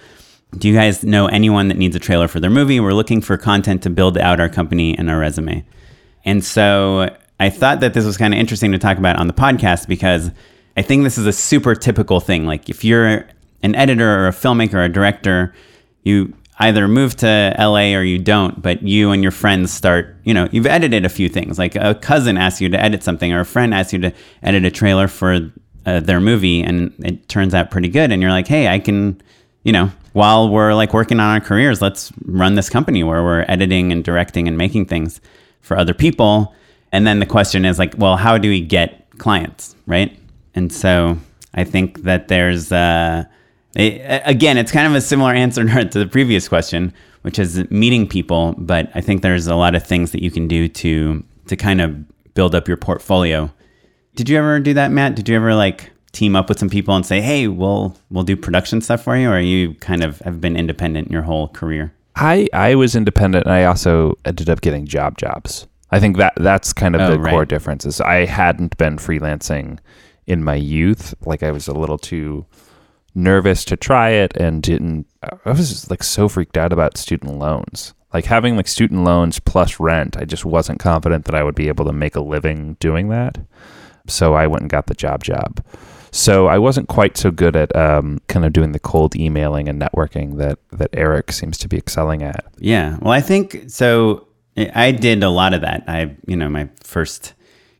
Do 0.56 0.68
you 0.68 0.74
guys 0.74 1.02
know 1.02 1.26
anyone 1.26 1.66
that 1.66 1.78
needs 1.78 1.96
a 1.96 1.98
trailer 1.98 2.28
for 2.28 2.38
their 2.38 2.48
movie? 2.48 2.78
We're 2.78 2.92
looking 2.92 3.20
for 3.20 3.36
content 3.36 3.82
to 3.82 3.90
build 3.90 4.16
out 4.16 4.38
our 4.38 4.48
company 4.48 4.96
and 4.96 5.10
our 5.10 5.18
resume. 5.18 5.64
And 6.24 6.44
so 6.44 7.12
I 7.40 7.50
thought 7.50 7.80
that 7.80 7.92
this 7.92 8.04
was 8.04 8.16
kind 8.16 8.32
of 8.32 8.38
interesting 8.38 8.70
to 8.70 8.78
talk 8.78 8.98
about 8.98 9.16
on 9.16 9.26
the 9.26 9.32
podcast 9.32 9.88
because 9.88 10.30
I 10.76 10.82
think 10.82 11.02
this 11.02 11.18
is 11.18 11.26
a 11.26 11.32
super 11.32 11.74
typical 11.74 12.20
thing. 12.20 12.46
Like 12.46 12.68
if 12.68 12.84
you're 12.84 13.26
an 13.64 13.74
editor 13.74 14.08
or 14.08 14.28
a 14.28 14.32
filmmaker 14.32 14.74
or 14.74 14.84
a 14.84 14.88
director, 14.88 15.52
you 16.04 16.34
either 16.58 16.88
move 16.88 17.16
to 17.16 17.54
LA 17.58 17.94
or 17.94 18.02
you 18.02 18.18
don't, 18.18 18.62
but 18.62 18.82
you 18.82 19.10
and 19.10 19.22
your 19.22 19.32
friends 19.32 19.72
start, 19.72 20.16
you 20.24 20.32
know, 20.32 20.48
you've 20.52 20.66
edited 20.66 21.04
a 21.04 21.08
few 21.08 21.28
things. 21.28 21.58
Like 21.58 21.76
a 21.76 21.94
cousin 21.94 22.38
asks 22.38 22.60
you 22.60 22.68
to 22.70 22.82
edit 22.82 23.02
something 23.02 23.32
or 23.32 23.40
a 23.40 23.44
friend 23.44 23.74
asks 23.74 23.92
you 23.92 23.98
to 24.00 24.12
edit 24.42 24.64
a 24.64 24.70
trailer 24.70 25.06
for 25.06 25.52
uh, 25.84 26.00
their 26.00 26.20
movie 26.20 26.62
and 26.62 26.94
it 27.04 27.28
turns 27.28 27.54
out 27.54 27.70
pretty 27.70 27.88
good. 27.88 28.10
And 28.10 28.22
you're 28.22 28.30
like, 28.30 28.48
hey, 28.48 28.68
I 28.68 28.78
can, 28.78 29.20
you 29.64 29.72
know, 29.72 29.90
while 30.14 30.48
we're 30.48 30.72
like 30.74 30.94
working 30.94 31.20
on 31.20 31.34
our 31.34 31.40
careers, 31.40 31.82
let's 31.82 32.10
run 32.24 32.54
this 32.54 32.70
company 32.70 33.04
where 33.04 33.22
we're 33.22 33.44
editing 33.48 33.92
and 33.92 34.02
directing 34.02 34.48
and 34.48 34.56
making 34.56 34.86
things 34.86 35.20
for 35.60 35.76
other 35.76 35.92
people. 35.92 36.54
And 36.90 37.06
then 37.06 37.18
the 37.20 37.26
question 37.26 37.66
is 37.66 37.78
like, 37.78 37.94
well, 37.98 38.16
how 38.16 38.38
do 38.38 38.48
we 38.48 38.62
get 38.62 39.06
clients, 39.18 39.76
right? 39.86 40.18
And 40.54 40.72
so 40.72 41.18
I 41.52 41.64
think 41.64 42.04
that 42.04 42.28
there's, 42.28 42.72
uh, 42.72 43.24
again, 43.76 44.56
it's 44.58 44.72
kind 44.72 44.86
of 44.86 44.94
a 44.94 45.00
similar 45.00 45.32
answer 45.32 45.64
to 45.84 45.98
the 45.98 46.06
previous 46.06 46.48
question, 46.48 46.92
which 47.22 47.38
is 47.38 47.68
meeting 47.70 48.08
people. 48.08 48.54
But 48.58 48.90
I 48.94 49.00
think 49.00 49.22
there's 49.22 49.46
a 49.46 49.56
lot 49.56 49.74
of 49.74 49.86
things 49.86 50.12
that 50.12 50.22
you 50.22 50.30
can 50.30 50.48
do 50.48 50.68
to 50.68 51.24
to 51.46 51.56
kind 51.56 51.80
of 51.80 52.34
build 52.34 52.54
up 52.54 52.68
your 52.68 52.76
portfolio. 52.76 53.52
Did 54.14 54.28
you 54.28 54.38
ever 54.38 54.58
do 54.60 54.74
that, 54.74 54.90
Matt? 54.90 55.14
Did 55.14 55.28
you 55.28 55.36
ever 55.36 55.54
like 55.54 55.90
team 56.12 56.34
up 56.34 56.48
with 56.48 56.58
some 56.58 56.70
people 56.70 56.96
and 56.96 57.04
say, 57.04 57.20
"Hey, 57.20 57.48
we'll 57.48 57.96
we'll 58.10 58.24
do 58.24 58.36
production 58.36 58.80
stuff 58.80 59.02
for 59.02 59.16
you," 59.16 59.30
or 59.30 59.38
you 59.38 59.74
kind 59.74 60.02
of 60.02 60.20
have 60.20 60.40
been 60.40 60.56
independent 60.56 61.10
your 61.10 61.22
whole 61.22 61.48
career? 61.48 61.92
I 62.16 62.48
I 62.52 62.74
was 62.74 62.96
independent 62.96 63.44
and 63.44 63.54
I 63.54 63.64
also 63.64 64.14
ended 64.24 64.48
up 64.48 64.62
getting 64.62 64.86
job 64.86 65.18
jobs. 65.18 65.66
I 65.90 66.00
think 66.00 66.16
that 66.16 66.32
that's 66.36 66.72
kind 66.72 66.96
of 66.96 67.02
Oh, 67.02 67.16
the 67.16 67.30
core 67.30 67.44
difference 67.44 67.84
is 67.84 68.00
I 68.00 68.24
hadn't 68.24 68.76
been 68.76 68.96
freelancing 68.96 69.78
in 70.26 70.42
my 70.42 70.54
youth. 70.54 71.14
Like 71.24 71.42
I 71.42 71.52
was 71.52 71.68
a 71.68 71.74
little 71.74 71.98
too 71.98 72.44
nervous 73.16 73.64
to 73.64 73.76
try 73.76 74.10
it 74.10 74.36
and 74.36 74.62
didn't 74.62 75.06
I 75.22 75.50
was 75.50 75.90
like 75.90 76.02
so 76.02 76.28
freaked 76.28 76.56
out 76.56 76.72
about 76.72 76.96
student 76.96 77.38
loans. 77.38 77.94
Like 78.12 78.26
having 78.26 78.56
like 78.56 78.68
student 78.68 79.04
loans 79.04 79.40
plus 79.40 79.80
rent, 79.80 80.16
I 80.16 80.24
just 80.24 80.44
wasn't 80.44 80.78
confident 80.78 81.24
that 81.24 81.34
I 81.34 81.42
would 81.42 81.54
be 81.54 81.68
able 81.68 81.84
to 81.86 81.92
make 81.92 82.14
a 82.14 82.20
living 82.20 82.76
doing 82.78 83.08
that. 83.08 83.38
So 84.06 84.34
I 84.34 84.46
went 84.46 84.62
and 84.62 84.70
got 84.70 84.86
the 84.86 84.94
job 84.94 85.24
job. 85.24 85.64
So 86.12 86.46
I 86.46 86.58
wasn't 86.58 86.88
quite 86.88 87.16
so 87.16 87.30
good 87.30 87.56
at 87.56 87.74
um, 87.74 88.20
kind 88.28 88.46
of 88.46 88.52
doing 88.52 88.72
the 88.72 88.78
cold 88.78 89.16
emailing 89.16 89.68
and 89.68 89.80
networking 89.80 90.38
that 90.38 90.58
that 90.72 90.90
Eric 90.92 91.32
seems 91.32 91.58
to 91.58 91.68
be 91.68 91.76
excelling 91.76 92.22
at. 92.22 92.44
Yeah. 92.58 92.96
Well, 93.00 93.12
I 93.12 93.20
think 93.20 93.64
so. 93.68 94.28
I 94.56 94.92
did 94.92 95.22
a 95.22 95.28
lot 95.28 95.52
of 95.52 95.60
that. 95.60 95.84
I, 95.86 96.16
you 96.26 96.36
know, 96.36 96.48
my 96.48 96.70
first 96.82 97.34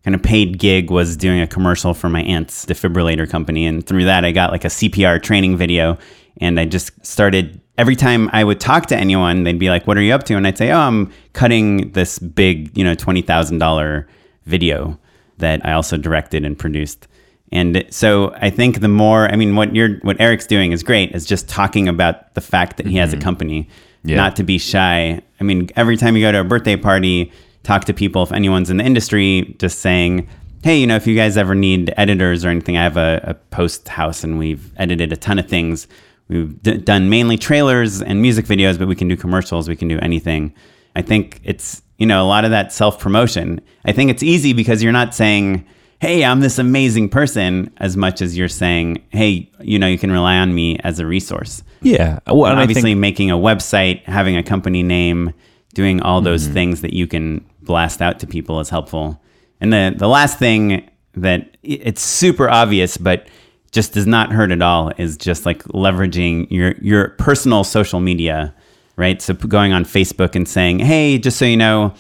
kind 0.07 0.15
of 0.15 0.23
paid 0.23 0.61
gig 0.61 0.89
was 0.89 1.17
doing 1.17 1.41
a 1.41 1.49
commercial 1.49 1.93
for 1.93 2.09
my 2.09 2.23
aunt's 2.23 2.65
defibrillator 2.65 3.29
company. 3.29 3.67
And 3.67 3.85
through 3.85 4.05
that, 4.05 4.25
I 4.25 4.31
got 4.31 4.53
like 4.53 4.65
a 4.65 4.69
CPR 4.69 5.21
training 5.21 5.57
video. 5.57 5.99
And 6.41 6.61
I 6.61 6.65
just 6.65 7.05
started 7.05 7.61
every 7.77 7.97
time 7.97 8.31
I 8.33 8.45
would 8.45 8.61
talk 8.61 8.87
to 8.87 8.97
anyone, 8.97 9.43
they'd 9.43 9.59
be 9.59 9.69
like, 9.69 9.85
What 9.89 9.99
are 9.99 10.03
you 10.03 10.15
up 10.15 10.23
to? 10.25 10.37
And 10.37 10.47
I'd 10.47 10.57
say, 10.57 10.71
Oh, 10.71 10.79
I'm 10.79 11.13
cutting 11.33 11.91
this 11.91 12.21
big, 12.21 12.79
you 12.79 12.85
know, 12.85 12.95
$20,000 12.95 14.07
video 14.45 14.97
that 15.39 15.67
I 15.67 15.73
also 15.73 15.97
directed 15.97 16.45
and 16.45 16.57
produced. 16.57 17.09
And 17.51 17.85
so 17.91 18.33
I 18.37 18.51
think 18.51 18.83
the 18.83 18.89
more, 18.89 19.29
I 19.29 19.35
mean, 19.35 19.57
what 19.57 19.75
you're, 19.75 19.97
what 20.03 20.21
Eric's 20.21 20.47
doing 20.47 20.71
is 20.71 20.85
great, 20.85 21.17
is 21.17 21.27
just 21.27 21.49
talking 21.49 21.89
about 21.89 22.33
the 22.35 22.41
fact 22.41 22.77
that 22.77 22.87
he 22.87 22.97
has 22.99 23.13
a 23.13 23.17
mm-hmm. 23.17 23.25
company, 23.25 23.69
Yeah. 24.05 24.19
not 24.19 24.37
to 24.37 24.45
be 24.45 24.59
shy. 24.59 25.21
I 25.41 25.45
mean, 25.45 25.69
every 25.75 25.97
time 25.97 26.15
you 26.15 26.23
go 26.23 26.31
to 26.31 26.41
a 26.43 26.45
birthday 26.45 26.77
party, 26.77 27.33
talk 27.67 27.85
to 27.87 27.93
people, 27.95 28.23
if 28.23 28.33
anyone's 28.33 28.71
in 28.71 28.77
the 28.77 28.85
industry, 28.85 29.57
just 29.59 29.81
saying, 29.81 30.29
hey, 30.63 30.79
you 30.79 30.87
know, 30.87 30.97
if 30.97 31.07
you 31.07 31.15
guys 31.17 31.37
ever 31.37 31.55
need 31.55 31.93
editors 31.97 32.45
or 32.45 32.49
anything, 32.49 32.77
I 32.77 32.83
have 32.85 32.97
a, 32.97 33.21
a 33.25 33.35
post 33.35 33.89
house 33.89 34.23
and 34.25 34.39
we've 34.39 34.73
edited 34.77 35.13
a 35.13 35.17
ton 35.17 35.39
of 35.39 35.49
things. 35.49 35.89
We've 36.29 36.61
d- 36.63 36.79
done 36.79 37.09
mainly 37.11 37.37
trailers 37.37 38.01
and 38.03 38.23
music 38.23 38.47
videos, 38.47 38.79
but 38.79 38.89
we 38.89 38.95
can 38.95 39.09
do 39.09 39.17
commercials, 39.17 39.69
we 39.69 39.77
can 39.77 39.89
do 39.89 39.99
anything. 40.01 40.55
I 40.95 41.03
think 41.03 41.41
it's, 41.45 41.83
you 41.99 42.07
know, 42.07 42.23
a 42.25 42.27
lot 42.29 42.45
of 42.45 42.51
that 42.53 42.73
self 42.73 42.99
promotion. 42.99 43.61
I 43.85 43.93
think 43.93 44.11
it's 44.11 44.23
easy 44.23 44.53
because 44.53 44.83
you're 44.83 44.93
not 44.93 45.15
saying, 45.15 45.67
hey, 46.01 46.25
I'm 46.25 46.41
this 46.41 46.59
amazing 46.59 47.09
person, 47.09 47.73
as 47.79 47.97
much 47.97 48.21
as 48.23 48.37
you're 48.37 48.49
saying, 48.49 49.03
hey, 49.11 49.51
you 49.61 49.79
know, 49.79 49.87
you 49.87 49.99
can 49.99 50.11
rely 50.13 50.37
on 50.37 50.55
me 50.55 50.79
as 50.81 50.99
a 50.99 51.07
resource. 51.07 51.63
Yeah. 51.83 52.19
Well, 52.27 52.51
and 52.51 52.61
Obviously, 52.61 52.91
think, 52.93 53.01
making 53.01 53.31
a 53.31 53.37
website, 53.37 54.03
having 54.05 54.37
a 54.37 54.43
company 54.43 54.83
name, 54.83 55.33
doing 55.75 56.01
all 56.03 56.21
those 56.21 56.45
Mm-hmm. 56.45 56.55
things 56.55 56.81
that 56.83 56.93
you 56.95 57.07
can 57.07 57.45
blast 57.67 58.01
out 58.01 58.19
to 58.21 58.27
people 58.27 58.61
is 58.61 58.71
helpful. 58.71 59.21
And 59.61 59.73
the 59.73 59.95
the 59.97 60.09
last 60.09 60.39
thing 60.39 60.89
that 61.15 61.57
it's 61.63 62.03
super 62.03 62.49
obvious, 62.49 62.97
but 62.97 63.29
just 63.73 63.93
does 63.93 64.07
not 64.07 64.33
hurt 64.33 64.51
at 64.51 64.63
all 64.63 64.93
is 64.97 65.17
just 65.17 65.45
like 65.45 65.63
leveraging 65.65 66.51
your 66.51 66.73
your 66.81 67.11
personal 67.11 67.65
social 67.65 68.01
media, 68.01 68.55
right? 68.97 69.21
So 69.21 69.35
going 69.35 69.73
on 69.73 69.85
Facebook 69.85 70.35
and 70.35 70.49
saying, 70.49 70.79
"Hey, 70.79 71.19
just 71.19 71.39
so 71.39 71.45
you 71.45 71.57
know, 71.57 71.95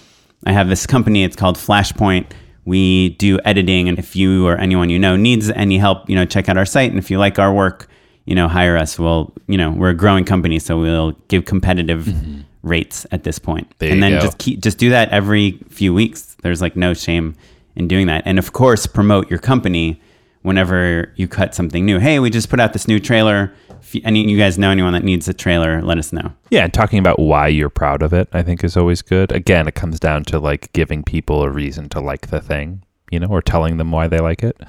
I 0.46 0.52
have 0.52 0.68
this 0.68 0.86
company. 0.86 1.24
It's 1.24 1.36
called 1.36 1.56
Flashpoint. 1.56 2.26
We 2.64 3.10
do 3.10 3.38
editing, 3.44 3.88
and 3.88 3.98
if 3.98 4.16
you 4.16 4.46
or 4.46 4.56
anyone 4.56 4.90
you 4.90 4.98
know 4.98 5.16
needs 5.16 5.50
any 5.50 5.78
help, 5.78 6.08
you 6.08 6.16
know, 6.16 6.24
check 6.24 6.48
out 6.48 6.56
our 6.56 6.66
site. 6.66 6.90
And 6.90 6.98
if 6.98 7.10
you 7.10 7.18
like 7.18 7.38
our 7.38 7.52
work, 7.52 7.88
you 8.24 8.34
know, 8.34 8.48
hire 8.48 8.76
us. 8.76 8.98
We'll, 8.98 9.32
you 9.46 9.56
know, 9.56 9.70
we're 9.70 9.90
a 9.90 9.94
growing 9.94 10.24
company, 10.24 10.58
so 10.58 10.78
we'll 10.78 11.12
give 11.28 11.44
competitive 11.44 12.04
mm-hmm. 12.04 12.40
Rates 12.66 13.06
at 13.12 13.24
this 13.24 13.38
point. 13.38 13.72
There 13.78 13.90
and 13.90 14.02
then 14.02 14.12
go. 14.12 14.20
just 14.20 14.38
keep 14.38 14.60
just 14.60 14.78
do 14.78 14.90
that 14.90 15.08
every 15.10 15.52
few 15.68 15.94
weeks. 15.94 16.36
There's 16.42 16.60
like 16.60 16.76
no 16.76 16.94
shame 16.94 17.34
in 17.74 17.88
doing 17.88 18.06
that. 18.08 18.22
And 18.26 18.38
of 18.38 18.52
course, 18.52 18.86
promote 18.86 19.30
your 19.30 19.38
company 19.38 20.00
whenever 20.42 21.12
you 21.16 21.28
cut 21.28 21.54
something 21.54 21.84
new. 21.84 21.98
Hey, 21.98 22.18
we 22.18 22.30
just 22.30 22.48
put 22.48 22.60
out 22.60 22.72
this 22.72 22.86
new 22.86 23.00
trailer. 23.00 23.52
If 23.80 23.94
you, 23.94 24.00
any 24.04 24.28
you 24.28 24.38
guys 24.38 24.58
know 24.58 24.70
anyone 24.70 24.92
that 24.94 25.04
needs 25.04 25.28
a 25.28 25.34
trailer, 25.34 25.82
let 25.82 25.98
us 25.98 26.12
know. 26.12 26.32
yeah, 26.50 26.64
and 26.64 26.74
talking 26.74 26.98
about 26.98 27.18
why 27.18 27.48
you're 27.48 27.70
proud 27.70 28.02
of 28.02 28.12
it, 28.12 28.28
I 28.32 28.42
think 28.42 28.64
is 28.64 28.76
always 28.76 29.02
good. 29.02 29.32
Again, 29.32 29.68
it 29.68 29.74
comes 29.74 30.00
down 30.00 30.24
to 30.24 30.38
like 30.38 30.72
giving 30.72 31.02
people 31.02 31.42
a 31.42 31.50
reason 31.50 31.88
to 31.90 32.00
like 32.00 32.28
the 32.28 32.40
thing, 32.40 32.82
you 33.10 33.20
know, 33.20 33.28
or 33.28 33.42
telling 33.42 33.76
them 33.76 33.92
why 33.92 34.08
they 34.08 34.18
like 34.18 34.42
it. 34.42 34.60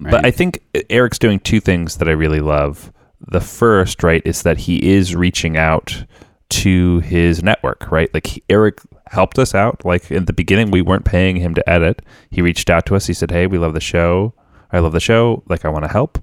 But 0.00 0.24
I 0.24 0.30
think 0.30 0.60
uh, 0.74 0.80
Eric's 0.90 1.18
doing 1.18 1.38
two 1.40 1.60
things 1.60 1.96
that 1.98 2.08
I 2.08 2.12
really 2.12 2.40
love. 2.40 2.92
The 3.20 3.40
first, 3.40 4.02
right, 4.02 4.22
is 4.24 4.42
that 4.42 4.58
he 4.58 4.92
is 4.92 5.14
reaching 5.14 5.56
out 5.56 6.04
to 6.52 7.00
his 7.00 7.42
network, 7.42 7.90
right? 7.90 8.12
Like 8.12 8.26
he, 8.26 8.42
Eric 8.48 8.80
helped 9.06 9.38
us 9.38 9.54
out. 9.54 9.84
Like 9.84 10.10
in 10.10 10.26
the 10.26 10.32
beginning, 10.32 10.70
we 10.70 10.82
weren't 10.82 11.04
paying 11.04 11.36
him 11.36 11.54
to 11.54 11.68
edit. 11.68 12.02
He 12.30 12.42
reached 12.42 12.70
out 12.70 12.86
to 12.86 12.96
us. 12.96 13.06
He 13.06 13.14
said, 13.14 13.30
"Hey, 13.30 13.46
we 13.46 13.58
love 13.58 13.74
the 13.74 13.80
show. 13.80 14.34
I 14.70 14.78
love 14.80 14.92
the 14.92 15.00
show. 15.00 15.42
Like 15.48 15.64
I 15.64 15.68
want 15.68 15.84
to 15.84 15.90
help." 15.90 16.18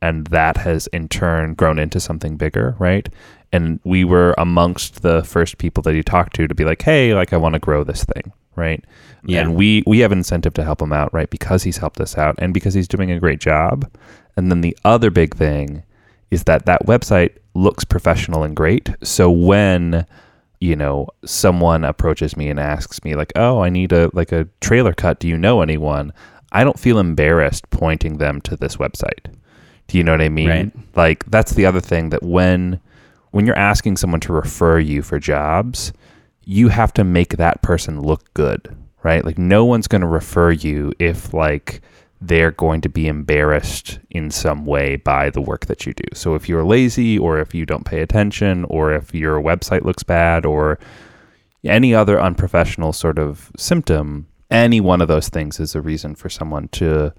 And 0.00 0.26
that 0.28 0.58
has 0.58 0.86
in 0.88 1.08
turn 1.08 1.54
grown 1.54 1.78
into 1.78 2.00
something 2.00 2.36
bigger, 2.36 2.76
right? 2.78 3.08
And 3.52 3.80
we 3.84 4.04
were 4.04 4.34
amongst 4.38 5.02
the 5.02 5.24
first 5.24 5.58
people 5.58 5.82
that 5.84 5.94
he 5.94 6.02
talked 6.02 6.34
to 6.36 6.48
to 6.48 6.54
be 6.54 6.64
like, 6.64 6.82
"Hey, 6.82 7.14
like 7.14 7.32
I 7.32 7.36
want 7.36 7.54
to 7.54 7.58
grow 7.58 7.84
this 7.84 8.04
thing." 8.04 8.32
Right. 8.54 8.82
Yeah. 9.26 9.40
And 9.40 9.54
we 9.54 9.82
we 9.86 9.98
have 9.98 10.12
incentive 10.12 10.54
to 10.54 10.64
help 10.64 10.80
him 10.80 10.92
out, 10.92 11.12
right? 11.12 11.28
Because 11.28 11.62
he's 11.62 11.76
helped 11.76 12.00
us 12.00 12.16
out 12.16 12.36
and 12.38 12.54
because 12.54 12.72
he's 12.72 12.88
doing 12.88 13.10
a 13.10 13.20
great 13.20 13.40
job. 13.40 13.90
And 14.36 14.50
then 14.50 14.62
the 14.62 14.76
other 14.84 15.10
big 15.10 15.34
thing 15.34 15.82
is 16.30 16.44
that 16.44 16.66
that 16.66 16.86
website 16.86 17.36
looks 17.54 17.84
professional 17.84 18.42
and 18.42 18.56
great. 18.56 18.90
So 19.02 19.30
when 19.30 20.06
you 20.60 20.74
know 20.74 21.08
someone 21.24 21.84
approaches 21.84 22.36
me 22.36 22.48
and 22.48 22.58
asks 22.58 23.04
me 23.04 23.14
like, 23.14 23.32
"Oh, 23.36 23.60
I 23.60 23.68
need 23.68 23.92
a 23.92 24.10
like 24.12 24.32
a 24.32 24.48
trailer 24.60 24.92
cut. 24.92 25.20
Do 25.20 25.28
you 25.28 25.36
know 25.36 25.60
anyone?" 25.62 26.12
I 26.52 26.64
don't 26.64 26.78
feel 26.78 26.98
embarrassed 26.98 27.68
pointing 27.70 28.18
them 28.18 28.40
to 28.42 28.56
this 28.56 28.76
website. 28.76 29.34
Do 29.88 29.98
you 29.98 30.04
know 30.04 30.12
what 30.12 30.22
I 30.22 30.28
mean? 30.28 30.48
Right. 30.48 30.72
Like 30.94 31.24
that's 31.26 31.52
the 31.52 31.66
other 31.66 31.80
thing 31.80 32.10
that 32.10 32.22
when 32.22 32.80
when 33.30 33.46
you're 33.46 33.58
asking 33.58 33.96
someone 33.96 34.20
to 34.20 34.32
refer 34.32 34.78
you 34.78 35.02
for 35.02 35.18
jobs, 35.18 35.92
you 36.44 36.68
have 36.68 36.92
to 36.94 37.04
make 37.04 37.36
that 37.36 37.60
person 37.62 38.00
look 38.00 38.32
good, 38.34 38.74
right? 39.02 39.24
Like 39.24 39.38
no 39.38 39.64
one's 39.64 39.88
going 39.88 40.00
to 40.00 40.06
refer 40.06 40.50
you 40.50 40.92
if 40.98 41.34
like 41.34 41.82
they're 42.26 42.50
going 42.50 42.80
to 42.80 42.88
be 42.88 43.06
embarrassed 43.06 43.98
in 44.10 44.30
some 44.30 44.64
way 44.64 44.96
by 44.96 45.30
the 45.30 45.40
work 45.40 45.66
that 45.66 45.86
you 45.86 45.92
do. 45.92 46.04
So 46.14 46.34
if 46.34 46.48
you're 46.48 46.64
lazy 46.64 47.18
or 47.18 47.38
if 47.38 47.54
you 47.54 47.66
don't 47.66 47.84
pay 47.84 48.00
attention 48.00 48.64
or 48.64 48.92
if 48.92 49.14
your 49.14 49.40
website 49.40 49.82
looks 49.82 50.02
bad 50.02 50.44
or 50.44 50.78
any 51.64 51.94
other 51.94 52.20
unprofessional 52.20 52.92
sort 52.92 53.18
of 53.18 53.50
symptom, 53.56 54.26
any 54.50 54.80
one 54.80 55.00
of 55.00 55.08
those 55.08 55.28
things 55.28 55.60
is 55.60 55.74
a 55.74 55.80
reason 55.80 56.14
for 56.14 56.28
someone 56.28 56.68
to 56.68 57.12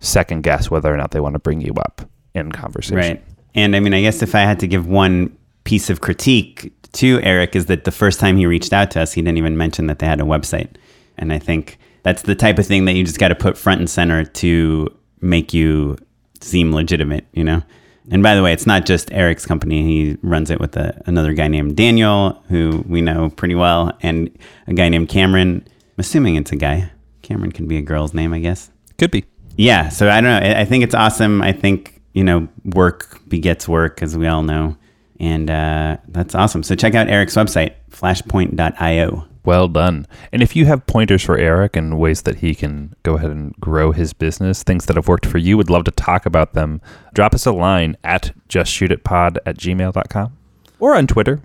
second 0.00 0.42
guess 0.42 0.70
whether 0.70 0.92
or 0.92 0.96
not 0.96 1.10
they 1.10 1.20
want 1.20 1.34
to 1.34 1.38
bring 1.38 1.60
you 1.60 1.72
up 1.74 2.02
in 2.34 2.52
conversation. 2.52 2.96
Right. 2.96 3.24
And 3.54 3.76
I 3.76 3.80
mean, 3.80 3.94
I 3.94 4.00
guess 4.00 4.22
if 4.22 4.34
I 4.34 4.40
had 4.40 4.60
to 4.60 4.66
give 4.66 4.86
one 4.86 5.36
piece 5.64 5.88
of 5.88 6.00
critique 6.00 6.72
to 6.92 7.20
Eric 7.22 7.56
is 7.56 7.66
that 7.66 7.84
the 7.84 7.90
first 7.90 8.20
time 8.20 8.36
he 8.36 8.46
reached 8.46 8.72
out 8.72 8.90
to 8.92 9.00
us, 9.00 9.12
he 9.12 9.22
didn't 9.22 9.38
even 9.38 9.56
mention 9.56 9.86
that 9.86 9.98
they 9.98 10.06
had 10.06 10.20
a 10.20 10.24
website. 10.24 10.76
And 11.16 11.32
I 11.32 11.38
think 11.38 11.78
that's 12.04 12.22
the 12.22 12.36
type 12.36 12.58
of 12.58 12.66
thing 12.66 12.84
that 12.84 12.92
you 12.92 13.02
just 13.04 13.18
got 13.18 13.28
to 13.28 13.34
put 13.34 13.58
front 13.58 13.80
and 13.80 13.90
center 13.90 14.24
to 14.24 14.96
make 15.20 15.52
you 15.52 15.96
seem 16.40 16.72
legitimate, 16.72 17.26
you 17.32 17.42
know? 17.42 17.62
And 18.10 18.22
by 18.22 18.34
the 18.34 18.42
way, 18.42 18.52
it's 18.52 18.66
not 18.66 18.86
just 18.86 19.10
Eric's 19.12 19.46
company. 19.46 19.82
He 19.82 20.18
runs 20.22 20.50
it 20.50 20.60
with 20.60 20.76
a, 20.76 21.02
another 21.06 21.32
guy 21.32 21.48
named 21.48 21.76
Daniel, 21.76 22.42
who 22.48 22.84
we 22.86 23.00
know 23.00 23.30
pretty 23.30 23.54
well, 23.54 23.96
and 24.02 24.30
a 24.66 24.74
guy 24.74 24.88
named 24.90 25.08
Cameron. 25.08 25.66
I'm 25.66 25.94
assuming 25.98 26.36
it's 26.36 26.52
a 26.52 26.56
guy. 26.56 26.90
Cameron 27.22 27.50
can 27.50 27.66
be 27.66 27.78
a 27.78 27.82
girl's 27.82 28.12
name, 28.12 28.34
I 28.34 28.40
guess. 28.40 28.70
Could 28.98 29.10
be. 29.10 29.24
Yeah, 29.56 29.88
so 29.88 30.10
I 30.10 30.20
don't 30.20 30.30
know. 30.30 30.48
I 30.48 30.60
I 30.60 30.64
think 30.66 30.84
it's 30.84 30.94
awesome. 30.94 31.40
I 31.40 31.52
think 31.52 32.02
you 32.14 32.24
know, 32.24 32.48
work 32.64 33.20
begets 33.28 33.68
work, 33.68 34.02
as 34.02 34.16
we 34.16 34.26
all 34.26 34.42
know, 34.42 34.76
and 35.20 35.50
uh, 35.50 35.96
that's 36.08 36.34
awesome. 36.34 36.62
So 36.62 36.74
check 36.74 36.94
out 36.94 37.08
Eric's 37.08 37.34
website, 37.34 37.74
flashpoint.io. 37.90 39.26
Well 39.44 39.68
done. 39.68 40.06
And 40.32 40.42
if 40.42 40.56
you 40.56 40.64
have 40.66 40.86
pointers 40.86 41.22
for 41.22 41.36
Eric 41.36 41.76
and 41.76 41.98
ways 41.98 42.22
that 42.22 42.36
he 42.36 42.54
can 42.54 42.94
go 43.02 43.16
ahead 43.16 43.30
and 43.30 43.54
grow 43.60 43.92
his 43.92 44.12
business, 44.14 44.62
things 44.62 44.86
that 44.86 44.96
have 44.96 45.06
worked 45.08 45.26
for 45.26 45.38
you, 45.38 45.56
would 45.58 45.68
love 45.70 45.84
to 45.84 45.90
talk 45.90 46.24
about 46.24 46.54
them. 46.54 46.80
Drop 47.12 47.34
us 47.34 47.44
a 47.44 47.52
line 47.52 47.96
at 48.02 48.34
justshootitpod 48.48 49.36
at 49.44 49.58
gmail.com 49.58 50.36
or 50.80 50.94
on 50.96 51.06
Twitter. 51.06 51.42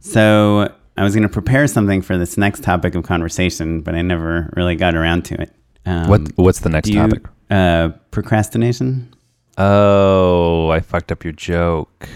So 0.00 0.72
I 0.96 1.04
was 1.04 1.14
going 1.14 1.22
to 1.24 1.28
prepare 1.28 1.66
something 1.66 2.00
for 2.02 2.16
this 2.16 2.36
next 2.38 2.62
topic 2.62 2.94
of 2.94 3.04
conversation, 3.04 3.82
but 3.82 3.94
I 3.94 4.02
never 4.02 4.50
really 4.56 4.74
got 4.76 4.94
around 4.94 5.24
to 5.26 5.40
it. 5.42 5.52
Um, 5.84 6.08
what 6.08 6.20
What's 6.36 6.60
the 6.60 6.70
next 6.70 6.88
you- 6.88 6.96
topic? 7.00 7.22
Uh, 7.50 7.90
procrastination. 8.10 9.12
Oh, 9.58 10.70
I 10.70 10.80
fucked 10.80 11.12
up 11.12 11.22
your 11.22 11.34
joke. 11.34 12.08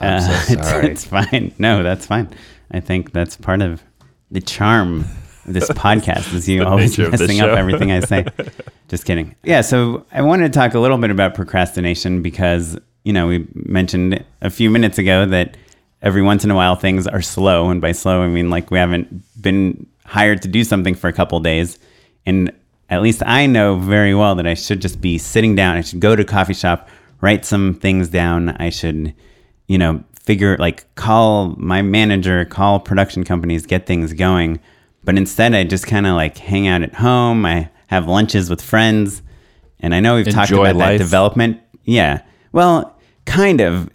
I'm 0.00 0.14
Uh, 0.14 0.20
so 0.20 0.32
it's- 0.54 0.68
sorry. 0.68 0.88
It's, 0.88 1.04
fine. 1.04 1.54
No, 1.58 1.82
that's 1.82 2.06
fine. 2.06 2.28
I 2.70 2.80
think 2.80 3.12
that's 3.12 3.36
part 3.36 3.60
of 3.62 3.82
the 4.30 4.40
charm 4.40 5.04
of 5.46 5.54
this 5.54 5.68
podcast 5.70 6.32
is 6.34 6.48
you 6.48 6.64
always 6.64 6.98
nature 6.98 7.06
of 7.06 7.18
the 7.18 7.26
messing 7.26 7.40
up 7.40 7.56
everything 7.56 7.90
I 7.92 8.00
say. 8.00 8.26
Just 8.88 9.04
kidding. 9.04 9.34
Yeah, 9.42 9.60
so 9.60 10.06
I 10.12 10.22
wanted 10.22 10.52
to 10.52 10.58
talk 10.58 10.74
a 10.74 10.78
little 10.78 10.98
bit 10.98 11.10
about 11.10 11.34
procrastination 11.34 12.22
because, 12.22 12.78
you 13.04 13.12
know, 13.12 13.26
we 13.26 13.46
mentioned 13.54 14.24
a 14.42 14.50
few 14.50 14.70
minutes 14.70 14.98
ago 14.98 15.26
that 15.26 15.56
every 16.02 16.22
once 16.22 16.44
in 16.44 16.50
a 16.50 16.54
while 16.54 16.76
things 16.76 17.06
are 17.06 17.22
slow. 17.22 17.70
And 17.70 17.80
by 17.80 17.92
slow, 17.92 18.22
I 18.22 18.28
mean 18.28 18.50
like 18.50 18.70
we 18.70 18.78
haven't 18.78 19.24
been 19.40 19.86
hired 20.04 20.42
to 20.42 20.48
do 20.48 20.62
something 20.64 20.94
for 20.94 21.08
a 21.08 21.12
couple 21.12 21.40
days. 21.40 21.78
And 22.24 22.52
at 22.88 23.02
least 23.02 23.22
I 23.26 23.46
know 23.46 23.76
very 23.76 24.14
well 24.14 24.34
that 24.36 24.46
I 24.46 24.54
should 24.54 24.80
just 24.80 25.00
be 25.00 25.18
sitting 25.18 25.54
down. 25.56 25.76
I 25.76 25.80
should 25.80 26.00
go 26.00 26.14
to 26.14 26.22
a 26.22 26.26
coffee 26.26 26.54
shop, 26.54 26.88
write 27.20 27.44
some 27.44 27.74
things 27.74 28.08
down. 28.08 28.50
I 28.50 28.70
should, 28.70 29.14
you 29.66 29.78
know, 29.78 30.04
figure 30.26 30.56
like 30.58 30.92
call 30.96 31.54
my 31.56 31.80
manager, 31.80 32.44
call 32.44 32.78
production 32.80 33.24
companies, 33.24 33.64
get 33.64 33.86
things 33.86 34.12
going. 34.12 34.60
But 35.04 35.16
instead, 35.16 35.54
I 35.54 35.64
just 35.64 35.86
kind 35.86 36.06
of 36.06 36.14
like 36.14 36.36
hang 36.36 36.66
out 36.66 36.82
at 36.82 36.94
home. 36.96 37.46
I 37.46 37.70
have 37.86 38.06
lunches 38.08 38.50
with 38.50 38.60
friends, 38.60 39.22
and 39.80 39.94
I 39.94 40.00
know 40.00 40.16
we've 40.16 40.28
talked 40.28 40.50
about 40.50 40.76
life. 40.76 40.98
that 40.98 41.04
development. 41.04 41.60
Yeah, 41.84 42.22
well, 42.52 42.98
kind 43.24 43.60
of. 43.60 43.88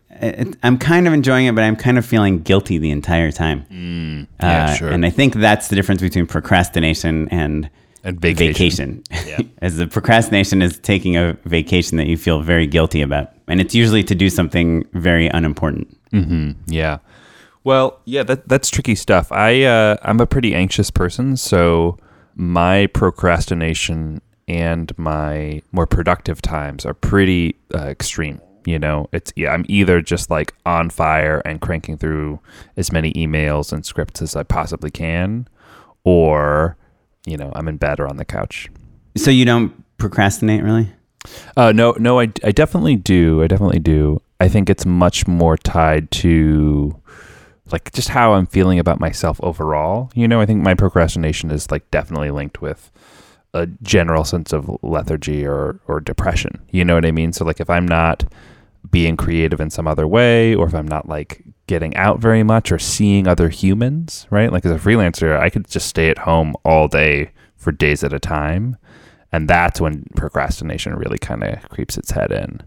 I'm 0.62 0.78
kind 0.78 1.08
of 1.08 1.13
enjoying 1.13 1.48
it, 1.48 1.56
but 1.56 1.63
I'm 1.63 1.76
kind 1.76 1.98
of 1.98 2.06
feeling 2.06 2.44
guilty 2.44 2.78
the 2.78 2.91
entire 2.91 3.32
time. 3.32 3.65
Mm, 3.72 4.28
yeah, 4.39 4.65
Uh, 4.65 4.74
sure. 4.76 4.89
And 4.89 5.04
I 5.04 5.10
think 5.10 5.34
that's 5.34 5.70
the 5.70 5.76
difference 5.76 6.00
between 6.00 6.28
procrastination 6.28 7.28
and 7.30 7.72
And 8.03 8.19
vacation. 8.19 9.03
vacation. 9.11 9.53
As 9.61 9.77
the 9.77 9.87
procrastination 9.87 10.61
is 10.61 10.79
taking 10.79 11.17
a 11.17 11.37
vacation 11.45 11.97
that 11.97 12.07
you 12.07 12.17
feel 12.17 12.41
very 12.41 12.67
guilty 12.67 13.01
about, 13.01 13.31
and 13.47 13.61
it's 13.61 13.75
usually 13.75 14.03
to 14.03 14.15
do 14.15 14.29
something 14.29 14.85
very 14.93 15.27
unimportant. 15.27 15.95
Mm-hmm. 16.11 16.51
Yeah. 16.67 16.97
Well, 17.63 17.99
yeah, 18.05 18.23
that 18.23 18.47
that's 18.47 18.69
tricky 18.69 18.95
stuff. 18.95 19.31
I 19.31 19.63
uh, 19.63 19.97
I'm 20.01 20.19
a 20.19 20.25
pretty 20.25 20.55
anxious 20.55 20.89
person, 20.89 21.37
so 21.37 21.97
my 22.35 22.87
procrastination 22.87 24.21
and 24.47 24.97
my 24.97 25.61
more 25.71 25.85
productive 25.85 26.41
times 26.41 26.85
are 26.85 26.93
pretty 26.93 27.55
uh, 27.73 27.85
extreme. 27.85 28.41
You 28.65 28.79
know, 28.79 29.07
it's 29.11 29.31
yeah, 29.35 29.51
I'm 29.51 29.65
either 29.67 30.01
just 30.01 30.29
like 30.29 30.53
on 30.65 30.89
fire 30.89 31.41
and 31.45 31.61
cranking 31.61 31.97
through 31.97 32.39
as 32.77 32.91
many 32.91 33.13
emails 33.13 33.71
and 33.71 33.85
scripts 33.85 34.21
as 34.21 34.35
I 34.35 34.43
possibly 34.43 34.91
can, 34.91 35.47
or 36.03 36.77
you 37.25 37.38
know, 37.38 37.51
I'm 37.55 37.67
in 37.67 37.77
bed 37.77 37.99
or 37.99 38.07
on 38.07 38.17
the 38.17 38.25
couch. 38.25 38.69
So 39.17 39.31
you 39.31 39.45
don't 39.45 39.73
procrastinate, 39.97 40.63
really? 40.63 40.91
Uh, 41.55 41.71
no, 41.71 41.91
no, 41.99 42.19
I, 42.19 42.31
I 42.43 42.51
definitely 42.51 42.95
do. 42.95 43.43
I 43.43 43.47
definitely 43.47 43.79
do. 43.79 44.21
I 44.39 44.47
think 44.47 44.69
it's 44.69 44.86
much 44.86 45.27
more 45.27 45.55
tied 45.57 46.10
to 46.12 46.99
like 47.71 47.91
just 47.93 48.10
how 48.10 48.34
I'm 48.34 48.47
feeling 48.47 48.79
about 48.79 48.99
myself 48.99 49.39
overall. 49.43 50.12
You 50.15 50.27
know, 50.27 50.41
I 50.41 50.45
think 50.45 50.63
my 50.63 50.73
procrastination 50.73 51.51
is 51.51 51.69
like 51.71 51.89
definitely 51.91 52.31
linked 52.31 52.62
with 52.62 52.91
a 53.53 53.67
general 53.84 54.23
sense 54.23 54.53
of 54.53 54.69
lethargy 54.81 55.45
or 55.45 55.79
or 55.88 55.99
depression. 55.99 56.60
You 56.71 56.84
know 56.86 56.95
what 56.95 57.05
I 57.05 57.12
mean? 57.12 57.34
So 57.34 57.45
like 57.45 57.60
if 57.60 57.69
I'm 57.69 57.88
not 57.88 58.23
being 58.91 59.15
creative 59.17 59.60
in 59.60 59.69
some 59.69 59.88
other 59.88 60.06
way 60.08 60.54
or 60.54 60.67
if 60.67 60.75
I'm 60.75 60.88
not 60.88 61.08
like 61.08 61.43
getting 61.67 61.95
out 61.95 62.19
very 62.19 62.43
much 62.43 62.71
or 62.71 62.77
seeing 62.80 63.27
other 63.27 63.49
humans, 63.49 64.27
right? 64.30 64.51
Like 64.51 64.65
as 64.65 64.71
a 64.71 64.75
freelancer, 64.80 65.39
I 65.39 65.49
could 65.49 65.67
just 65.69 65.88
stay 65.88 66.10
at 66.10 66.19
home 66.19 66.56
all 66.65 66.88
day 66.88 67.32
for 67.56 67.71
days 67.71 68.04
at 68.04 68.12
a 68.13 68.19
time. 68.19 68.75
And 69.32 69.47
that's 69.47 69.80
when 69.80 70.06
procrastination 70.15 70.93
really 70.95 71.17
kind 71.17 71.43
of 71.43 71.69
creeps 71.69 71.97
its 71.97 72.12
head 72.12 72.32
in. 72.34 72.62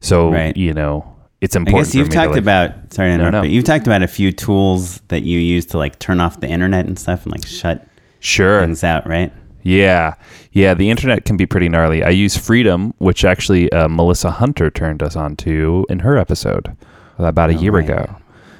So, 0.00 0.32
Right. 0.32 0.56
you 0.56 0.72
know, 0.72 1.14
it's 1.42 1.54
important. 1.54 1.76
I 1.76 1.80
guess 1.88 1.94
you've 1.94 2.08
talked 2.08 2.30
like- 2.32 2.40
about 2.40 2.72
sorry 2.94 3.10
to 3.10 3.18
No, 3.18 3.22
interrupt, 3.24 3.32
no. 3.32 3.40
but 3.42 3.50
you've 3.50 3.64
talked 3.64 3.86
about 3.86 4.02
a 4.02 4.06
few 4.08 4.32
tools 4.32 5.02
that 5.08 5.22
you 5.22 5.38
use 5.38 5.66
to 5.66 5.78
like 5.78 5.98
turn 5.98 6.18
off 6.20 6.40
the 6.40 6.48
internet 6.48 6.86
and 6.86 6.98
stuff 6.98 7.24
and 7.24 7.32
like 7.32 7.46
shut 7.46 7.86
Sure. 8.20 8.60
things 8.62 8.82
out, 8.82 9.06
right? 9.06 9.32
Yeah. 9.68 10.14
Yeah. 10.52 10.74
The 10.74 10.88
internet 10.90 11.24
can 11.24 11.36
be 11.36 11.46
pretty 11.46 11.68
gnarly. 11.68 12.02
I 12.02 12.10
use 12.10 12.36
Freedom, 12.36 12.94
which 12.98 13.24
actually 13.24 13.70
uh, 13.72 13.88
Melissa 13.88 14.30
Hunter 14.30 14.70
turned 14.70 15.02
us 15.02 15.14
on 15.16 15.36
to 15.36 15.84
in 15.90 15.98
her 16.00 16.16
episode 16.16 16.74
about 17.18 17.50
a 17.50 17.56
Oh, 17.56 17.60
year 17.60 17.72
right. 17.72 17.84
ago. 17.84 18.16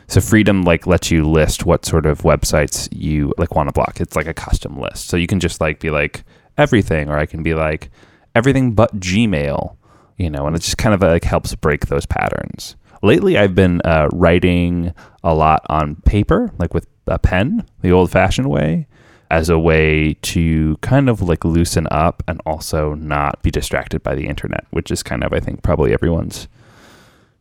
So 0.06 0.20
Freedom 0.20 0.62
like 0.64 0.86
lets 0.86 1.10
you 1.10 1.28
list 1.28 1.64
what 1.64 1.84
sort 1.86 2.06
of 2.06 2.22
websites 2.22 2.88
you 2.92 3.32
like 3.38 3.54
want 3.54 3.68
to 3.68 3.72
block. 3.72 4.00
It's 4.00 4.16
like 4.16 4.26
a 4.26 4.34
custom 4.34 4.78
list. 4.78 5.08
So 5.08 5.16
you 5.16 5.26
can 5.26 5.40
just 5.40 5.60
like 5.60 5.80
be 5.80 5.90
like 5.90 6.24
everything, 6.56 7.08
or 7.08 7.18
I 7.18 7.26
can 7.26 7.42
be 7.42 7.54
like 7.54 7.90
everything 8.34 8.72
but 8.74 8.98
Gmail, 9.00 9.76
you 10.16 10.28
know, 10.30 10.46
and 10.46 10.56
it 10.56 10.60
just 10.60 10.78
kind 10.78 10.94
of 10.94 11.00
like 11.02 11.24
helps 11.24 11.54
break 11.54 11.86
those 11.86 12.04
patterns. 12.06 12.76
Lately, 13.02 13.38
I've 13.38 13.54
been 13.54 13.80
uh, 13.84 14.08
writing 14.12 14.92
a 15.22 15.34
lot 15.34 15.64
on 15.68 15.96
paper, 16.04 16.50
like 16.58 16.74
with 16.74 16.86
a 17.06 17.18
pen, 17.18 17.64
the 17.80 17.92
old 17.92 18.10
fashioned 18.10 18.50
way, 18.50 18.86
as 19.30 19.48
a 19.50 19.58
way 19.58 20.14
to 20.22 20.76
kind 20.78 21.08
of 21.08 21.20
like 21.20 21.44
loosen 21.44 21.86
up 21.90 22.22
and 22.26 22.40
also 22.46 22.94
not 22.94 23.42
be 23.42 23.50
distracted 23.50 24.02
by 24.02 24.14
the 24.14 24.26
internet, 24.26 24.66
which 24.70 24.90
is 24.90 25.02
kind 25.02 25.22
of, 25.22 25.32
I 25.32 25.40
think, 25.40 25.62
probably 25.62 25.92
everyone's 25.92 26.48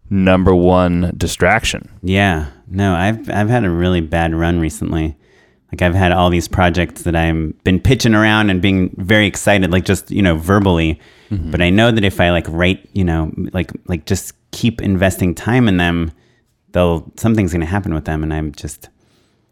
number 0.10 0.54
one 0.54 1.14
distraction. 1.18 1.90
Yeah. 2.04 2.48
No, 2.68 2.96
I've 2.96 3.30
I've 3.30 3.50
had 3.50 3.64
a 3.64 3.70
really 3.70 4.02
bad 4.02 4.34
run 4.34 4.60
recently. 4.60 5.16
Like 5.72 5.82
I've 5.82 5.96
had 5.96 6.12
all 6.12 6.30
these 6.30 6.48
projects 6.48 7.04
that 7.04 7.16
I'm 7.16 7.54
been 7.64 7.80
pitching 7.80 8.14
around 8.14 8.50
and 8.50 8.62
being 8.62 8.94
very 8.98 9.28
excited, 9.28 9.72
like 9.72 9.86
just 9.86 10.12
you 10.12 10.22
know 10.22 10.38
verbally. 10.38 11.00
Mm-hmm. 11.30 11.52
But 11.52 11.62
I 11.62 11.70
know 11.70 11.92
that 11.92 12.04
if 12.04 12.20
I 12.20 12.32
like 12.32 12.46
write, 12.50 12.88
you 12.94 13.04
know, 13.04 13.32
like 13.54 13.72
like 13.88 14.06
just 14.06 14.34
keep 14.52 14.82
investing 14.82 15.36
time 15.36 15.68
in 15.68 15.78
them, 15.78 16.12
they'll 16.72 17.12
something's 17.18 17.52
going 17.52 17.62
to 17.62 17.68
happen 17.68 17.94
with 17.94 18.06
them, 18.06 18.24
and 18.24 18.34
I'm 18.34 18.54
just 18.54 18.90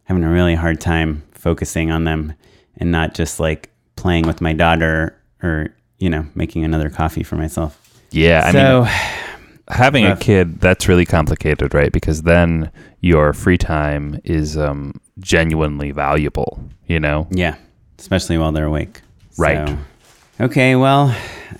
having 0.05 0.23
a 0.23 0.29
really 0.29 0.55
hard 0.55 0.79
time 0.79 1.23
focusing 1.45 1.91
on 1.91 2.05
them 2.05 2.33
and 2.77 2.91
not 2.91 3.13
just 3.13 3.39
like 3.39 3.69
playing 3.95 4.25
with 4.25 4.41
my 4.41 4.51
daughter 4.51 5.15
or 5.43 5.67
you 5.99 6.09
know 6.09 6.25
making 6.33 6.63
another 6.65 6.89
coffee 6.89 7.21
for 7.21 7.35
myself. 7.35 7.79
Yeah, 8.09 8.41
I 8.47 8.51
so 8.51 8.81
mean, 8.81 8.91
having 9.69 10.05
a 10.07 10.17
kid 10.17 10.59
that's 10.59 10.87
really 10.87 11.05
complicated, 11.05 11.75
right? 11.75 11.91
Because 11.91 12.23
then 12.23 12.71
your 13.01 13.31
free 13.31 13.59
time 13.59 14.19
is 14.23 14.57
um, 14.57 14.99
genuinely 15.19 15.91
valuable. 15.91 16.59
You 16.87 16.99
know, 16.99 17.27
Yeah, 17.29 17.55
especially 17.99 18.37
while 18.39 18.51
they're 18.51 18.65
awake. 18.65 19.01
Right. 19.37 19.67
So- 19.67 20.45
okay, 20.45 20.75
well, 20.75 21.09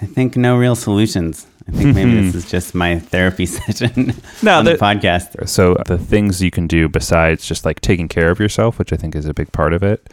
I 0.02 0.06
think 0.08 0.36
no 0.36 0.58
real 0.58 0.76
solutions. 0.76 1.46
I 1.68 1.72
think 1.72 1.96
maybe 1.96 2.22
this 2.22 2.36
is 2.46 2.50
just 2.52 2.76
my 2.76 3.00
therapy 3.00 3.46
session 3.58 4.14
No, 4.44 4.60
on 4.60 4.66
the 4.66 4.76
podcast. 4.76 5.48
So 5.50 5.76
the 5.88 5.98
things 5.98 6.42
you 6.42 6.52
can 6.52 6.68
do 6.68 6.88
besides 6.88 7.46
just 7.48 7.66
like 7.66 7.82
taking 7.82 8.08
care 8.08 8.30
of 8.30 8.40
yourself, 8.40 8.78
which 8.80 8.94
I 8.94 8.98
think 8.98 9.16
is 9.16 9.26
a 9.26 9.34
big 9.34 9.52
part 9.52 9.74
of 9.74 9.82
it, 9.84 10.12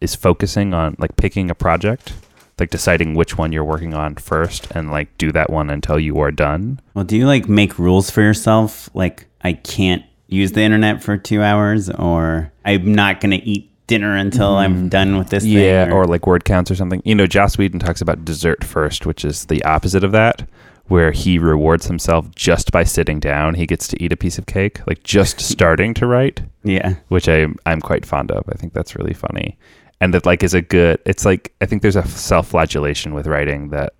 is 0.00 0.14
focusing 0.14 0.74
on 0.74 0.94
like 0.98 1.16
picking 1.16 1.50
a 1.50 1.54
project, 1.54 2.12
like 2.58 2.70
deciding 2.70 3.14
which 3.14 3.36
one 3.38 3.50
you're 3.52 3.64
working 3.64 3.94
on 3.94 4.14
first 4.14 4.70
and 4.72 4.90
like 4.90 5.16
do 5.18 5.32
that 5.32 5.50
one 5.50 5.70
until 5.70 5.98
you 5.98 6.18
are 6.20 6.30
done. 6.30 6.80
Well, 6.94 7.04
do 7.04 7.16
you 7.16 7.26
like 7.26 7.48
make 7.48 7.78
rules 7.78 8.10
for 8.10 8.20
yourself? 8.20 8.88
Like, 8.94 9.26
I 9.42 9.54
can't 9.54 10.04
use 10.28 10.52
the 10.52 10.62
internet 10.62 11.02
for 11.02 11.16
two 11.16 11.42
hours, 11.42 11.90
or 11.90 12.52
I'm 12.64 12.92
not 12.94 13.20
going 13.20 13.32
to 13.38 13.44
eat 13.44 13.68
dinner 13.88 14.16
until 14.16 14.54
I'm 14.56 14.88
done 14.88 15.18
with 15.18 15.28
this 15.30 15.44
Mm-hmm. 15.44 15.58
Yeah, 15.58 15.84
thing. 15.86 15.92
or 15.92 16.06
like 16.06 16.26
word 16.26 16.44
counts 16.44 16.70
or 16.70 16.74
something. 16.76 17.02
You 17.04 17.14
know, 17.16 17.26
Joss 17.26 17.58
Whedon 17.58 17.80
talks 17.80 18.00
about 18.00 18.24
dessert 18.24 18.62
first, 18.64 19.04
which 19.04 19.24
is 19.24 19.46
the 19.46 19.62
opposite 19.64 20.04
of 20.04 20.12
that, 20.12 20.48
where 20.92 21.10
he 21.10 21.38
rewards 21.38 21.86
himself 21.86 22.30
just 22.34 22.70
by 22.70 22.84
sitting 22.84 23.18
down. 23.18 23.54
He 23.54 23.66
gets 23.66 23.88
to 23.88 24.02
eat 24.04 24.12
a 24.12 24.16
piece 24.16 24.36
of 24.36 24.44
cake, 24.44 24.86
like 24.86 25.02
just 25.04 25.40
starting 25.52 25.94
to 25.94 26.06
write. 26.06 26.42
yeah. 26.64 26.96
which 27.08 27.30
I 27.30 27.46
I'm 27.64 27.80
quite 27.80 28.04
fond 28.04 28.30
of. 28.30 28.44
I 28.46 28.56
think 28.56 28.74
that's 28.74 28.94
really 28.94 29.14
funny, 29.14 29.56
and 30.02 30.12
that 30.12 30.26
like 30.26 30.42
is 30.42 30.52
a 30.52 30.60
good. 30.60 31.00
It's 31.06 31.24
like 31.24 31.54
I 31.62 31.66
think 31.66 31.80
there's 31.80 31.96
a 31.96 32.06
self-flagellation 32.06 33.14
with 33.14 33.26
writing 33.26 33.70
that 33.70 33.94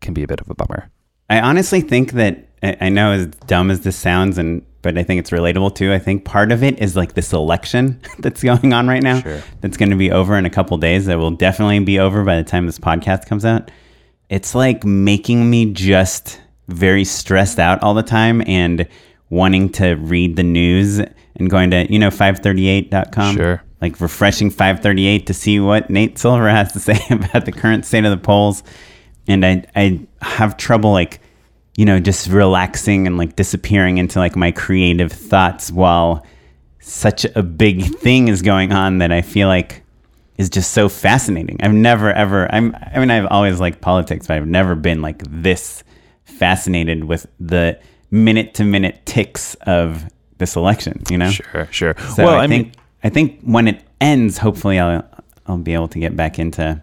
can 0.00 0.14
be 0.14 0.22
a 0.22 0.28
bit 0.28 0.40
of 0.40 0.48
a 0.48 0.54
bummer. 0.54 0.88
I 1.28 1.40
honestly 1.40 1.80
think 1.80 2.12
that 2.12 2.46
I 2.62 2.88
know 2.88 3.10
as 3.10 3.26
dumb 3.48 3.72
as 3.72 3.80
this 3.80 3.96
sounds, 3.96 4.38
and 4.38 4.64
but 4.80 4.96
I 4.96 5.02
think 5.02 5.18
it's 5.18 5.30
relatable 5.30 5.74
too. 5.74 5.92
I 5.92 5.98
think 5.98 6.24
part 6.24 6.52
of 6.52 6.62
it 6.62 6.80
is 6.80 6.94
like 6.94 7.14
this 7.14 7.32
election 7.32 8.00
that's 8.20 8.44
going 8.44 8.72
on 8.72 8.86
right 8.86 9.02
now. 9.02 9.22
Sure. 9.22 9.42
That's 9.60 9.76
going 9.76 9.90
to 9.90 9.96
be 9.96 10.12
over 10.12 10.38
in 10.38 10.46
a 10.46 10.50
couple 10.50 10.76
days. 10.76 11.06
That 11.06 11.18
will 11.18 11.32
definitely 11.32 11.80
be 11.80 11.98
over 11.98 12.22
by 12.22 12.36
the 12.36 12.44
time 12.44 12.66
this 12.66 12.78
podcast 12.78 13.26
comes 13.26 13.44
out. 13.44 13.72
It's 14.28 14.54
like 14.54 14.84
making 14.84 15.48
me 15.48 15.72
just 15.72 16.40
very 16.68 17.04
stressed 17.04 17.58
out 17.58 17.82
all 17.82 17.94
the 17.94 18.02
time 18.02 18.42
and 18.46 18.86
wanting 19.30 19.70
to 19.70 19.94
read 19.94 20.36
the 20.36 20.42
news 20.42 20.98
and 20.98 21.50
going 21.50 21.70
to 21.70 21.90
you 21.90 21.98
know 21.98 22.10
538.com. 22.10 23.36
Sure. 23.36 23.62
Like 23.80 24.00
refreshing 24.00 24.50
538 24.50 25.26
to 25.26 25.34
see 25.34 25.60
what 25.60 25.88
Nate 25.88 26.18
Silver 26.18 26.48
has 26.48 26.72
to 26.72 26.80
say 26.80 26.98
about 27.10 27.44
the 27.44 27.52
current 27.52 27.86
state 27.86 28.04
of 28.04 28.10
the 28.10 28.16
polls 28.16 28.62
and 29.28 29.44
I 29.44 29.64
I 29.76 30.06
have 30.22 30.56
trouble 30.56 30.90
like 30.90 31.20
you 31.76 31.84
know 31.84 32.00
just 32.00 32.28
relaxing 32.28 33.06
and 33.06 33.16
like 33.16 33.36
disappearing 33.36 33.98
into 33.98 34.18
like 34.18 34.34
my 34.34 34.50
creative 34.50 35.12
thoughts 35.12 35.70
while 35.70 36.26
such 36.80 37.24
a 37.36 37.42
big 37.42 37.84
thing 37.98 38.28
is 38.28 38.42
going 38.42 38.72
on 38.72 38.98
that 38.98 39.12
I 39.12 39.22
feel 39.22 39.46
like 39.48 39.84
is 40.38 40.48
just 40.48 40.72
so 40.72 40.88
fascinating. 40.88 41.58
I've 41.60 41.74
never 41.74 42.12
ever 42.12 42.52
I'm 42.52 42.74
I 42.76 42.98
mean 42.98 43.10
I've 43.10 43.26
always 43.30 43.60
liked 43.60 43.80
politics, 43.80 44.28
but 44.28 44.36
I've 44.36 44.46
never 44.46 44.74
been 44.74 45.02
like 45.02 45.22
this 45.28 45.84
fascinated 46.24 47.04
with 47.04 47.26
the 47.38 47.78
minute 48.10 48.54
to 48.54 48.64
minute 48.64 49.04
ticks 49.04 49.54
of 49.62 50.04
this 50.38 50.56
election, 50.56 51.02
you 51.10 51.18
know? 51.18 51.30
Sure, 51.30 51.68
sure. 51.70 51.94
So 52.14 52.24
well, 52.24 52.36
I, 52.36 52.44
I, 52.44 52.46
think 52.46 52.66
mean, 52.66 52.74
I 53.04 53.08
think 53.08 53.40
when 53.42 53.68
it 53.68 53.82
ends, 54.00 54.38
hopefully 54.38 54.78
I'll 54.78 55.06
I'll 55.46 55.58
be 55.58 55.74
able 55.74 55.88
to 55.88 55.98
get 55.98 56.16
back 56.16 56.38
into 56.38 56.82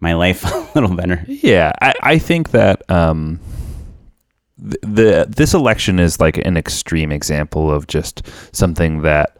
my 0.00 0.12
life 0.12 0.44
a 0.44 0.68
little 0.74 0.94
better. 0.94 1.24
yeah, 1.26 1.72
I, 1.80 1.94
I 2.02 2.18
think 2.18 2.50
that 2.50 2.88
um, 2.90 3.40
the, 4.58 4.78
the 4.82 5.26
this 5.28 5.54
election 5.54 5.98
is 5.98 6.20
like 6.20 6.36
an 6.38 6.56
extreme 6.56 7.12
example 7.12 7.72
of 7.72 7.86
just 7.86 8.22
something 8.54 9.02
that 9.02 9.36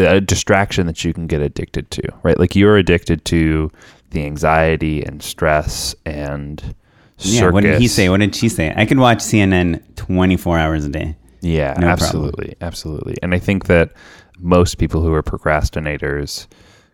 a 0.00 0.20
distraction 0.20 0.86
that 0.86 1.04
you 1.04 1.12
can 1.12 1.26
get 1.26 1.40
addicted 1.40 1.90
to, 1.92 2.02
right? 2.22 2.38
Like 2.38 2.56
you're 2.56 2.76
addicted 2.76 3.24
to 3.26 3.70
the 4.10 4.24
anxiety 4.26 5.02
and 5.04 5.22
stress 5.22 5.94
and 6.04 6.74
Yeah, 7.18 7.50
what 7.50 7.62
did 7.62 7.80
he 7.80 7.86
say? 7.88 8.08
What 8.08 8.20
did 8.20 8.34
she 8.34 8.48
say? 8.48 8.72
I 8.76 8.86
could 8.86 8.98
watch 8.98 9.18
CNN 9.18 9.82
24 9.96 10.58
hours 10.58 10.84
a 10.84 10.88
day. 10.88 11.16
Yeah, 11.42 11.68
No 11.74 11.86
problem. 11.86 11.90
absolutely. 11.90 12.56
Absolutely. 12.60 13.16
And 13.22 13.34
I 13.34 13.38
think 13.38 13.66
that 13.66 13.92
most 14.38 14.78
people 14.78 15.00
who 15.02 15.12
are 15.14 15.22
procrastinators 15.22 16.46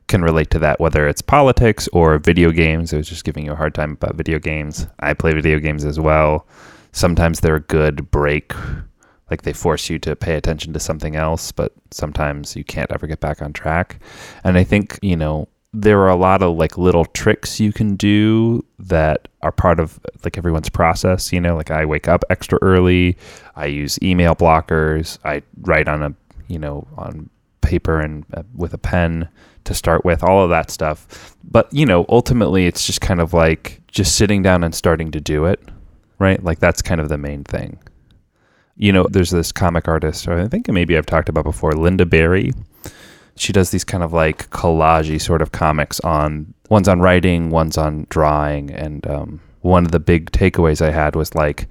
can 0.09 0.23
relate 0.23 0.51
to 0.51 0.59
that, 0.61 0.79
whether 0.79 1.09
it's 1.09 1.21
politics 1.23 1.89
or 1.93 2.19
video 2.19 2.51
games. 2.53 2.93
I 2.95 2.99
was 2.99 3.09
just 3.09 3.25
giving 3.25 3.45
you 3.45 3.53
a 3.53 3.57
hard 3.57 3.75
time 3.75 3.93
about 3.93 4.15
video 4.15 4.39
games. 4.39 4.87
I 5.01 5.15
play 5.15 5.33
video 5.33 5.59
games 5.59 5.85
as 5.85 5.99
well. 5.99 6.47
Sometimes 6.93 7.41
they're 7.41 7.57
a 7.57 7.61
good 7.61 8.11
break, 8.11 8.53
like 9.31 9.43
they 9.43 9.53
force 9.53 9.91
you 9.91 9.99
to 10.01 10.15
pay 10.15 10.35
attention 10.35 10.73
to 10.73 10.81
something 10.81 11.17
else, 11.17 11.53
but 11.53 11.73
sometimes 11.91 12.55
you 12.55 12.65
can't 12.65 12.91
ever 12.93 13.07
get 13.07 13.21
back 13.21 13.43
on 13.43 13.53
track. 13.53 14.01
And 14.45 14.57
I 14.57 14.65
think, 14.65 14.99
you 15.03 15.17
know, 15.17 15.49
there 15.73 16.01
are 16.01 16.09
a 16.09 16.17
lot 16.17 16.43
of 16.43 16.57
like 16.57 16.79
little 16.79 17.05
tricks 17.05 17.61
you 17.61 17.73
can 17.73 17.97
do 17.97 18.65
that 18.79 19.29
are 19.43 19.53
part 19.53 19.79
of 19.81 20.01
like 20.25 20.39
everyone's 20.39 20.71
process. 20.71 21.33
You 21.33 21.41
know, 21.41 21.57
like 21.57 21.71
I 21.71 21.85
wake 21.85 22.09
up 22.09 22.25
extra 22.31 22.59
early, 22.63 23.17
I 23.57 23.67
use 23.67 23.99
email 24.03 24.35
blockers, 24.35 25.19
I 25.25 25.43
write 25.63 25.89
on 25.89 26.03
a, 26.03 26.15
you 26.49 26.59
know, 26.59 26.87
on 26.97 27.29
paper 27.61 28.01
and 28.01 28.25
uh, 28.33 28.43
with 28.55 28.73
a 28.75 28.79
pen 28.79 29.29
to 29.65 29.75
start 29.75 30.05
with, 30.05 30.23
all 30.23 30.43
of 30.43 30.51
that 30.51 30.71
stuff. 30.71 31.37
But, 31.45 31.73
you 31.75 31.85
know, 31.85 32.07
ultimately 32.09 32.67
it's 32.67 32.87
just 32.87 33.01
kind 33.01 33.21
of 33.21 33.35
like 33.35 33.83
just 33.89 34.17
sitting 34.17 34.43
down 34.43 34.63
and 34.63 34.75
starting 34.75 35.11
to 35.11 35.21
do 35.21 35.45
it, 35.47 35.61
right? 36.21 36.43
Like 36.43 36.61
that's 36.61 36.81
kind 36.81 37.01
of 37.01 37.09
the 37.09 37.19
main 37.19 37.43
thing. 37.43 37.79
You 38.77 38.93
know, 38.93 39.07
there's 39.11 39.31
this 39.31 39.53
comic 39.53 39.89
artist, 39.89 40.29
I 40.29 40.49
think 40.49 40.69
maybe 40.69 40.97
I've 40.97 41.07
talked 41.07 41.29
about 41.29 41.45
before, 41.45 41.73
Lynda 41.73 42.09
Barry. 42.09 42.53
She 43.37 43.53
does 43.53 43.71
these 43.71 43.85
kind 43.85 44.03
of 44.03 44.13
like 44.13 44.51
collagey 44.51 45.21
sort 45.21 45.43
of 45.43 45.53
comics 45.53 46.01
on 46.01 46.55
one's 46.69 46.89
on 46.89 47.01
writing, 47.01 47.51
one's 47.51 47.79
on 47.79 48.07
drawing, 48.09 48.71
and 48.71 49.07
um, 49.07 49.41
one 49.61 49.85
of 49.85 49.93
the 49.93 50.01
big 50.01 50.31
takeaways 50.31 50.81
I 50.81 50.91
had 50.91 51.17
was 51.17 51.35
like 51.35 51.69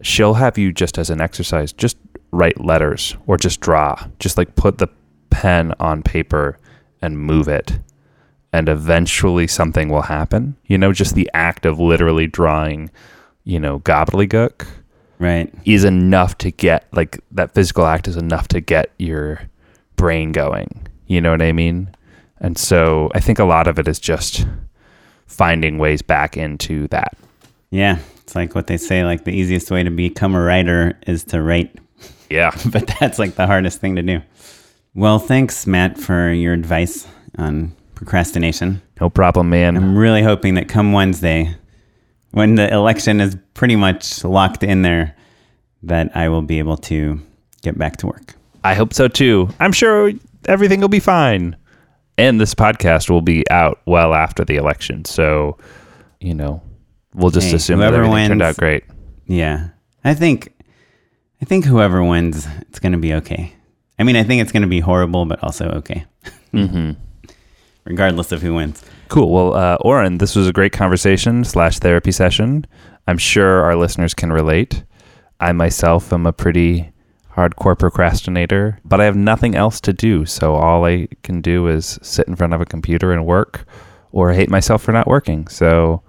she'll 0.00 0.34
have 0.34 0.58
you 0.58 0.72
just 0.72 0.98
as 0.98 1.10
an 1.10 1.20
exercise, 1.20 1.72
just 1.72 1.96
write 2.30 2.60
letters 2.60 3.16
or 3.26 3.36
just 3.36 3.60
draw, 3.60 3.96
just 4.18 4.36
like 4.36 4.54
put 4.56 4.78
the 4.78 4.88
pen 5.30 5.74
on 5.80 6.02
paper 6.02 6.58
and 7.02 7.18
move 7.18 7.48
it, 7.48 7.78
and 8.52 8.68
eventually 8.68 9.46
something 9.46 9.88
will 9.88 10.02
happen. 10.02 10.56
You 10.66 10.78
know, 10.78 10.92
just 10.92 11.14
the 11.14 11.30
act 11.34 11.66
of 11.66 11.78
literally 11.78 12.26
drawing, 12.26 12.90
you 13.44 13.60
know, 13.60 13.80
gobbledygook 13.80 14.66
Right. 15.18 15.52
is 15.64 15.84
enough 15.84 16.36
to 16.38 16.50
get 16.50 16.86
like 16.92 17.18
that 17.32 17.54
physical 17.54 17.86
act 17.86 18.06
is 18.06 18.16
enough 18.16 18.48
to 18.48 18.60
get 18.60 18.92
your 18.98 19.40
brain 19.96 20.32
going. 20.32 20.86
You 21.06 21.20
know 21.20 21.30
what 21.30 21.40
I 21.42 21.52
mean? 21.52 21.88
And 22.38 22.58
so 22.58 23.10
I 23.14 23.20
think 23.20 23.38
a 23.38 23.44
lot 23.44 23.66
of 23.66 23.78
it 23.78 23.88
is 23.88 23.98
just 23.98 24.46
finding 25.26 25.78
ways 25.78 26.02
back 26.02 26.36
into 26.36 26.86
that. 26.88 27.16
Yeah. 27.70 27.98
It's 28.22 28.34
like 28.34 28.54
what 28.54 28.66
they 28.66 28.76
say 28.76 29.04
like 29.04 29.24
the 29.24 29.30
easiest 29.32 29.70
way 29.70 29.82
to 29.82 29.90
become 29.90 30.34
a 30.34 30.42
writer 30.42 30.98
is 31.06 31.24
to 31.24 31.40
write, 31.42 31.74
Yeah. 32.28 32.50
but 32.70 32.90
that's 33.00 33.18
like 33.18 33.36
the 33.36 33.46
hardest 33.46 33.80
thing 33.80 33.96
to 33.96 34.02
do. 34.02 34.20
Well, 34.94 35.18
thanks, 35.18 35.66
Matt, 35.66 35.98
for 35.98 36.32
your 36.32 36.52
advice 36.54 37.06
on 37.38 37.74
procrastination. 37.94 38.82
No 39.00 39.10
problem, 39.10 39.50
man. 39.50 39.76
I'm 39.76 39.96
really 39.96 40.22
hoping 40.22 40.54
that 40.54 40.68
come 40.68 40.92
Wednesday, 40.92 41.54
when 42.32 42.54
the 42.56 42.72
election 42.72 43.20
is 43.20 43.36
pretty 43.54 43.76
much 43.76 44.24
locked 44.24 44.62
in 44.62 44.82
there, 44.82 45.16
that 45.82 46.16
I 46.16 46.28
will 46.28 46.42
be 46.42 46.58
able 46.58 46.76
to 46.78 47.20
get 47.62 47.78
back 47.78 47.96
to 47.98 48.06
work. 48.06 48.34
I 48.64 48.74
hope 48.74 48.92
so 48.92 49.08
too. 49.08 49.48
I'm 49.60 49.72
sure 49.72 50.12
everything 50.46 50.80
will 50.80 50.88
be 50.88 51.00
fine. 51.00 51.56
And 52.18 52.40
this 52.40 52.54
podcast 52.54 53.10
will 53.10 53.20
be 53.20 53.48
out 53.50 53.80
well 53.86 54.14
after 54.14 54.44
the 54.44 54.56
election. 54.56 55.04
So, 55.04 55.58
you 56.20 56.34
know, 56.34 56.62
we'll 57.14 57.30
just 57.30 57.48
Hey, 57.48 57.56
assume 57.56 57.78
that 57.80 57.92
whoever 57.92 58.08
wins, 58.08 58.28
turned 58.28 58.42
out 58.42 58.56
great. 58.56 58.84
Yeah. 59.26 59.68
I 60.02 60.14
think 60.14 60.52
I 61.42 61.44
think 61.44 61.64
whoever 61.66 62.02
wins, 62.02 62.46
it's 62.62 62.78
going 62.78 62.92
to 62.92 62.98
be 62.98 63.12
okay. 63.14 63.52
I 63.98 64.02
mean, 64.02 64.16
I 64.16 64.22
think 64.22 64.40
it's 64.42 64.52
going 64.52 64.62
to 64.62 64.68
be 64.68 64.80
horrible, 64.80 65.26
but 65.26 65.42
also 65.42 65.68
okay. 65.70 66.04
Mm-hmm. 66.52 66.92
Regardless 67.86 68.32
of 68.32 68.42
who 68.42 68.54
wins. 68.54 68.82
Cool. 69.08 69.32
Well, 69.32 69.54
uh, 69.54 69.76
Oren, 69.80 70.18
this 70.18 70.34
was 70.34 70.48
a 70.48 70.52
great 70.52 70.72
conversation 70.72 71.44
slash 71.44 71.78
therapy 71.78 72.12
session. 72.12 72.66
I'm 73.06 73.18
sure 73.18 73.62
our 73.62 73.76
listeners 73.76 74.14
can 74.14 74.32
relate. 74.32 74.82
I 75.38 75.52
myself 75.52 76.12
am 76.12 76.26
a 76.26 76.32
pretty 76.32 76.92
hardcore 77.36 77.78
procrastinator, 77.78 78.80
but 78.84 79.00
I 79.00 79.04
have 79.04 79.16
nothing 79.16 79.54
else 79.54 79.80
to 79.82 79.92
do. 79.92 80.26
So 80.26 80.54
all 80.54 80.84
I 80.84 81.08
can 81.22 81.40
do 81.40 81.68
is 81.68 81.98
sit 82.02 82.26
in 82.26 82.34
front 82.34 82.54
of 82.54 82.60
a 82.60 82.66
computer 82.66 83.12
and 83.12 83.26
work 83.26 83.64
or 84.10 84.32
hate 84.32 84.50
myself 84.50 84.82
for 84.82 84.92
not 84.92 85.06
working. 85.06 85.46
So 85.48 86.02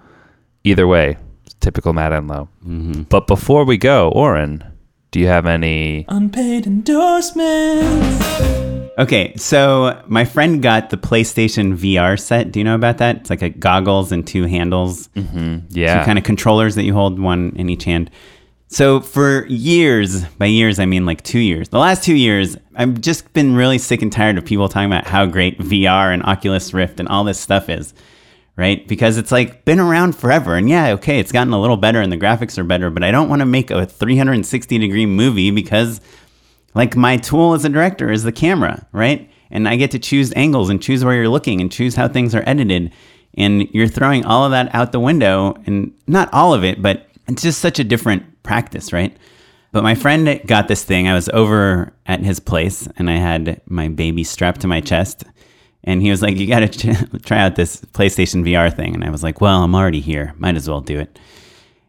either 0.63 0.87
way, 0.87 1.17
it's 1.45 1.53
typical 1.55 1.93
Matt 1.93 2.13
Enlow. 2.13 2.47
Mm-hmm. 2.65 3.03
But 3.03 3.27
before 3.27 3.65
we 3.65 3.77
go, 3.77 4.09
Oren, 4.09 4.63
do 5.11 5.19
you 5.19 5.27
have 5.27 5.45
any 5.45 6.05
Unpaid 6.07 6.65
endorsements. 6.65 8.76
Okay, 8.97 9.36
so 9.36 10.01
my 10.07 10.25
friend 10.25 10.62
got 10.62 10.89
the 10.89 10.97
PlayStation 10.97 11.77
VR 11.77 12.19
set. 12.19 12.51
Do 12.51 12.60
you 12.60 12.63
know 12.63 12.73
about 12.73 12.97
that? 12.97 13.17
It's 13.17 13.29
like 13.29 13.43
a 13.43 13.49
goggles 13.49 14.12
and 14.12 14.25
two 14.25 14.45
handles. 14.45 15.07
Mm-hmm. 15.10 15.67
yeah 15.69 15.99
two 15.99 16.05
kind 16.05 16.17
of 16.17 16.23
controllers 16.23 16.75
that 16.75 16.83
you 16.83 16.93
hold 16.93 17.19
one 17.19 17.53
in 17.55 17.69
each 17.69 17.83
hand. 17.83 18.10
So 18.69 18.99
for 18.99 19.45
years, 19.45 20.25
by 20.25 20.47
years 20.47 20.79
I 20.79 20.86
mean 20.86 21.05
like 21.05 21.23
two 21.23 21.39
years. 21.39 21.69
The 21.69 21.77
last 21.77 22.03
two 22.03 22.15
years, 22.15 22.57
I've 22.75 22.99
just 22.99 23.31
been 23.33 23.55
really 23.55 23.77
sick 23.77 24.01
and 24.01 24.12
tired 24.12 24.38
of 24.38 24.45
people 24.45 24.67
talking 24.67 24.91
about 24.91 25.05
how 25.05 25.25
great 25.27 25.60
VR 25.60 26.12
and 26.12 26.23
Oculus 26.23 26.73
Rift 26.73 26.99
and 26.99 27.07
all 27.07 27.23
this 27.23 27.39
stuff 27.39 27.69
is, 27.69 27.93
right? 28.57 28.86
Because 28.88 29.17
it's 29.17 29.31
like 29.31 29.63
been 29.63 29.79
around 29.79 30.15
forever. 30.15 30.55
And 30.55 30.67
yeah, 30.69 30.89
okay, 30.93 31.19
it's 31.19 31.31
gotten 31.31 31.53
a 31.53 31.62
little 31.62 31.77
better 31.77 32.01
and 32.01 32.12
the 32.12 32.17
graphics 32.17 32.57
are 32.57 32.63
better, 32.63 32.89
but 32.89 33.03
I 33.03 33.12
don't 33.12 33.29
want 33.29 33.41
to 33.41 33.45
make 33.45 33.69
a 33.69 33.86
360 33.86 34.77
degree 34.79 35.05
movie 35.05 35.51
because 35.51 36.01
like 36.77 36.95
my 36.95 37.17
tool 37.17 37.53
as 37.53 37.65
a 37.65 37.69
director 37.69 38.11
is 38.11 38.21
the 38.21 38.31
camera, 38.31 38.85
right? 38.91 39.29
And 39.49 39.67
I 39.67 39.75
get 39.77 39.89
to 39.91 39.99
choose 39.99 40.31
angles 40.35 40.69
and 40.69 40.79
choose 40.81 41.03
where 41.03 41.15
you're 41.15 41.27
looking 41.27 41.59
and 41.59 41.71
choose 41.71 41.95
how 41.95 42.07
things 42.07 42.35
are 42.35 42.43
edited. 42.45 42.93
And 43.35 43.67
you're 43.73 43.87
throwing 43.87 44.23
all 44.25 44.45
of 44.45 44.51
that 44.51 44.73
out 44.75 44.91
the 44.91 44.99
window 44.99 45.55
and 45.65 45.91
not 46.05 46.31
all 46.31 46.53
of 46.53 46.63
it, 46.63 46.79
but 46.79 47.09
it's 47.27 47.41
just 47.41 47.59
such 47.59 47.79
a 47.79 47.83
different 47.83 48.43
practice, 48.43 48.93
right? 48.93 49.17
But 49.71 49.83
my 49.83 49.95
friend 49.95 50.39
got 50.45 50.67
this 50.67 50.83
thing. 50.83 51.07
I 51.07 51.15
was 51.15 51.29
over 51.29 51.93
at 52.05 52.19
his 52.21 52.39
place 52.39 52.87
and 52.97 53.09
I 53.09 53.15
had 53.17 53.59
my 53.65 53.89
baby 53.89 54.23
strapped 54.23 54.61
to 54.61 54.67
my 54.67 54.79
chest. 54.79 55.23
And 55.83 56.03
he 56.03 56.11
was 56.11 56.21
like, 56.21 56.37
You 56.37 56.47
got 56.47 56.59
to 56.59 56.67
ch- 56.67 57.25
try 57.25 57.39
out 57.39 57.55
this 57.55 57.81
PlayStation 57.81 58.43
VR 58.43 58.71
thing. 58.71 58.93
And 58.93 59.03
I 59.03 59.09
was 59.09 59.23
like, 59.23 59.41
Well, 59.41 59.63
I'm 59.63 59.73
already 59.73 59.99
here. 59.99 60.33
Might 60.37 60.55
as 60.55 60.69
well 60.69 60.81
do 60.81 60.99
it 60.99 61.19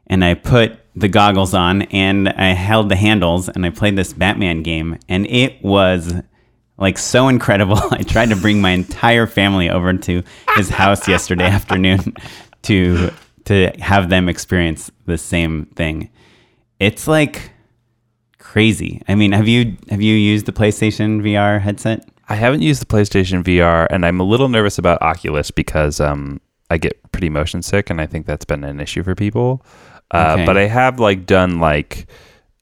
and 0.09 0.24
I 0.24 0.35
put 0.35 0.79
the 0.99 1.09
goggles 1.09 1.55
on 1.55 1.83
and 1.83 2.29
I 2.29 2.49
held 2.55 2.89
the 2.89 2.97
handles 2.97 3.49
and 3.49 3.65
I 3.65 3.71
played 3.71 3.97
this 3.97 4.13
Batman 4.13 4.63
game 4.63 4.99
and 5.09 5.27
it 5.27 5.63
was 5.63 6.15
like 6.77 6.99
so 6.99 7.29
incredible. 7.29 7.79
I 7.91 8.03
tried 8.03 8.31
to 8.31 8.37
bring 8.37 8.61
my 8.61 8.71
entire 8.71 9.27
family 9.27 9.71
over 9.71 9.93
to 9.93 10.23
his 10.57 10.69
house 10.69 11.07
yesterday 11.09 11.45
afternoon 11.59 12.15
to 12.63 13.11
to 13.45 13.73
have 13.81 14.11
them 14.11 14.29
experience 14.29 14.91
the 15.07 15.19
same 15.19 15.67
thing. 15.77 16.11
It's 16.79 17.07
like 17.07 17.51
crazy. 18.39 19.03
I 19.09 19.15
mean, 19.15 19.33
have 19.33 19.49
you 19.49 19.77
have 19.91 20.03
you 20.03 20.15
used 20.15 20.47
the 20.47 20.53
PlayStation 20.53 21.23
VR 21.23 21.61
headset? 21.61 22.09
I 22.31 22.35
haven't 22.35 22.61
used 22.61 22.83
the 22.83 22.87
PlayStation 22.87 23.43
VR, 23.43 23.87
and 23.91 24.05
I'm 24.05 24.21
a 24.21 24.25
little 24.25 24.51
nervous 24.51 24.77
about 24.77 25.01
Oculus 25.01 25.51
because 25.51 25.99
um, 25.99 26.43
I 26.69 26.77
get 26.77 27.11
pretty 27.11 27.31
motion 27.31 27.63
sick, 27.63 27.89
and 27.89 28.03
I 28.03 28.07
think 28.07 28.27
that's 28.27 28.45
been 28.45 28.65
an 28.65 28.81
issue 28.81 29.03
for 29.03 29.15
people. 29.15 29.65
Uh, 30.11 30.33
Okay. 30.35 30.47
But 30.47 30.57
I 30.57 30.66
have 30.66 30.99
like 30.99 31.27
done 31.27 31.61
like, 31.61 32.07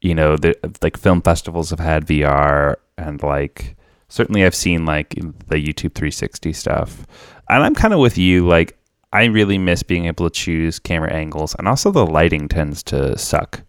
you 0.00 0.14
know, 0.14 0.37
the 0.37 0.54
like 0.82 0.96
film 0.96 1.22
festivals 1.22 1.70
have 1.70 1.80
had 1.80 2.06
VR, 2.06 2.76
and 2.98 3.22
like 3.22 3.76
certainly 4.09 4.44
I've 4.44 4.54
seen 4.54 4.85
like 4.87 5.11
the 5.11 5.56
YouTube 5.56 5.94
360 5.94 6.52
stuff, 6.52 7.06
and 7.48 7.62
I'm 7.62 7.74
kind 7.74 7.94
of 7.94 8.00
with 8.00 8.18
you. 8.18 8.46
Like, 8.46 8.76
I 9.12 9.24
really 9.26 9.59
miss 9.59 9.82
being 9.82 10.06
able 10.06 10.28
to 10.28 10.35
choose 10.35 10.78
camera 10.78 11.12
angles, 11.12 11.54
and 11.59 11.66
also 11.68 11.90
the 11.90 12.04
lighting 12.06 12.48
tends 12.48 12.82
to 12.85 13.16
suck, 13.16 13.62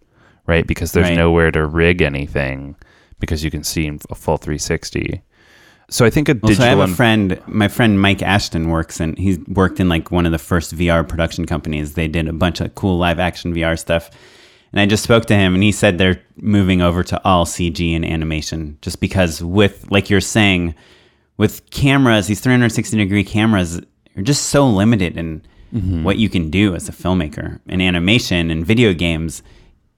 right? 0.46 0.66
Because 0.66 0.92
there's 0.92 1.08
Right. 1.08 1.16
nowhere 1.16 1.50
to 1.52 1.64
rig 1.66 2.02
anything 2.02 2.76
because 3.20 3.42
you 3.44 3.50
can 3.50 3.64
see 3.64 3.86
in 3.86 3.98
a 4.10 4.14
full 4.14 4.36
360. 4.36 5.22
So 5.90 6.04
I 6.04 6.10
think 6.10 6.28
a 6.28 6.34
Well, 6.34 6.54
so 6.54 6.62
I 6.62 6.66
digital 6.66 6.80
have 6.80 6.90
a 6.90 6.94
friend. 6.94 7.40
My 7.46 7.68
friend 7.68 8.00
Mike 8.00 8.22
Ashton 8.22 8.68
works 8.68 9.00
and 9.00 9.16
He's 9.18 9.38
worked 9.48 9.80
in 9.80 9.88
like 9.88 10.10
one 10.10 10.26
of 10.26 10.32
the 10.32 10.38
first 10.38 10.74
VR 10.76 11.06
production 11.08 11.46
companies. 11.46 11.94
They 11.94 12.08
did 12.08 12.28
a 12.28 12.32
bunch 12.32 12.60
of 12.60 12.74
cool 12.74 12.98
live 12.98 13.18
action 13.18 13.54
VR 13.54 13.78
stuff, 13.78 14.10
and 14.72 14.80
I 14.80 14.86
just 14.86 15.02
spoke 15.02 15.24
to 15.26 15.34
him, 15.34 15.54
and 15.54 15.62
he 15.62 15.72
said 15.72 15.96
they're 15.96 16.22
moving 16.36 16.82
over 16.82 17.02
to 17.04 17.20
all 17.24 17.46
CG 17.46 17.94
and 17.96 18.04
animation, 18.04 18.76
just 18.82 19.00
because 19.00 19.42
with 19.42 19.90
like 19.90 20.10
you're 20.10 20.20
saying, 20.20 20.74
with 21.38 21.70
cameras, 21.70 22.26
these 22.26 22.40
360 22.40 22.96
degree 22.96 23.24
cameras 23.24 23.80
are 24.16 24.22
just 24.22 24.46
so 24.46 24.68
limited 24.68 25.16
in 25.16 25.42
mm-hmm. 25.72 26.02
what 26.02 26.18
you 26.18 26.28
can 26.28 26.50
do 26.50 26.74
as 26.74 26.88
a 26.88 26.92
filmmaker. 26.92 27.60
In 27.66 27.80
animation 27.80 28.50
and 28.50 28.66
video 28.66 28.92
games, 28.92 29.42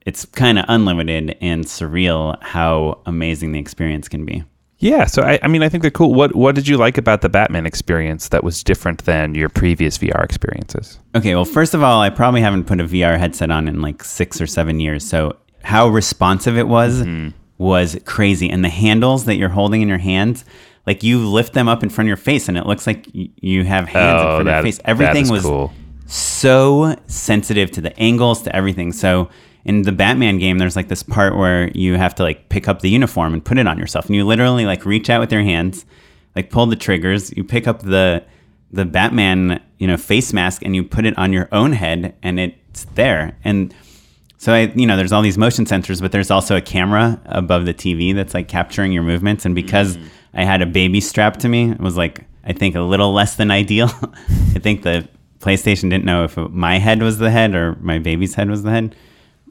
it's 0.05 0.23
kind 0.25 0.57
of 0.57 0.65
unlimited 0.69 1.37
and 1.41 1.65
surreal 1.65 2.41
how 2.41 3.01
amazing 3.05 3.51
the 3.51 3.59
experience 3.59 4.07
can 4.07 4.25
be. 4.25 4.43
Yeah, 4.81 5.05
so 5.05 5.21
I, 5.21 5.39
I 5.43 5.47
mean, 5.47 5.61
I 5.63 5.69
think 5.69 5.83
they're 5.83 5.91
cool. 5.91 6.13
What 6.13 6.35
What 6.35 6.55
did 6.55 6.67
you 6.67 6.75
like 6.75 6.97
about 6.97 7.21
the 7.21 7.29
Batman 7.29 7.65
experience 7.67 8.27
that 8.29 8.43
was 8.43 8.63
different 8.63 9.05
than 9.05 9.35
your 9.35 9.47
previous 9.47 9.97
VR 9.99 10.23
experiences? 10.23 10.99
Okay, 11.15 11.35
well, 11.35 11.45
first 11.45 11.73
of 11.73 11.83
all, 11.83 12.01
I 12.01 12.09
probably 12.09 12.41
haven't 12.41 12.65
put 12.65 12.79
a 12.81 12.85
VR 12.85 13.17
headset 13.19 13.51
on 13.51 13.67
in 13.67 13.81
like 13.81 14.03
six 14.03 14.41
or 14.41 14.47
seven 14.47 14.79
years. 14.79 15.07
So 15.07 15.37
how 15.63 15.87
responsive 15.87 16.57
it 16.57 16.67
was 16.67 17.01
mm-hmm. 17.03 17.29
was 17.59 17.97
crazy. 18.05 18.49
And 18.49 18.65
the 18.65 18.69
handles 18.69 19.25
that 19.25 19.35
you're 19.35 19.49
holding 19.49 19.83
in 19.83 19.87
your 19.87 19.99
hands, 19.99 20.45
like 20.87 21.03
you 21.03 21.29
lift 21.29 21.53
them 21.53 21.67
up 21.69 21.83
in 21.83 21.89
front 21.89 22.07
of 22.07 22.09
your 22.09 22.17
face, 22.17 22.47
and 22.49 22.57
it 22.57 22.65
looks 22.65 22.87
like 22.87 23.07
you 23.13 23.63
have 23.63 23.87
hands 23.87 24.21
in 24.21 24.27
Oh, 24.27 24.35
front 24.37 24.49
of 24.49 24.55
your 24.55 24.63
face. 24.63 24.79
Everything 24.85 25.25
that 25.25 25.31
was 25.31 25.43
cool. 25.43 25.71
so 26.07 26.95
sensitive 27.05 27.69
to 27.71 27.81
the 27.81 27.97
angles, 27.99 28.41
to 28.43 28.55
everything. 28.55 28.91
So 28.91 29.29
in 29.65 29.83
the 29.83 29.91
Batman 29.91 30.37
game, 30.39 30.57
there's 30.57 30.75
like 30.75 30.87
this 30.87 31.03
part 31.03 31.37
where 31.37 31.69
you 31.71 31.95
have 31.95 32.15
to 32.15 32.23
like 32.23 32.49
pick 32.49 32.67
up 32.67 32.81
the 32.81 32.89
uniform 32.89 33.33
and 33.33 33.43
put 33.43 33.57
it 33.57 33.67
on 33.67 33.77
yourself, 33.77 34.07
and 34.07 34.15
you 34.15 34.25
literally 34.25 34.65
like 34.65 34.85
reach 34.85 35.09
out 35.09 35.19
with 35.19 35.31
your 35.31 35.43
hands, 35.43 35.85
like 36.35 36.49
pull 36.49 36.65
the 36.65 36.75
triggers, 36.75 37.31
you 37.35 37.43
pick 37.43 37.67
up 37.67 37.81
the 37.81 38.23
the 38.71 38.85
Batman 38.85 39.61
you 39.77 39.87
know 39.87 39.97
face 39.97 40.33
mask, 40.33 40.63
and 40.63 40.75
you 40.75 40.83
put 40.83 41.05
it 41.05 41.17
on 41.17 41.33
your 41.33 41.47
own 41.51 41.73
head, 41.73 42.15
and 42.23 42.39
it's 42.39 42.85
there. 42.95 43.37
And 43.43 43.73
so 44.37 44.53
I, 44.53 44.71
you 44.75 44.87
know, 44.87 44.97
there's 44.97 45.11
all 45.11 45.21
these 45.21 45.37
motion 45.37 45.65
sensors, 45.65 46.01
but 46.01 46.11
there's 46.11 46.31
also 46.31 46.57
a 46.57 46.61
camera 46.61 47.21
above 47.25 47.67
the 47.67 47.75
TV 47.75 48.15
that's 48.15 48.33
like 48.33 48.47
capturing 48.47 48.91
your 48.91 49.03
movements. 49.03 49.45
And 49.45 49.53
because 49.53 49.97
mm. 49.97 50.07
I 50.33 50.45
had 50.45 50.63
a 50.63 50.65
baby 50.65 50.99
strapped 50.99 51.41
to 51.41 51.47
me, 51.47 51.69
it 51.69 51.79
was 51.79 51.95
like 51.95 52.25
I 52.43 52.53
think 52.53 52.73
a 52.75 52.81
little 52.81 53.13
less 53.13 53.35
than 53.35 53.51
ideal. 53.51 53.91
I 54.55 54.59
think 54.59 54.81
the 54.81 55.07
PlayStation 55.39 55.91
didn't 55.91 56.05
know 56.05 56.23
if 56.23 56.37
my 56.37 56.79
head 56.79 57.01
was 57.01 57.19
the 57.19 57.29
head 57.29 57.53
or 57.53 57.75
my 57.81 57.99
baby's 57.99 58.33
head 58.33 58.49
was 58.49 58.63
the 58.63 58.71
head. 58.71 58.95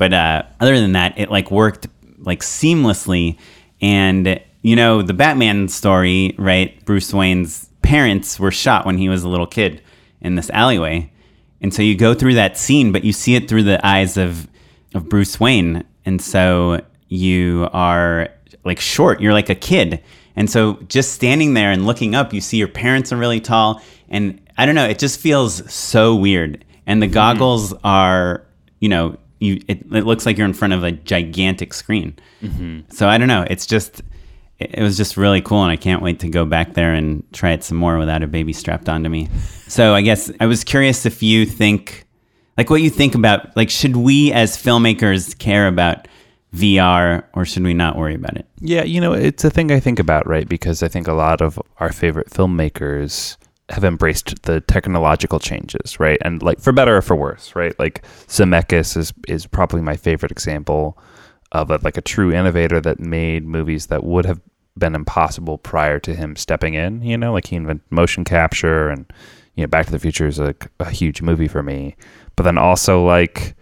But 0.01 0.15
uh, 0.15 0.45
other 0.61 0.81
than 0.81 0.93
that, 0.93 1.19
it 1.19 1.31
like 1.31 1.51
worked 1.51 1.87
like 2.17 2.41
seamlessly. 2.41 3.37
And 3.83 4.41
you 4.63 4.75
know, 4.75 5.03
the 5.03 5.13
Batman 5.13 5.69
story, 5.69 6.35
right? 6.39 6.83
Bruce 6.87 7.13
Wayne's 7.13 7.69
parents 7.83 8.41
were 8.41 8.51
shot 8.51 8.87
when 8.87 8.97
he 8.97 9.11
was 9.11 9.25
a 9.25 9.29
little 9.29 9.47
kid 9.47 9.83
in 10.23 10.37
this 10.37 10.49
alleyway. 10.51 11.13
And 11.61 11.75
so 11.75 11.83
you 11.83 11.95
go 11.95 12.15
through 12.15 12.33
that 12.35 12.57
scene, 12.57 12.93
but 12.93 13.05
you 13.05 13.13
see 13.13 13.35
it 13.35 13.47
through 13.47 13.65
the 13.65 13.87
eyes 13.87 14.17
of 14.17 14.49
of 14.95 15.11
Bruce 15.11 15.39
Wayne, 15.39 15.85
and 16.07 16.21
so 16.23 16.81
you 17.09 17.69
are 17.75 18.31
like 18.65 18.81
short. 18.81 19.21
You're 19.21 19.35
like 19.35 19.51
a 19.51 19.55
kid, 19.55 20.03
and 20.35 20.49
so 20.49 20.79
just 20.89 21.13
standing 21.13 21.53
there 21.53 21.73
and 21.73 21.87
looking 21.87 22.15
up, 22.15 22.33
you 22.33 22.41
see 22.41 22.57
your 22.57 22.69
parents 22.69 23.13
are 23.13 23.19
really 23.19 23.41
tall, 23.41 23.83
and 24.09 24.41
I 24.57 24.65
don't 24.65 24.75
know. 24.75 24.89
It 24.89 24.99
just 24.99 25.21
feels 25.21 25.71
so 25.71 26.17
weird. 26.17 26.65
And 26.87 27.03
the 27.03 27.07
goggles 27.07 27.75
are, 27.85 28.47
you 28.81 28.89
know, 28.89 29.19
you 29.41 29.61
it, 29.67 29.81
it 29.93 30.07
looks 30.07 30.27
like 30.27 30.39
you're 30.39 30.47
in 30.47 30.53
front 30.55 30.73
of 30.73 30.85
a 30.85 30.93
gigantic 30.93 31.75
screen. 31.75 32.17
Mm-hmm. 32.43 32.93
So 32.93 33.09
I 33.09 33.19
don't 33.19 33.29
know. 33.29 33.45
It's 33.51 33.67
just 33.67 34.03
it 34.59 34.75
it 34.75 34.83
was 34.83 34.97
just 34.97 35.17
really 35.17 35.41
cool 35.41 35.63
and 35.63 35.73
I 35.73 35.77
can't 35.77 36.03
wait 36.03 36.21
to 36.21 36.29
go 36.29 36.45
back 36.45 36.75
there 36.75 36.95
and 36.95 37.25
try 37.33 37.51
it 37.51 37.65
some 37.65 37.79
more 37.79 37.99
without 37.99 38.23
a 38.23 38.29
baby 38.29 38.53
strapped 38.53 38.89
onto 38.89 39.09
me. 39.09 39.29
So 39.67 39.95
I 39.95 40.03
guess 40.03 40.31
I 40.39 40.47
was 40.47 40.63
curious 40.63 41.07
if 41.07 41.23
you 41.23 41.47
think 41.47 42.07
like 42.57 42.71
what 42.71 42.83
you 42.83 42.91
think 42.91 43.15
about 43.15 43.57
like 43.57 43.71
should 43.71 43.97
we 43.97 44.33
as 44.33 44.57
filmmakers 44.57 45.37
care 45.39 45.67
about 45.67 46.07
VR 46.55 47.25
or 47.33 47.45
should 47.45 47.63
we 47.63 47.75
not 47.75 47.97
worry 47.97 48.15
about 48.15 48.37
it? 48.37 48.47
Yeah, 48.61 48.83
you 48.83 49.01
know, 49.01 49.13
it's 49.13 49.45
a 49.45 49.51
thing 49.51 49.71
I 49.73 49.81
think 49.81 49.99
about, 49.99 50.27
right? 50.27 50.49
Because 50.49 50.83
I 50.83 50.89
think 50.89 51.09
a 51.09 51.13
lot 51.13 51.41
of 51.41 51.59
our 51.79 51.93
favorite 51.93 52.29
filmmakers 52.29 53.37
have 53.71 53.85
embraced 53.85 54.43
the 54.43 54.61
technological 54.61 55.39
changes, 55.39 56.01
right? 56.01 56.19
And 56.23 56.43
like 56.43 56.61
for 56.61 56.73
better 56.73 56.97
or 56.97 57.03
for 57.03 57.17
worse, 57.17 57.55
right? 57.55 57.79
Like 57.79 58.05
Zemeckis 58.27 58.97
is 58.97 59.13
is 59.29 59.47
probably 59.47 59.81
my 59.81 59.97
favorite 59.97 60.33
example 60.33 60.99
of 61.53 61.71
a, 61.71 61.79
like 61.83 61.97
a 61.97 62.03
true 62.03 62.33
innovator 62.33 62.81
that 62.81 63.01
made 63.01 63.45
movies 63.45 63.87
that 63.87 64.05
would 64.05 64.27
have 64.27 64.41
been 64.79 64.95
impossible 64.95 65.59
prior 65.59 65.99
to 66.01 66.15
him 66.15 66.37
stepping 66.37 66.75
in. 66.75 67.03
You 67.03 67.17
know, 67.17 67.33
like 67.33 67.47
he 67.47 67.57
invented 67.57 67.91
motion 67.91 68.25
capture, 68.25 68.89
and 68.89 69.11
you 69.55 69.65
know, 69.65 69.69
Back 69.69 69.87
to 69.87 69.93
the 69.93 69.99
Future 69.99 70.27
is 70.27 70.39
like 70.39 70.71
a 70.81 70.91
huge 70.91 71.23
movie 71.23 71.49
for 71.49 71.63
me. 71.63 71.97
But 72.37 72.45
then 72.45 72.59
also 72.59 73.05
like 73.05 73.55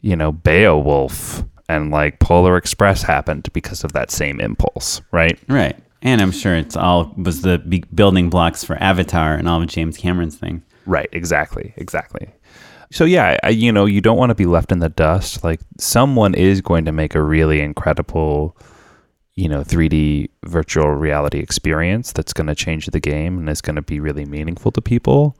you 0.00 0.16
know, 0.16 0.32
Beowulf 0.32 1.42
and 1.66 1.90
like 1.90 2.18
Polar 2.18 2.58
Express 2.58 3.02
happened 3.02 3.48
because 3.54 3.84
of 3.84 3.92
that 3.94 4.10
same 4.10 4.38
impulse, 4.38 5.00
right? 5.12 5.38
Right. 5.48 5.76
And 6.04 6.20
I'm 6.20 6.30
sure 6.30 6.54
it's 6.54 6.76
all 6.76 7.12
was 7.16 7.40
the 7.40 7.58
building 7.94 8.28
blocks 8.28 8.62
for 8.62 8.76
Avatar 8.76 9.34
and 9.34 9.48
all 9.48 9.60
of 9.60 9.68
James 9.68 9.96
Cameron's 9.96 10.36
thing. 10.36 10.62
Right, 10.84 11.08
exactly, 11.12 11.72
exactly. 11.76 12.30
So 12.92 13.06
yeah, 13.06 13.38
I, 13.42 13.48
you 13.48 13.72
know, 13.72 13.86
you 13.86 14.02
don't 14.02 14.18
want 14.18 14.30
to 14.30 14.34
be 14.34 14.44
left 14.44 14.70
in 14.70 14.80
the 14.80 14.90
dust. 14.90 15.42
Like 15.42 15.60
someone 15.78 16.34
is 16.34 16.60
going 16.60 16.84
to 16.84 16.92
make 16.92 17.14
a 17.14 17.22
really 17.22 17.60
incredible, 17.60 18.56
you 19.34 19.48
know, 19.48 19.62
3D 19.62 20.28
virtual 20.44 20.90
reality 20.90 21.38
experience 21.38 22.12
that's 22.12 22.34
going 22.34 22.46
to 22.48 22.54
change 22.54 22.86
the 22.86 23.00
game 23.00 23.38
and 23.38 23.48
is 23.48 23.62
going 23.62 23.76
to 23.76 23.82
be 23.82 23.98
really 23.98 24.26
meaningful 24.26 24.70
to 24.72 24.82
people. 24.82 25.36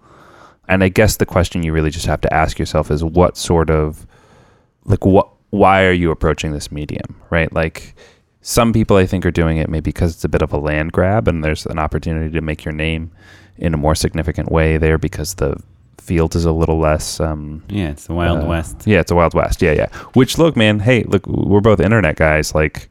And 0.66 0.82
I 0.82 0.88
guess 0.88 1.18
the 1.18 1.26
question 1.26 1.62
you 1.62 1.72
really 1.72 1.90
just 1.90 2.06
have 2.06 2.22
to 2.22 2.32
ask 2.32 2.58
yourself 2.58 2.90
is 2.90 3.04
what 3.04 3.36
sort 3.36 3.68
of 3.68 4.06
like 4.86 5.04
what 5.04 5.28
why 5.50 5.84
are 5.84 5.92
you 5.92 6.10
approaching 6.10 6.52
this 6.52 6.72
medium, 6.72 7.20
right? 7.30 7.52
Like 7.52 7.94
some 8.46 8.74
people 8.74 8.98
I 8.98 9.06
think 9.06 9.24
are 9.24 9.30
doing 9.30 9.56
it 9.56 9.70
maybe 9.70 9.88
because 9.88 10.12
it's 10.12 10.24
a 10.24 10.28
bit 10.28 10.42
of 10.42 10.52
a 10.52 10.58
land 10.58 10.92
grab 10.92 11.28
and 11.28 11.42
there's 11.42 11.64
an 11.64 11.78
opportunity 11.78 12.30
to 12.30 12.42
make 12.42 12.62
your 12.62 12.74
name 12.74 13.10
in 13.56 13.72
a 13.72 13.78
more 13.78 13.94
significant 13.94 14.52
way 14.52 14.76
there 14.76 14.98
because 14.98 15.34
the 15.36 15.56
field 15.96 16.36
is 16.36 16.44
a 16.44 16.52
little 16.52 16.78
less 16.78 17.20
um 17.20 17.62
Yeah, 17.70 17.88
it's 17.88 18.06
the 18.06 18.12
Wild 18.12 18.44
uh, 18.44 18.46
West. 18.46 18.82
Yeah, 18.84 19.00
it's 19.00 19.10
a 19.10 19.14
Wild 19.14 19.32
West. 19.32 19.62
Yeah, 19.62 19.72
yeah. 19.72 19.88
Which 20.12 20.36
look, 20.36 20.56
man, 20.56 20.80
hey, 20.80 21.04
look, 21.04 21.26
we're 21.26 21.62
both 21.62 21.80
internet 21.80 22.16
guys. 22.16 22.54
Like 22.54 22.90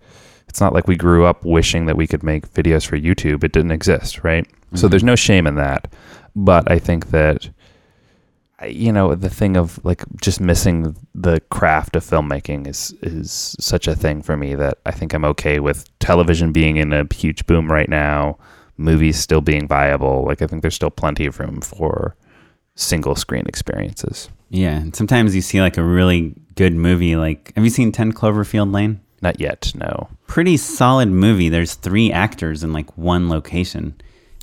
it's 0.49 0.60
not 0.60 0.74
like 0.74 0.88
we 0.88 0.95
grew 0.95 1.24
up 1.26 1.45
wishing 1.45 1.86
that 1.86 1.97
we 1.97 2.08
could 2.08 2.24
make 2.24 2.51
videos 2.54 2.86
for 2.86 2.97
YouTube. 2.97 3.43
It 3.43 3.51
didn't 3.51 3.72
exist, 3.72 4.24
right? 4.24 4.47
So 4.74 4.88
there's 4.88 5.04
no 5.04 5.16
shame 5.16 5.45
in 5.45 5.54
that. 5.56 5.88
But 6.36 6.72
I 6.72 6.80
think 6.80 7.12
that 7.12 7.47
you 8.66 8.91
know 8.91 9.16
the 9.16 9.30
thing 9.30 9.57
of 9.57 9.84
like 9.84 10.03
just 10.22 10.39
missing 10.39 10.95
the 11.16 11.39
craft 11.49 11.95
of 11.95 12.03
filmmaking 12.03 12.68
is 12.68 12.93
is 13.01 13.55
such 13.59 13.88
a 13.88 13.95
thing 13.95 14.22
for 14.22 14.38
me 14.38 14.55
that 14.55 14.80
I 14.86 14.91
think 14.91 15.14
I'm 15.14 15.26
okay 15.26 15.59
with 15.59 15.88
television 15.99 16.51
being 16.51 16.78
in 16.78 16.93
a 16.93 17.05
huge 17.14 17.45
boom 17.45 17.72
right 17.72 17.89
now, 17.89 18.38
movies 18.78 19.18
still 19.18 19.41
being 19.41 19.68
viable. 19.68 20.24
Like 20.26 20.41
I 20.41 20.47
think 20.47 20.61
there's 20.61 20.76
still 20.76 20.91
plenty 20.91 21.26
of 21.26 21.39
room 21.39 21.61
for 21.61 22.16
single 22.76 23.16
screen 23.16 23.45
experiences. 23.47 24.30
Yeah, 24.49 24.78
and 24.78 24.95
sometimes 24.95 25.36
you 25.36 25.41
see 25.41 25.61
like 25.61 25.78
a 25.78 25.84
really 25.84 26.36
good 26.55 26.74
movie. 26.74 27.16
Like, 27.16 27.51
have 27.55 27.64
you 27.64 27.70
seen 27.70 27.91
Ten 27.91 28.14
Cloverfield 28.14 28.74
Lane? 28.74 29.01
Not 29.22 29.39
yet, 29.39 29.72
no. 29.74 30.09
Pretty 30.28 30.57
solid 30.57 31.07
movie. 31.07 31.49
There's 31.49 31.76
three 31.76 32.11
actors 32.11 32.64
in 32.64 32.74
like 32.74 32.95
one 32.97 33.30
location, 33.30 33.95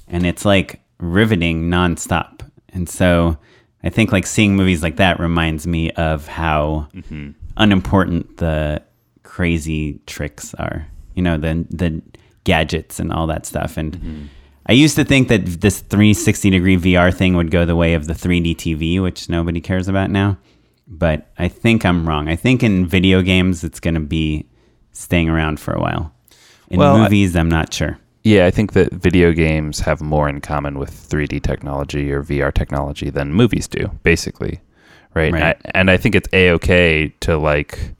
and 0.09 0.27
it's 0.27 0.45
like 0.45 0.81
riveting 0.99 1.69
nonstop. 1.71 2.41
And 2.71 2.89
so, 2.89 3.39
I 3.83 3.91
think 3.91 4.13
like 4.13 4.27
seeing 4.27 4.57
movies 4.57 4.83
like 4.83 4.97
that 4.97 5.19
reminds 5.19 5.67
me 5.67 5.91
of 5.93 6.27
how 6.27 6.89
mm-hmm. 6.95 7.31
unimportant 7.57 8.37
the 8.37 8.83
crazy 9.23 10.01
tricks 10.07 10.55
are. 10.55 10.87
You 11.15 11.23
know, 11.23 11.37
the 11.39 11.67
the 11.71 12.03
gadgets 12.45 12.99
and 12.99 13.13
all 13.13 13.27
that 13.27 13.47
stuff. 13.47 13.77
And 13.77 13.93
mm-hmm. 13.93 14.25
I 14.67 14.73
used 14.73 14.97
to 14.97 15.05
think 15.05 15.29
that 15.29 15.45
this 15.61 15.81
360 15.81 16.51
degree 16.51 16.77
VR 16.77 17.13
thing 17.13 17.35
would 17.37 17.51
go 17.51 17.65
the 17.65 17.77
way 17.77 17.95
of 17.95 18.07
the 18.07 18.15
3D 18.15 18.57
TV, 18.57 19.03
which 19.03 19.29
nobody 19.29 19.61
cares 19.61 19.89
about 19.89 20.11
now. 20.11 20.39
But 20.87 21.31
I 21.39 21.49
think 21.49 21.85
I'm 21.85 22.09
wrong. 22.09 22.29
I 22.29 22.37
think 22.37 22.63
in 22.63 22.87
video 22.87 23.23
games, 23.23 23.65
it's 23.65 23.81
going 23.81 23.95
to 23.95 24.01
be 24.01 24.47
staying 24.93 25.29
around 25.29 25.61
for 25.61 25.73
a 25.73 25.81
while. 25.81 26.13
In 26.69 26.79
Well, 26.79 26.97
I- 26.97 27.03
movies, 27.05 27.37
I'm 27.37 27.49
not 27.49 27.73
sure. 27.73 27.99
Yeah, 28.23 28.47
I 28.47 28.51
think 28.51 28.75
that 28.75 28.93
video 28.93 29.33
games 29.33 29.81
have 29.81 30.01
more 30.01 30.29
in 30.29 30.41
common 30.41 30.79
with 30.79 30.91
3D 30.91 31.43
technology 31.43 32.13
or 32.13 32.23
VR 32.23 32.53
technology 32.53 33.09
than 33.11 33.33
movies 33.33 33.67
do, 33.67 33.89
basically. 34.03 34.61
Right. 35.15 35.33
Right. 35.33 35.43
I, 35.43 35.71
and 35.75 35.91
I 35.91 35.97
think 35.97 36.15
it's 36.15 36.29
a 36.33 36.51
okay 36.53 37.09
to 37.21 37.37
like 37.39 37.95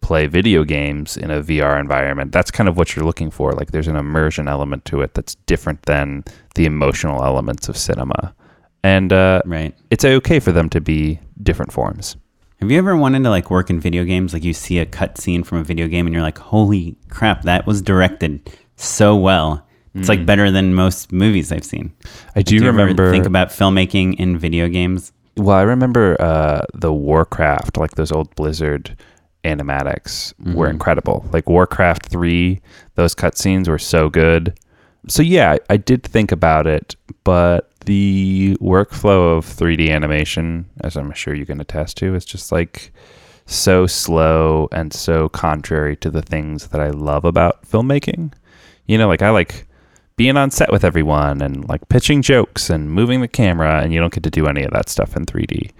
play 0.00 0.26
video 0.26 0.64
games 0.64 1.16
in 1.16 1.30
a 1.30 1.42
VR 1.42 1.78
environment. 1.78 2.32
That's 2.32 2.50
kind 2.50 2.68
of 2.68 2.76
what 2.76 2.96
you're 2.96 3.04
looking 3.04 3.30
for. 3.30 3.52
Like 3.52 3.70
there's 3.72 3.88
an 3.88 3.96
immersion 3.96 4.48
element 4.48 4.84
to 4.86 5.02
it 5.02 5.14
that's 5.14 5.34
different 5.46 5.82
than 5.82 6.24
the 6.54 6.64
emotional 6.64 7.22
elements 7.24 7.68
of 7.68 7.76
cinema. 7.76 8.34
And 8.82 9.12
uh, 9.12 9.42
Right. 9.44 9.74
it's 9.90 10.04
a 10.04 10.14
okay 10.16 10.40
for 10.40 10.52
them 10.52 10.68
to 10.70 10.80
be 10.80 11.20
different 11.42 11.72
forms. 11.72 12.16
Have 12.60 12.70
you 12.70 12.78
ever 12.78 12.96
wanted 12.96 13.22
to 13.24 13.30
like 13.30 13.50
work 13.50 13.68
in 13.68 13.78
video 13.78 14.04
games? 14.04 14.32
Like 14.32 14.44
you 14.44 14.54
see 14.54 14.78
a 14.78 14.86
cut 14.86 15.18
scene 15.18 15.44
from 15.44 15.58
a 15.58 15.64
video 15.64 15.86
game 15.86 16.06
and 16.06 16.14
you're 16.14 16.22
like, 16.22 16.38
holy 16.38 16.96
crap, 17.10 17.42
that 17.42 17.66
was 17.66 17.82
directed 17.82 18.50
so 18.76 19.14
well. 19.16 19.65
It's 19.98 20.08
like 20.08 20.26
better 20.26 20.50
than 20.50 20.74
most 20.74 21.12
movies 21.12 21.52
I've 21.52 21.64
seen. 21.64 21.92
I 22.34 22.42
do, 22.42 22.56
you 22.56 22.62
ever 22.62 22.76
remember 22.76 23.10
think 23.10 23.26
about 23.26 23.48
filmmaking 23.48 24.16
in 24.16 24.38
video 24.38 24.68
games? 24.68 25.12
Well, 25.36 25.56
I 25.56 25.62
remember 25.62 26.20
uh, 26.20 26.62
the 26.74 26.92
Warcraft, 26.92 27.76
like 27.76 27.92
those 27.92 28.12
old 28.12 28.34
Blizzard 28.36 28.96
animatics 29.44 30.34
were 30.54 30.68
incredible. 30.68 31.24
Like 31.32 31.48
Warcraft 31.48 32.06
3, 32.06 32.60
those 32.94 33.14
cutscenes 33.14 33.68
were 33.68 33.78
so 33.78 34.08
good. 34.08 34.58
So, 35.08 35.22
yeah, 35.22 35.52
I, 35.52 35.58
I 35.70 35.76
did 35.76 36.02
think 36.02 36.32
about 36.32 36.66
it, 36.66 36.96
but 37.22 37.70
the 37.86 38.56
workflow 38.60 39.36
of 39.36 39.46
3D 39.46 39.90
animation, 39.90 40.66
as 40.80 40.96
I'm 40.96 41.12
sure 41.12 41.34
you 41.34 41.46
can 41.46 41.60
attest 41.60 41.96
to, 41.98 42.14
is 42.14 42.24
just 42.24 42.50
like 42.50 42.92
so 43.46 43.86
slow 43.86 44.68
and 44.72 44.92
so 44.92 45.28
contrary 45.28 45.96
to 45.96 46.10
the 46.10 46.22
things 46.22 46.68
that 46.68 46.80
I 46.80 46.90
love 46.90 47.24
about 47.24 47.62
filmmaking. 47.62 48.32
You 48.86 48.98
know, 48.98 49.06
like 49.06 49.22
I 49.22 49.30
like 49.30 49.65
being 50.16 50.36
on 50.36 50.50
set 50.50 50.72
with 50.72 50.84
everyone 50.84 51.42
and 51.42 51.68
like 51.68 51.88
pitching 51.88 52.22
jokes 52.22 52.70
and 52.70 52.90
moving 52.90 53.20
the 53.20 53.28
camera, 53.28 53.80
and 53.82 53.92
you 53.92 54.00
don't 54.00 54.12
get 54.12 54.22
to 54.24 54.30
do 54.30 54.46
any 54.46 54.62
of 54.62 54.72
that 54.72 54.88
stuff 54.88 55.16
in 55.16 55.26
3D. 55.26 55.70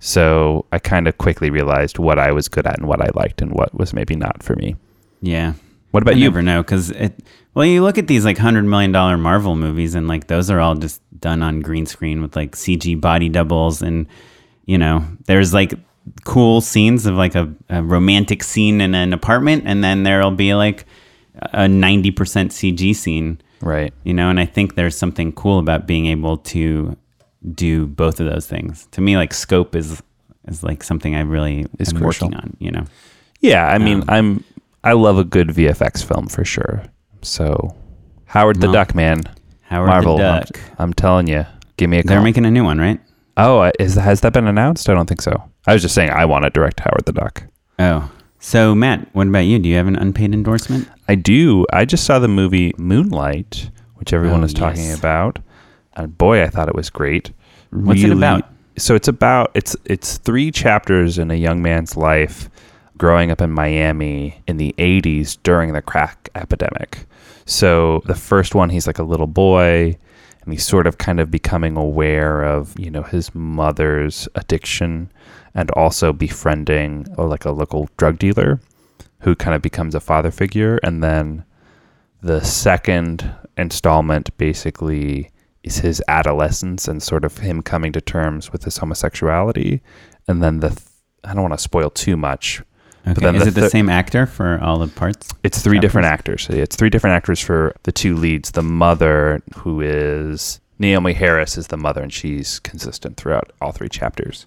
So 0.00 0.66
I 0.72 0.78
kind 0.78 1.08
of 1.08 1.16
quickly 1.18 1.48
realized 1.50 1.98
what 1.98 2.18
I 2.18 2.32
was 2.32 2.48
good 2.48 2.66
at 2.66 2.78
and 2.78 2.86
what 2.86 3.00
I 3.00 3.08
liked 3.14 3.40
and 3.40 3.52
what 3.52 3.72
was 3.74 3.94
maybe 3.94 4.16
not 4.16 4.42
for 4.42 4.54
me. 4.56 4.76
Yeah. 5.22 5.54
What 5.92 6.02
about 6.02 6.14
I 6.16 6.18
you? 6.18 6.24
never 6.24 6.42
know 6.42 6.62
because 6.62 6.90
it. 6.90 7.20
Well, 7.54 7.64
you 7.64 7.82
look 7.84 7.98
at 7.98 8.08
these 8.08 8.24
like 8.24 8.36
hundred 8.36 8.64
million 8.64 8.90
dollar 8.90 9.16
Marvel 9.16 9.54
movies, 9.54 9.94
and 9.94 10.08
like 10.08 10.26
those 10.26 10.50
are 10.50 10.58
all 10.58 10.74
just 10.74 11.00
done 11.20 11.40
on 11.42 11.60
green 11.60 11.86
screen 11.86 12.20
with 12.20 12.34
like 12.34 12.52
CG 12.56 13.00
body 13.00 13.28
doubles, 13.28 13.80
and 13.80 14.08
you 14.66 14.76
know, 14.76 15.06
there's 15.26 15.54
like 15.54 15.74
cool 16.24 16.60
scenes 16.60 17.06
of 17.06 17.14
like 17.14 17.36
a, 17.36 17.54
a 17.70 17.80
romantic 17.82 18.42
scene 18.42 18.80
in 18.80 18.94
an 18.96 19.12
apartment, 19.12 19.62
and 19.66 19.84
then 19.84 20.02
there'll 20.02 20.32
be 20.32 20.52
like 20.54 20.84
a 21.52 21.68
ninety 21.68 22.10
percent 22.10 22.50
CG 22.50 22.94
scene, 22.96 23.40
Right. 23.64 23.92
you 24.04 24.14
know. 24.14 24.30
And 24.30 24.38
I 24.38 24.44
think 24.46 24.74
there's 24.76 24.96
something 24.96 25.32
cool 25.32 25.58
about 25.58 25.86
being 25.86 26.06
able 26.06 26.36
to 26.54 26.96
do 27.54 27.86
both 27.86 28.20
of 28.20 28.26
those 28.30 28.46
things. 28.46 28.86
To 28.92 29.00
me, 29.00 29.16
like 29.16 29.34
scope 29.34 29.74
is 29.74 30.02
is 30.46 30.62
like 30.62 30.82
something 30.82 31.14
I 31.14 31.20
really 31.20 31.66
Is 31.78 31.92
am 31.92 31.98
crucial. 32.00 32.28
working 32.28 32.38
on. 32.38 32.56
You 32.58 32.70
know. 32.70 32.84
Yeah, 33.40 33.66
I 33.66 33.78
mean, 33.78 34.00
Um, 34.02 34.04
I'm 34.08 34.44
I 34.84 34.92
love 34.92 35.18
a 35.18 35.24
good 35.24 35.48
VFX 35.48 36.04
film 36.04 36.26
for 36.28 36.44
sure. 36.44 36.82
So 37.22 37.74
Howard 38.26 38.60
the 38.60 38.70
Duck, 38.70 38.94
man, 38.94 39.22
Howard 39.62 39.88
Marvel. 39.88 40.18
the 40.18 40.24
I'm- 40.24 40.42
Duck. 40.42 40.60
I'm, 40.78 40.92
telling 40.92 41.26
you, 41.26 41.46
give 41.78 41.88
me 41.90 41.98
a 41.98 42.02
Call. 42.02 42.08
They're 42.10 42.22
making 42.22 42.44
a 42.46 42.50
new 42.50 42.64
one, 42.64 42.78
right? 42.78 43.00
oh, 43.36 43.70
is 43.80 43.94
has 43.96 44.20
that 44.20 44.32
been 44.32 44.46
announced? 44.46 44.88
I 44.88 44.94
don't 44.94 45.06
think 45.06 45.20
so. 45.22 45.42
I 45.66 45.72
was 45.72 45.82
just 45.82 45.94
saying 45.94 46.10
I 46.10 46.24
want 46.26 46.44
to 46.44 46.50
direct 46.50 46.80
Howard 46.80 47.04
the 47.06 47.12
Duck. 47.12 47.44
Oh. 47.78 48.10
So, 48.44 48.74
Matt, 48.74 49.08
what 49.14 49.26
about 49.26 49.46
you? 49.46 49.58
Do 49.58 49.70
you 49.70 49.76
have 49.76 49.86
an 49.86 49.96
unpaid 49.96 50.34
endorsement? 50.34 50.86
I 51.08 51.14
do. 51.14 51.64
I 51.72 51.86
just 51.86 52.04
saw 52.04 52.18
the 52.18 52.28
movie 52.28 52.74
Moonlight, 52.76 53.70
which 53.94 54.12
everyone 54.12 54.42
Oh, 54.42 54.44
is 54.44 54.52
talking 54.52 54.84
yes. 54.84 54.98
about, 54.98 55.38
and 55.94 56.18
boy, 56.18 56.42
I 56.42 56.48
thought 56.48 56.68
it 56.68 56.74
was 56.74 56.90
great. 56.90 57.32
What's 57.70 58.02
it 58.02 58.12
about? 58.12 58.46
So 58.76 58.94
it's 58.94 59.08
about 59.08 59.50
it's 59.54 59.74
it's 59.86 60.18
three 60.18 60.50
chapters 60.50 61.16
in 61.16 61.30
a 61.30 61.34
young 61.36 61.62
man's 61.62 61.96
life 61.96 62.50
growing 62.98 63.30
up 63.30 63.40
in 63.40 63.50
Miami 63.50 64.42
in 64.46 64.58
the 64.58 64.74
80s 64.76 65.38
during 65.42 65.72
the 65.72 65.80
crack 65.80 66.28
epidemic. 66.34 67.06
So 67.46 68.02
the 68.04 68.14
first 68.14 68.54
one 68.54 68.68
he's 68.68 68.86
like 68.86 68.98
a 68.98 69.04
little 69.04 69.26
boy 69.26 69.96
and 70.42 70.52
he's 70.52 70.66
sort 70.66 70.86
of 70.86 70.98
kind 70.98 71.18
of 71.18 71.30
becoming 71.30 71.78
aware 71.78 72.42
of, 72.42 72.78
you 72.78 72.90
know, 72.90 73.04
his 73.04 73.34
mother's 73.34 74.28
addiction 74.34 75.10
and 75.54 75.70
also 75.72 76.12
befriending 76.12 77.06
uh, 77.18 77.24
like 77.24 77.44
a 77.44 77.50
local 77.50 77.88
drug 77.96 78.18
dealer 78.18 78.60
who 79.20 79.34
kind 79.34 79.54
of 79.54 79.62
becomes 79.62 79.94
a 79.94 80.00
father 80.00 80.30
figure 80.30 80.78
and 80.82 81.02
then 81.02 81.44
the 82.22 82.42
second 82.42 83.30
installment 83.56 84.36
basically 84.38 85.30
is 85.62 85.78
his 85.78 86.02
adolescence 86.08 86.88
and 86.88 87.02
sort 87.02 87.24
of 87.24 87.38
him 87.38 87.62
coming 87.62 87.92
to 87.92 88.00
terms 88.00 88.52
with 88.52 88.64
his 88.64 88.78
homosexuality 88.78 89.80
and 90.28 90.42
then 90.42 90.60
the 90.60 90.68
th- 90.68 90.80
I 91.24 91.32
don't 91.32 91.42
want 91.42 91.54
to 91.54 91.58
spoil 91.58 91.90
too 91.90 92.16
much 92.16 92.62
Okay. 93.06 93.36
Is 93.36 93.42
the 93.42 93.48
it 93.48 93.54
the 93.54 93.68
same 93.70 93.90
actor 93.90 94.24
for 94.24 94.58
all 94.62 94.78
the 94.78 94.88
parts? 94.88 95.28
it's 95.42 95.60
three 95.60 95.78
different 95.78 96.06
actors. 96.06 96.48
It's 96.48 96.74
three 96.74 96.88
different 96.88 97.14
actors 97.14 97.38
for 97.38 97.74
the 97.82 97.92
two 97.92 98.16
leads. 98.16 98.52
The 98.52 98.62
mother, 98.62 99.42
who 99.56 99.82
is 99.82 100.58
Naomie 100.80 101.14
Harris, 101.14 101.58
is 101.58 101.66
the 101.66 101.76
mother, 101.76 102.02
and 102.02 102.10
she's 102.12 102.60
consistent 102.60 103.18
throughout 103.18 103.52
all 103.60 103.72
three 103.72 103.90
chapters, 103.90 104.46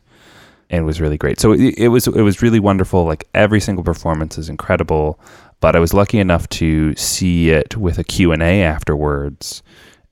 and 0.70 0.86
was 0.86 1.00
really 1.02 1.18
great. 1.18 1.40
So 1.40 1.54
it, 1.54 1.78
it 1.78 1.88
was 1.90 2.08
it 2.08 2.22
was 2.22 2.42
really 2.42 2.60
wonderful. 2.60 3.06
Like 3.06 3.28
every 3.34 3.60
single 3.60 3.84
performance 3.84 4.38
is 4.38 4.50
incredible. 4.50 5.20
But 5.60 5.76
I 5.76 5.80
was 5.80 5.94
lucky 5.94 6.20
enough 6.20 6.48
to 6.50 6.96
see 6.96 7.50
it 7.50 7.76
with 7.76 7.98
a 7.98 8.04
Q 8.04 8.32
and 8.32 8.44
A 8.44 8.62
afterwards, 8.62 9.64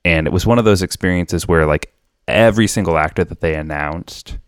and 0.04 0.26
it 0.26 0.32
was 0.32 0.44
one 0.44 0.58
of 0.58 0.64
those 0.64 0.82
experiences 0.82 1.46
where 1.46 1.66
like 1.66 1.92
every 2.28 2.66
single 2.66 2.98
actor 2.98 3.24
that 3.24 3.40
they 3.40 3.54
announced 3.54 4.38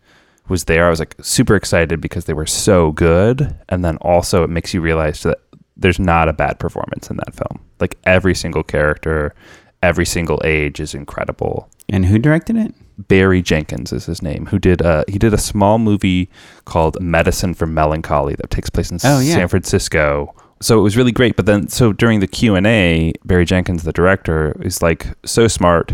was 0.49 0.65
there. 0.65 0.87
I 0.87 0.89
was 0.89 0.99
like 0.99 1.15
super 1.21 1.55
excited 1.55 2.01
because 2.01 2.25
they 2.25 2.33
were 2.33 2.47
so 2.47 2.91
good. 2.91 3.55
And 3.69 3.85
then 3.85 3.97
also 3.97 4.43
it 4.43 4.49
makes 4.49 4.73
you 4.73 4.81
realize 4.81 5.23
that 5.23 5.39
there's 5.77 5.99
not 5.99 6.27
a 6.27 6.33
bad 6.33 6.59
performance 6.59 7.09
in 7.09 7.17
that 7.17 7.35
film. 7.35 7.63
Like 7.79 7.97
every 8.03 8.35
single 8.35 8.63
character, 8.63 9.33
every 9.81 10.05
single 10.05 10.41
age 10.43 10.79
is 10.79 10.93
incredible. 10.93 11.69
And 11.89 12.05
who 12.05 12.19
directed 12.19 12.55
it? 12.55 12.73
Barry 13.07 13.41
Jenkins 13.41 13.93
is 13.93 14.05
his 14.05 14.21
name, 14.21 14.47
who 14.47 14.59
did 14.59 14.81
a 14.81 15.05
he 15.07 15.17
did 15.17 15.33
a 15.33 15.37
small 15.37 15.79
movie 15.79 16.29
called 16.65 17.01
Medicine 17.01 17.53
for 17.53 17.65
Melancholy 17.65 18.35
that 18.35 18.49
takes 18.49 18.69
place 18.69 18.91
in 18.91 18.99
Oh, 19.03 19.19
yeah. 19.19 19.35
San 19.35 19.47
Francisco. 19.47 20.35
So 20.61 20.77
it 20.77 20.81
was 20.81 20.97
really 20.97 21.13
great. 21.13 21.35
But 21.35 21.45
then 21.45 21.69
so 21.69 21.93
during 21.93 22.19
the 22.19 22.27
Q 22.27 22.55
and 22.55 22.67
A, 22.67 23.13
Barry 23.23 23.45
Jenkins, 23.45 23.83
the 23.83 23.93
director, 23.93 24.55
is 24.61 24.81
like 24.81 25.07
so 25.25 25.47
smart, 25.47 25.93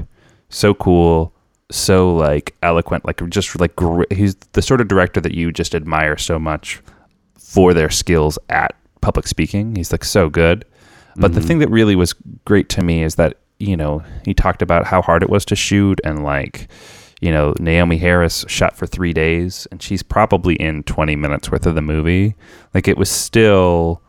so 0.50 0.74
cool, 0.74 1.34
so 1.72 2.14
like 2.16 2.56
eloquent, 2.64 3.06
like 3.06 3.22
just 3.30 3.60
like 3.60 3.74
he's 4.12 4.36
the 4.54 4.62
sort 4.64 4.82
of 4.82 4.88
director 4.88 5.22
that 5.22 5.34
you 5.36 5.52
just 5.52 5.76
admire 5.76 6.18
so 6.18 6.40
much 6.40 6.82
for 7.38 7.74
their 7.74 7.92
skills 7.92 8.40
at 8.50 8.76
public 9.02 9.28
speaking. 9.28 9.76
He's 9.76 9.92
like 9.92 10.04
so 10.04 10.30
good. 10.30 10.66
But 11.18 11.34
the 11.34 11.40
mm-hmm. 11.40 11.48
thing 11.48 11.60
that 11.60 11.70
really 11.70 11.96
was 11.96 12.14
great 12.44 12.68
to 12.70 12.84
me 12.84 13.04
is 13.04 13.16
that, 13.16 13.38
you 13.60 13.78
know, 13.78 14.04
he 14.24 14.34
talked 14.34 14.62
about 14.62 14.86
how 14.86 15.02
hard 15.02 15.24
it 15.24 15.30
was 15.30 15.46
to 15.46 15.56
shoot 15.56 16.00
and 16.04 16.24
like, 16.24 16.68
you 17.22 17.32
know, 17.32 17.54
Naomie 17.54 18.00
Harris 18.00 18.46
shot 18.48 18.76
for 18.76 18.86
three 18.86 19.14
days 19.14 19.68
and 19.72 19.82
she's 19.82 20.04
probably 20.04 20.56
in 20.56 20.84
20 20.84 21.16
minutes 21.16 21.52
worth 21.52 21.66
of 21.66 21.76
the 21.76 21.82
movie. 21.82 22.36
Like 22.74 22.88
it 22.88 22.98
was 22.98 23.10
still 23.10 24.02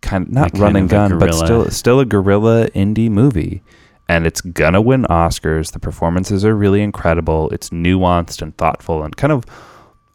kind 0.00 0.26
of 0.26 0.32
not 0.32 0.54
Like 0.54 0.62
run 0.62 0.76
and 0.76 0.88
gun, 0.88 1.18
but 1.18 1.34
still, 1.34 1.70
still 1.70 2.00
a 2.00 2.04
guerrilla 2.04 2.68
indie 2.70 3.10
movie. 3.10 3.62
And 4.08 4.26
it's 4.26 4.42
gonna 4.42 4.82
win 4.82 5.04
Oscars. 5.04 5.72
The 5.72 5.80
performances 5.80 6.44
are 6.44 6.54
really 6.54 6.82
incredible. 6.82 7.48
It's 7.50 7.70
nuanced 7.70 8.42
and 8.42 8.56
thoughtful 8.58 9.02
and 9.02 9.16
kind 9.16 9.32
of 9.32 9.44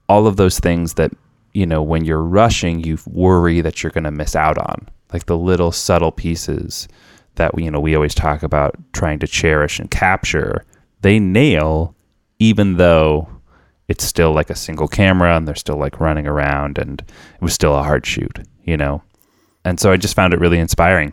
all 0.07 0.27
of 0.27 0.35
those 0.37 0.59
things 0.59 0.95
that 0.95 1.11
you 1.53 1.65
know 1.65 1.81
when 1.81 2.03
you're 2.03 2.23
rushing 2.23 2.83
you 2.83 2.97
worry 3.05 3.61
that 3.61 3.81
you're 3.81 3.91
going 3.91 4.03
to 4.03 4.11
miss 4.11 4.35
out 4.35 4.57
on 4.57 4.87
like 5.13 5.25
the 5.27 5.37
little 5.37 5.71
subtle 5.71 6.11
pieces 6.11 6.87
that 7.39 7.55
we 7.55 7.63
you 7.63 7.71
know 7.71 7.79
we 7.79 7.95
always 7.95 8.13
talk 8.13 8.43
about 8.43 8.75
trying 8.93 9.17
to 9.19 9.27
cherish 9.27 9.79
and 9.79 9.89
capture 9.89 10.63
they 11.01 11.19
nail 11.19 11.95
even 12.37 12.77
though 12.77 13.27
it's 13.87 14.03
still 14.03 14.31
like 14.31 14.51
a 14.51 14.55
single 14.55 14.87
camera 14.87 15.35
and 15.35 15.47
they're 15.47 15.55
still 15.55 15.77
like 15.77 15.99
running 15.99 16.27
around 16.27 16.77
and 16.77 17.01
it 17.01 17.41
was 17.41 17.53
still 17.53 17.75
a 17.75 17.83
hard 17.83 18.05
shoot 18.05 18.39
you 18.63 18.77
know 18.77 19.01
and 19.65 19.79
so 19.79 19.91
i 19.91 19.97
just 19.97 20.15
found 20.15 20.33
it 20.33 20.39
really 20.39 20.59
inspiring 20.59 21.11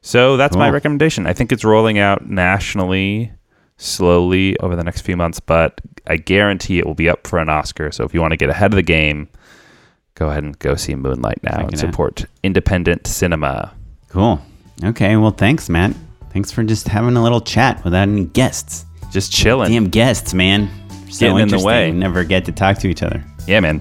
so 0.00 0.36
that's 0.36 0.56
my 0.56 0.70
recommendation 0.70 1.26
i 1.26 1.32
think 1.32 1.52
it's 1.52 1.64
rolling 1.64 1.98
out 1.98 2.26
nationally 2.26 3.30
slowly 3.78 4.58
over 4.58 4.76
the 4.76 4.84
next 4.84 5.00
few 5.00 5.16
months, 5.16 5.40
but 5.40 5.80
I 6.06 6.16
guarantee 6.16 6.78
it 6.78 6.86
will 6.86 6.94
be 6.94 7.08
up 7.08 7.26
for 7.26 7.38
an 7.38 7.48
Oscar. 7.48 7.90
So 7.90 8.04
if 8.04 8.12
you 8.12 8.20
want 8.20 8.32
to 8.32 8.36
get 8.36 8.50
ahead 8.50 8.72
of 8.72 8.76
the 8.76 8.82
game, 8.82 9.28
go 10.14 10.28
ahead 10.28 10.42
and 10.42 10.58
go 10.58 10.74
see 10.74 10.94
Moonlight 10.94 11.42
now 11.42 11.60
and 11.60 11.72
it 11.72 11.78
support 11.78 12.26
independent 12.42 13.06
cinema. 13.06 13.72
Cool. 14.08 14.42
Okay. 14.84 15.16
Well, 15.16 15.30
thanks, 15.30 15.68
Matt. 15.68 15.94
Thanks 16.32 16.50
for 16.50 16.62
just 16.62 16.88
having 16.88 17.16
a 17.16 17.22
little 17.22 17.40
chat 17.40 17.82
without 17.84 18.02
any 18.08 18.24
guests. 18.26 18.84
Just 19.10 19.32
chilling. 19.32 19.72
Damn 19.72 19.88
guests, 19.88 20.34
man. 20.34 20.68
So 21.10 21.20
Getting 21.20 21.30
in 21.30 21.36
the 21.36 21.42
interesting. 21.42 21.66
way. 21.66 21.90
We 21.90 21.96
never 21.98 22.22
get 22.24 22.44
to 22.44 22.52
talk 22.52 22.78
to 22.78 22.88
each 22.88 23.02
other. 23.02 23.24
Yeah, 23.46 23.60
man. 23.60 23.80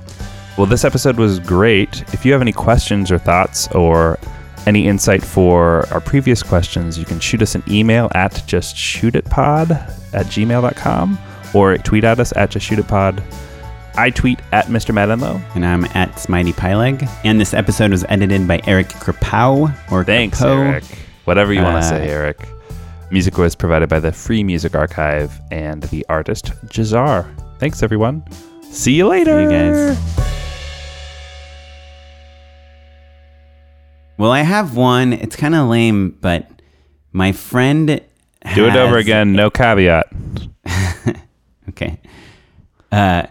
Well, 0.57 0.65
this 0.65 0.85
episode 0.85 1.17
was 1.17 1.39
great. 1.39 2.01
If 2.13 2.25
you 2.25 2.31
have 2.31 2.41
any 2.41 2.53
questions 2.53 3.11
or 3.11 3.17
thoughts 3.19 3.67
or 3.75 4.17
any 4.65 4.87
insight 4.87 5.23
for 5.23 5.85
our 5.93 5.99
previous 6.01 6.41
questions, 6.41 6.97
you 6.97 7.05
can 7.05 7.19
shoot 7.19 7.41
us 7.41 7.53
an 7.53 7.63
email 7.69 8.09
at 8.15 8.31
justshootitpod 8.47 9.71
at 10.13 10.25
gmail.com 10.27 11.19
or 11.53 11.77
tweet 11.77 12.03
at 12.03 12.19
us 12.19 12.33
at 12.35 12.49
justshootitpod. 12.51 13.21
I 13.97 14.11
tweet 14.11 14.39
at 14.51 14.65
Mr. 14.67 14.93
Matt 14.93 15.09
Enlow. 15.09 15.41
And 15.55 15.65
I'm 15.65 15.85
at 15.85 16.11
Smitey 16.13 16.53
PieLeg. 16.53 17.09
And 17.23 17.41
this 17.41 17.53
episode 17.53 17.91
was 17.91 18.05
edited 18.09 18.47
by 18.47 18.61
Eric 18.65 18.89
Krapow 18.89 19.73
or 19.91 20.03
Thanks, 20.03 20.39
Krapow. 20.39 20.65
Eric. 20.71 20.83
Whatever 21.25 21.51
you 21.51 21.61
want 21.63 21.81
to 21.81 21.87
Uh, 21.87 21.89
say, 21.89 22.07
Eric. 22.07 22.47
Music 23.09 23.37
was 23.37 23.55
provided 23.55 23.89
by 23.89 23.99
the 23.99 24.11
Free 24.11 24.43
Music 24.43 24.75
Archive 24.75 25.39
and 25.51 25.83
the 25.83 26.05
artist 26.09 26.51
Jahzzar. 26.67 27.25
Thanks, 27.57 27.81
everyone. 27.81 28.23
See 28.69 28.93
you 28.93 29.07
later. 29.07 29.41
you 29.41 29.49
guys. 29.49 29.97
Well, 34.17 34.31
I 34.31 34.41
have 34.41 34.75
one. 34.75 35.13
It's 35.13 35.35
kind 35.35 35.55
of 35.55 35.69
lame, 35.69 36.17
but 36.21 36.49
my 37.13 37.31
friend. 37.31 37.87
Do 38.55 38.65
it 38.67 38.75
over 38.75 38.97
again. 38.97 39.33
No 39.33 39.49
caveat. 39.49 40.07
Okay. 41.69 41.99
Uh, 42.93 43.23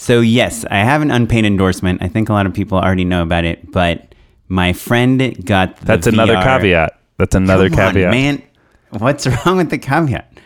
so 0.00 0.22
yes, 0.22 0.64
I 0.70 0.78
have 0.78 1.02
an 1.02 1.10
unpaid 1.10 1.44
endorsement. 1.44 2.02
I 2.02 2.08
think 2.08 2.30
a 2.30 2.32
lot 2.32 2.46
of 2.46 2.54
people 2.54 2.78
already 2.78 3.04
know 3.04 3.20
about 3.20 3.44
it, 3.44 3.70
but 3.70 4.14
my 4.48 4.72
friend 4.72 5.44
got 5.44 5.76
the 5.76 5.84
That's 5.84 6.06
another 6.06 6.36
caveat. 6.36 6.98
That's 7.18 7.34
another 7.34 7.68
Come 7.68 7.80
on, 7.80 7.92
caveat. 7.92 8.10
man. 8.10 8.42
What's 8.92 9.26
wrong 9.26 9.58
with 9.58 9.68
the 9.68 9.76
caveat? 9.76 10.38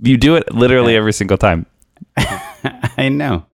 You 0.00 0.16
do 0.16 0.36
it 0.36 0.50
literally 0.54 0.96
uh, 0.96 1.00
every 1.00 1.12
single 1.12 1.36
time. 1.36 1.66
I 2.16 3.10
know. 3.10 3.44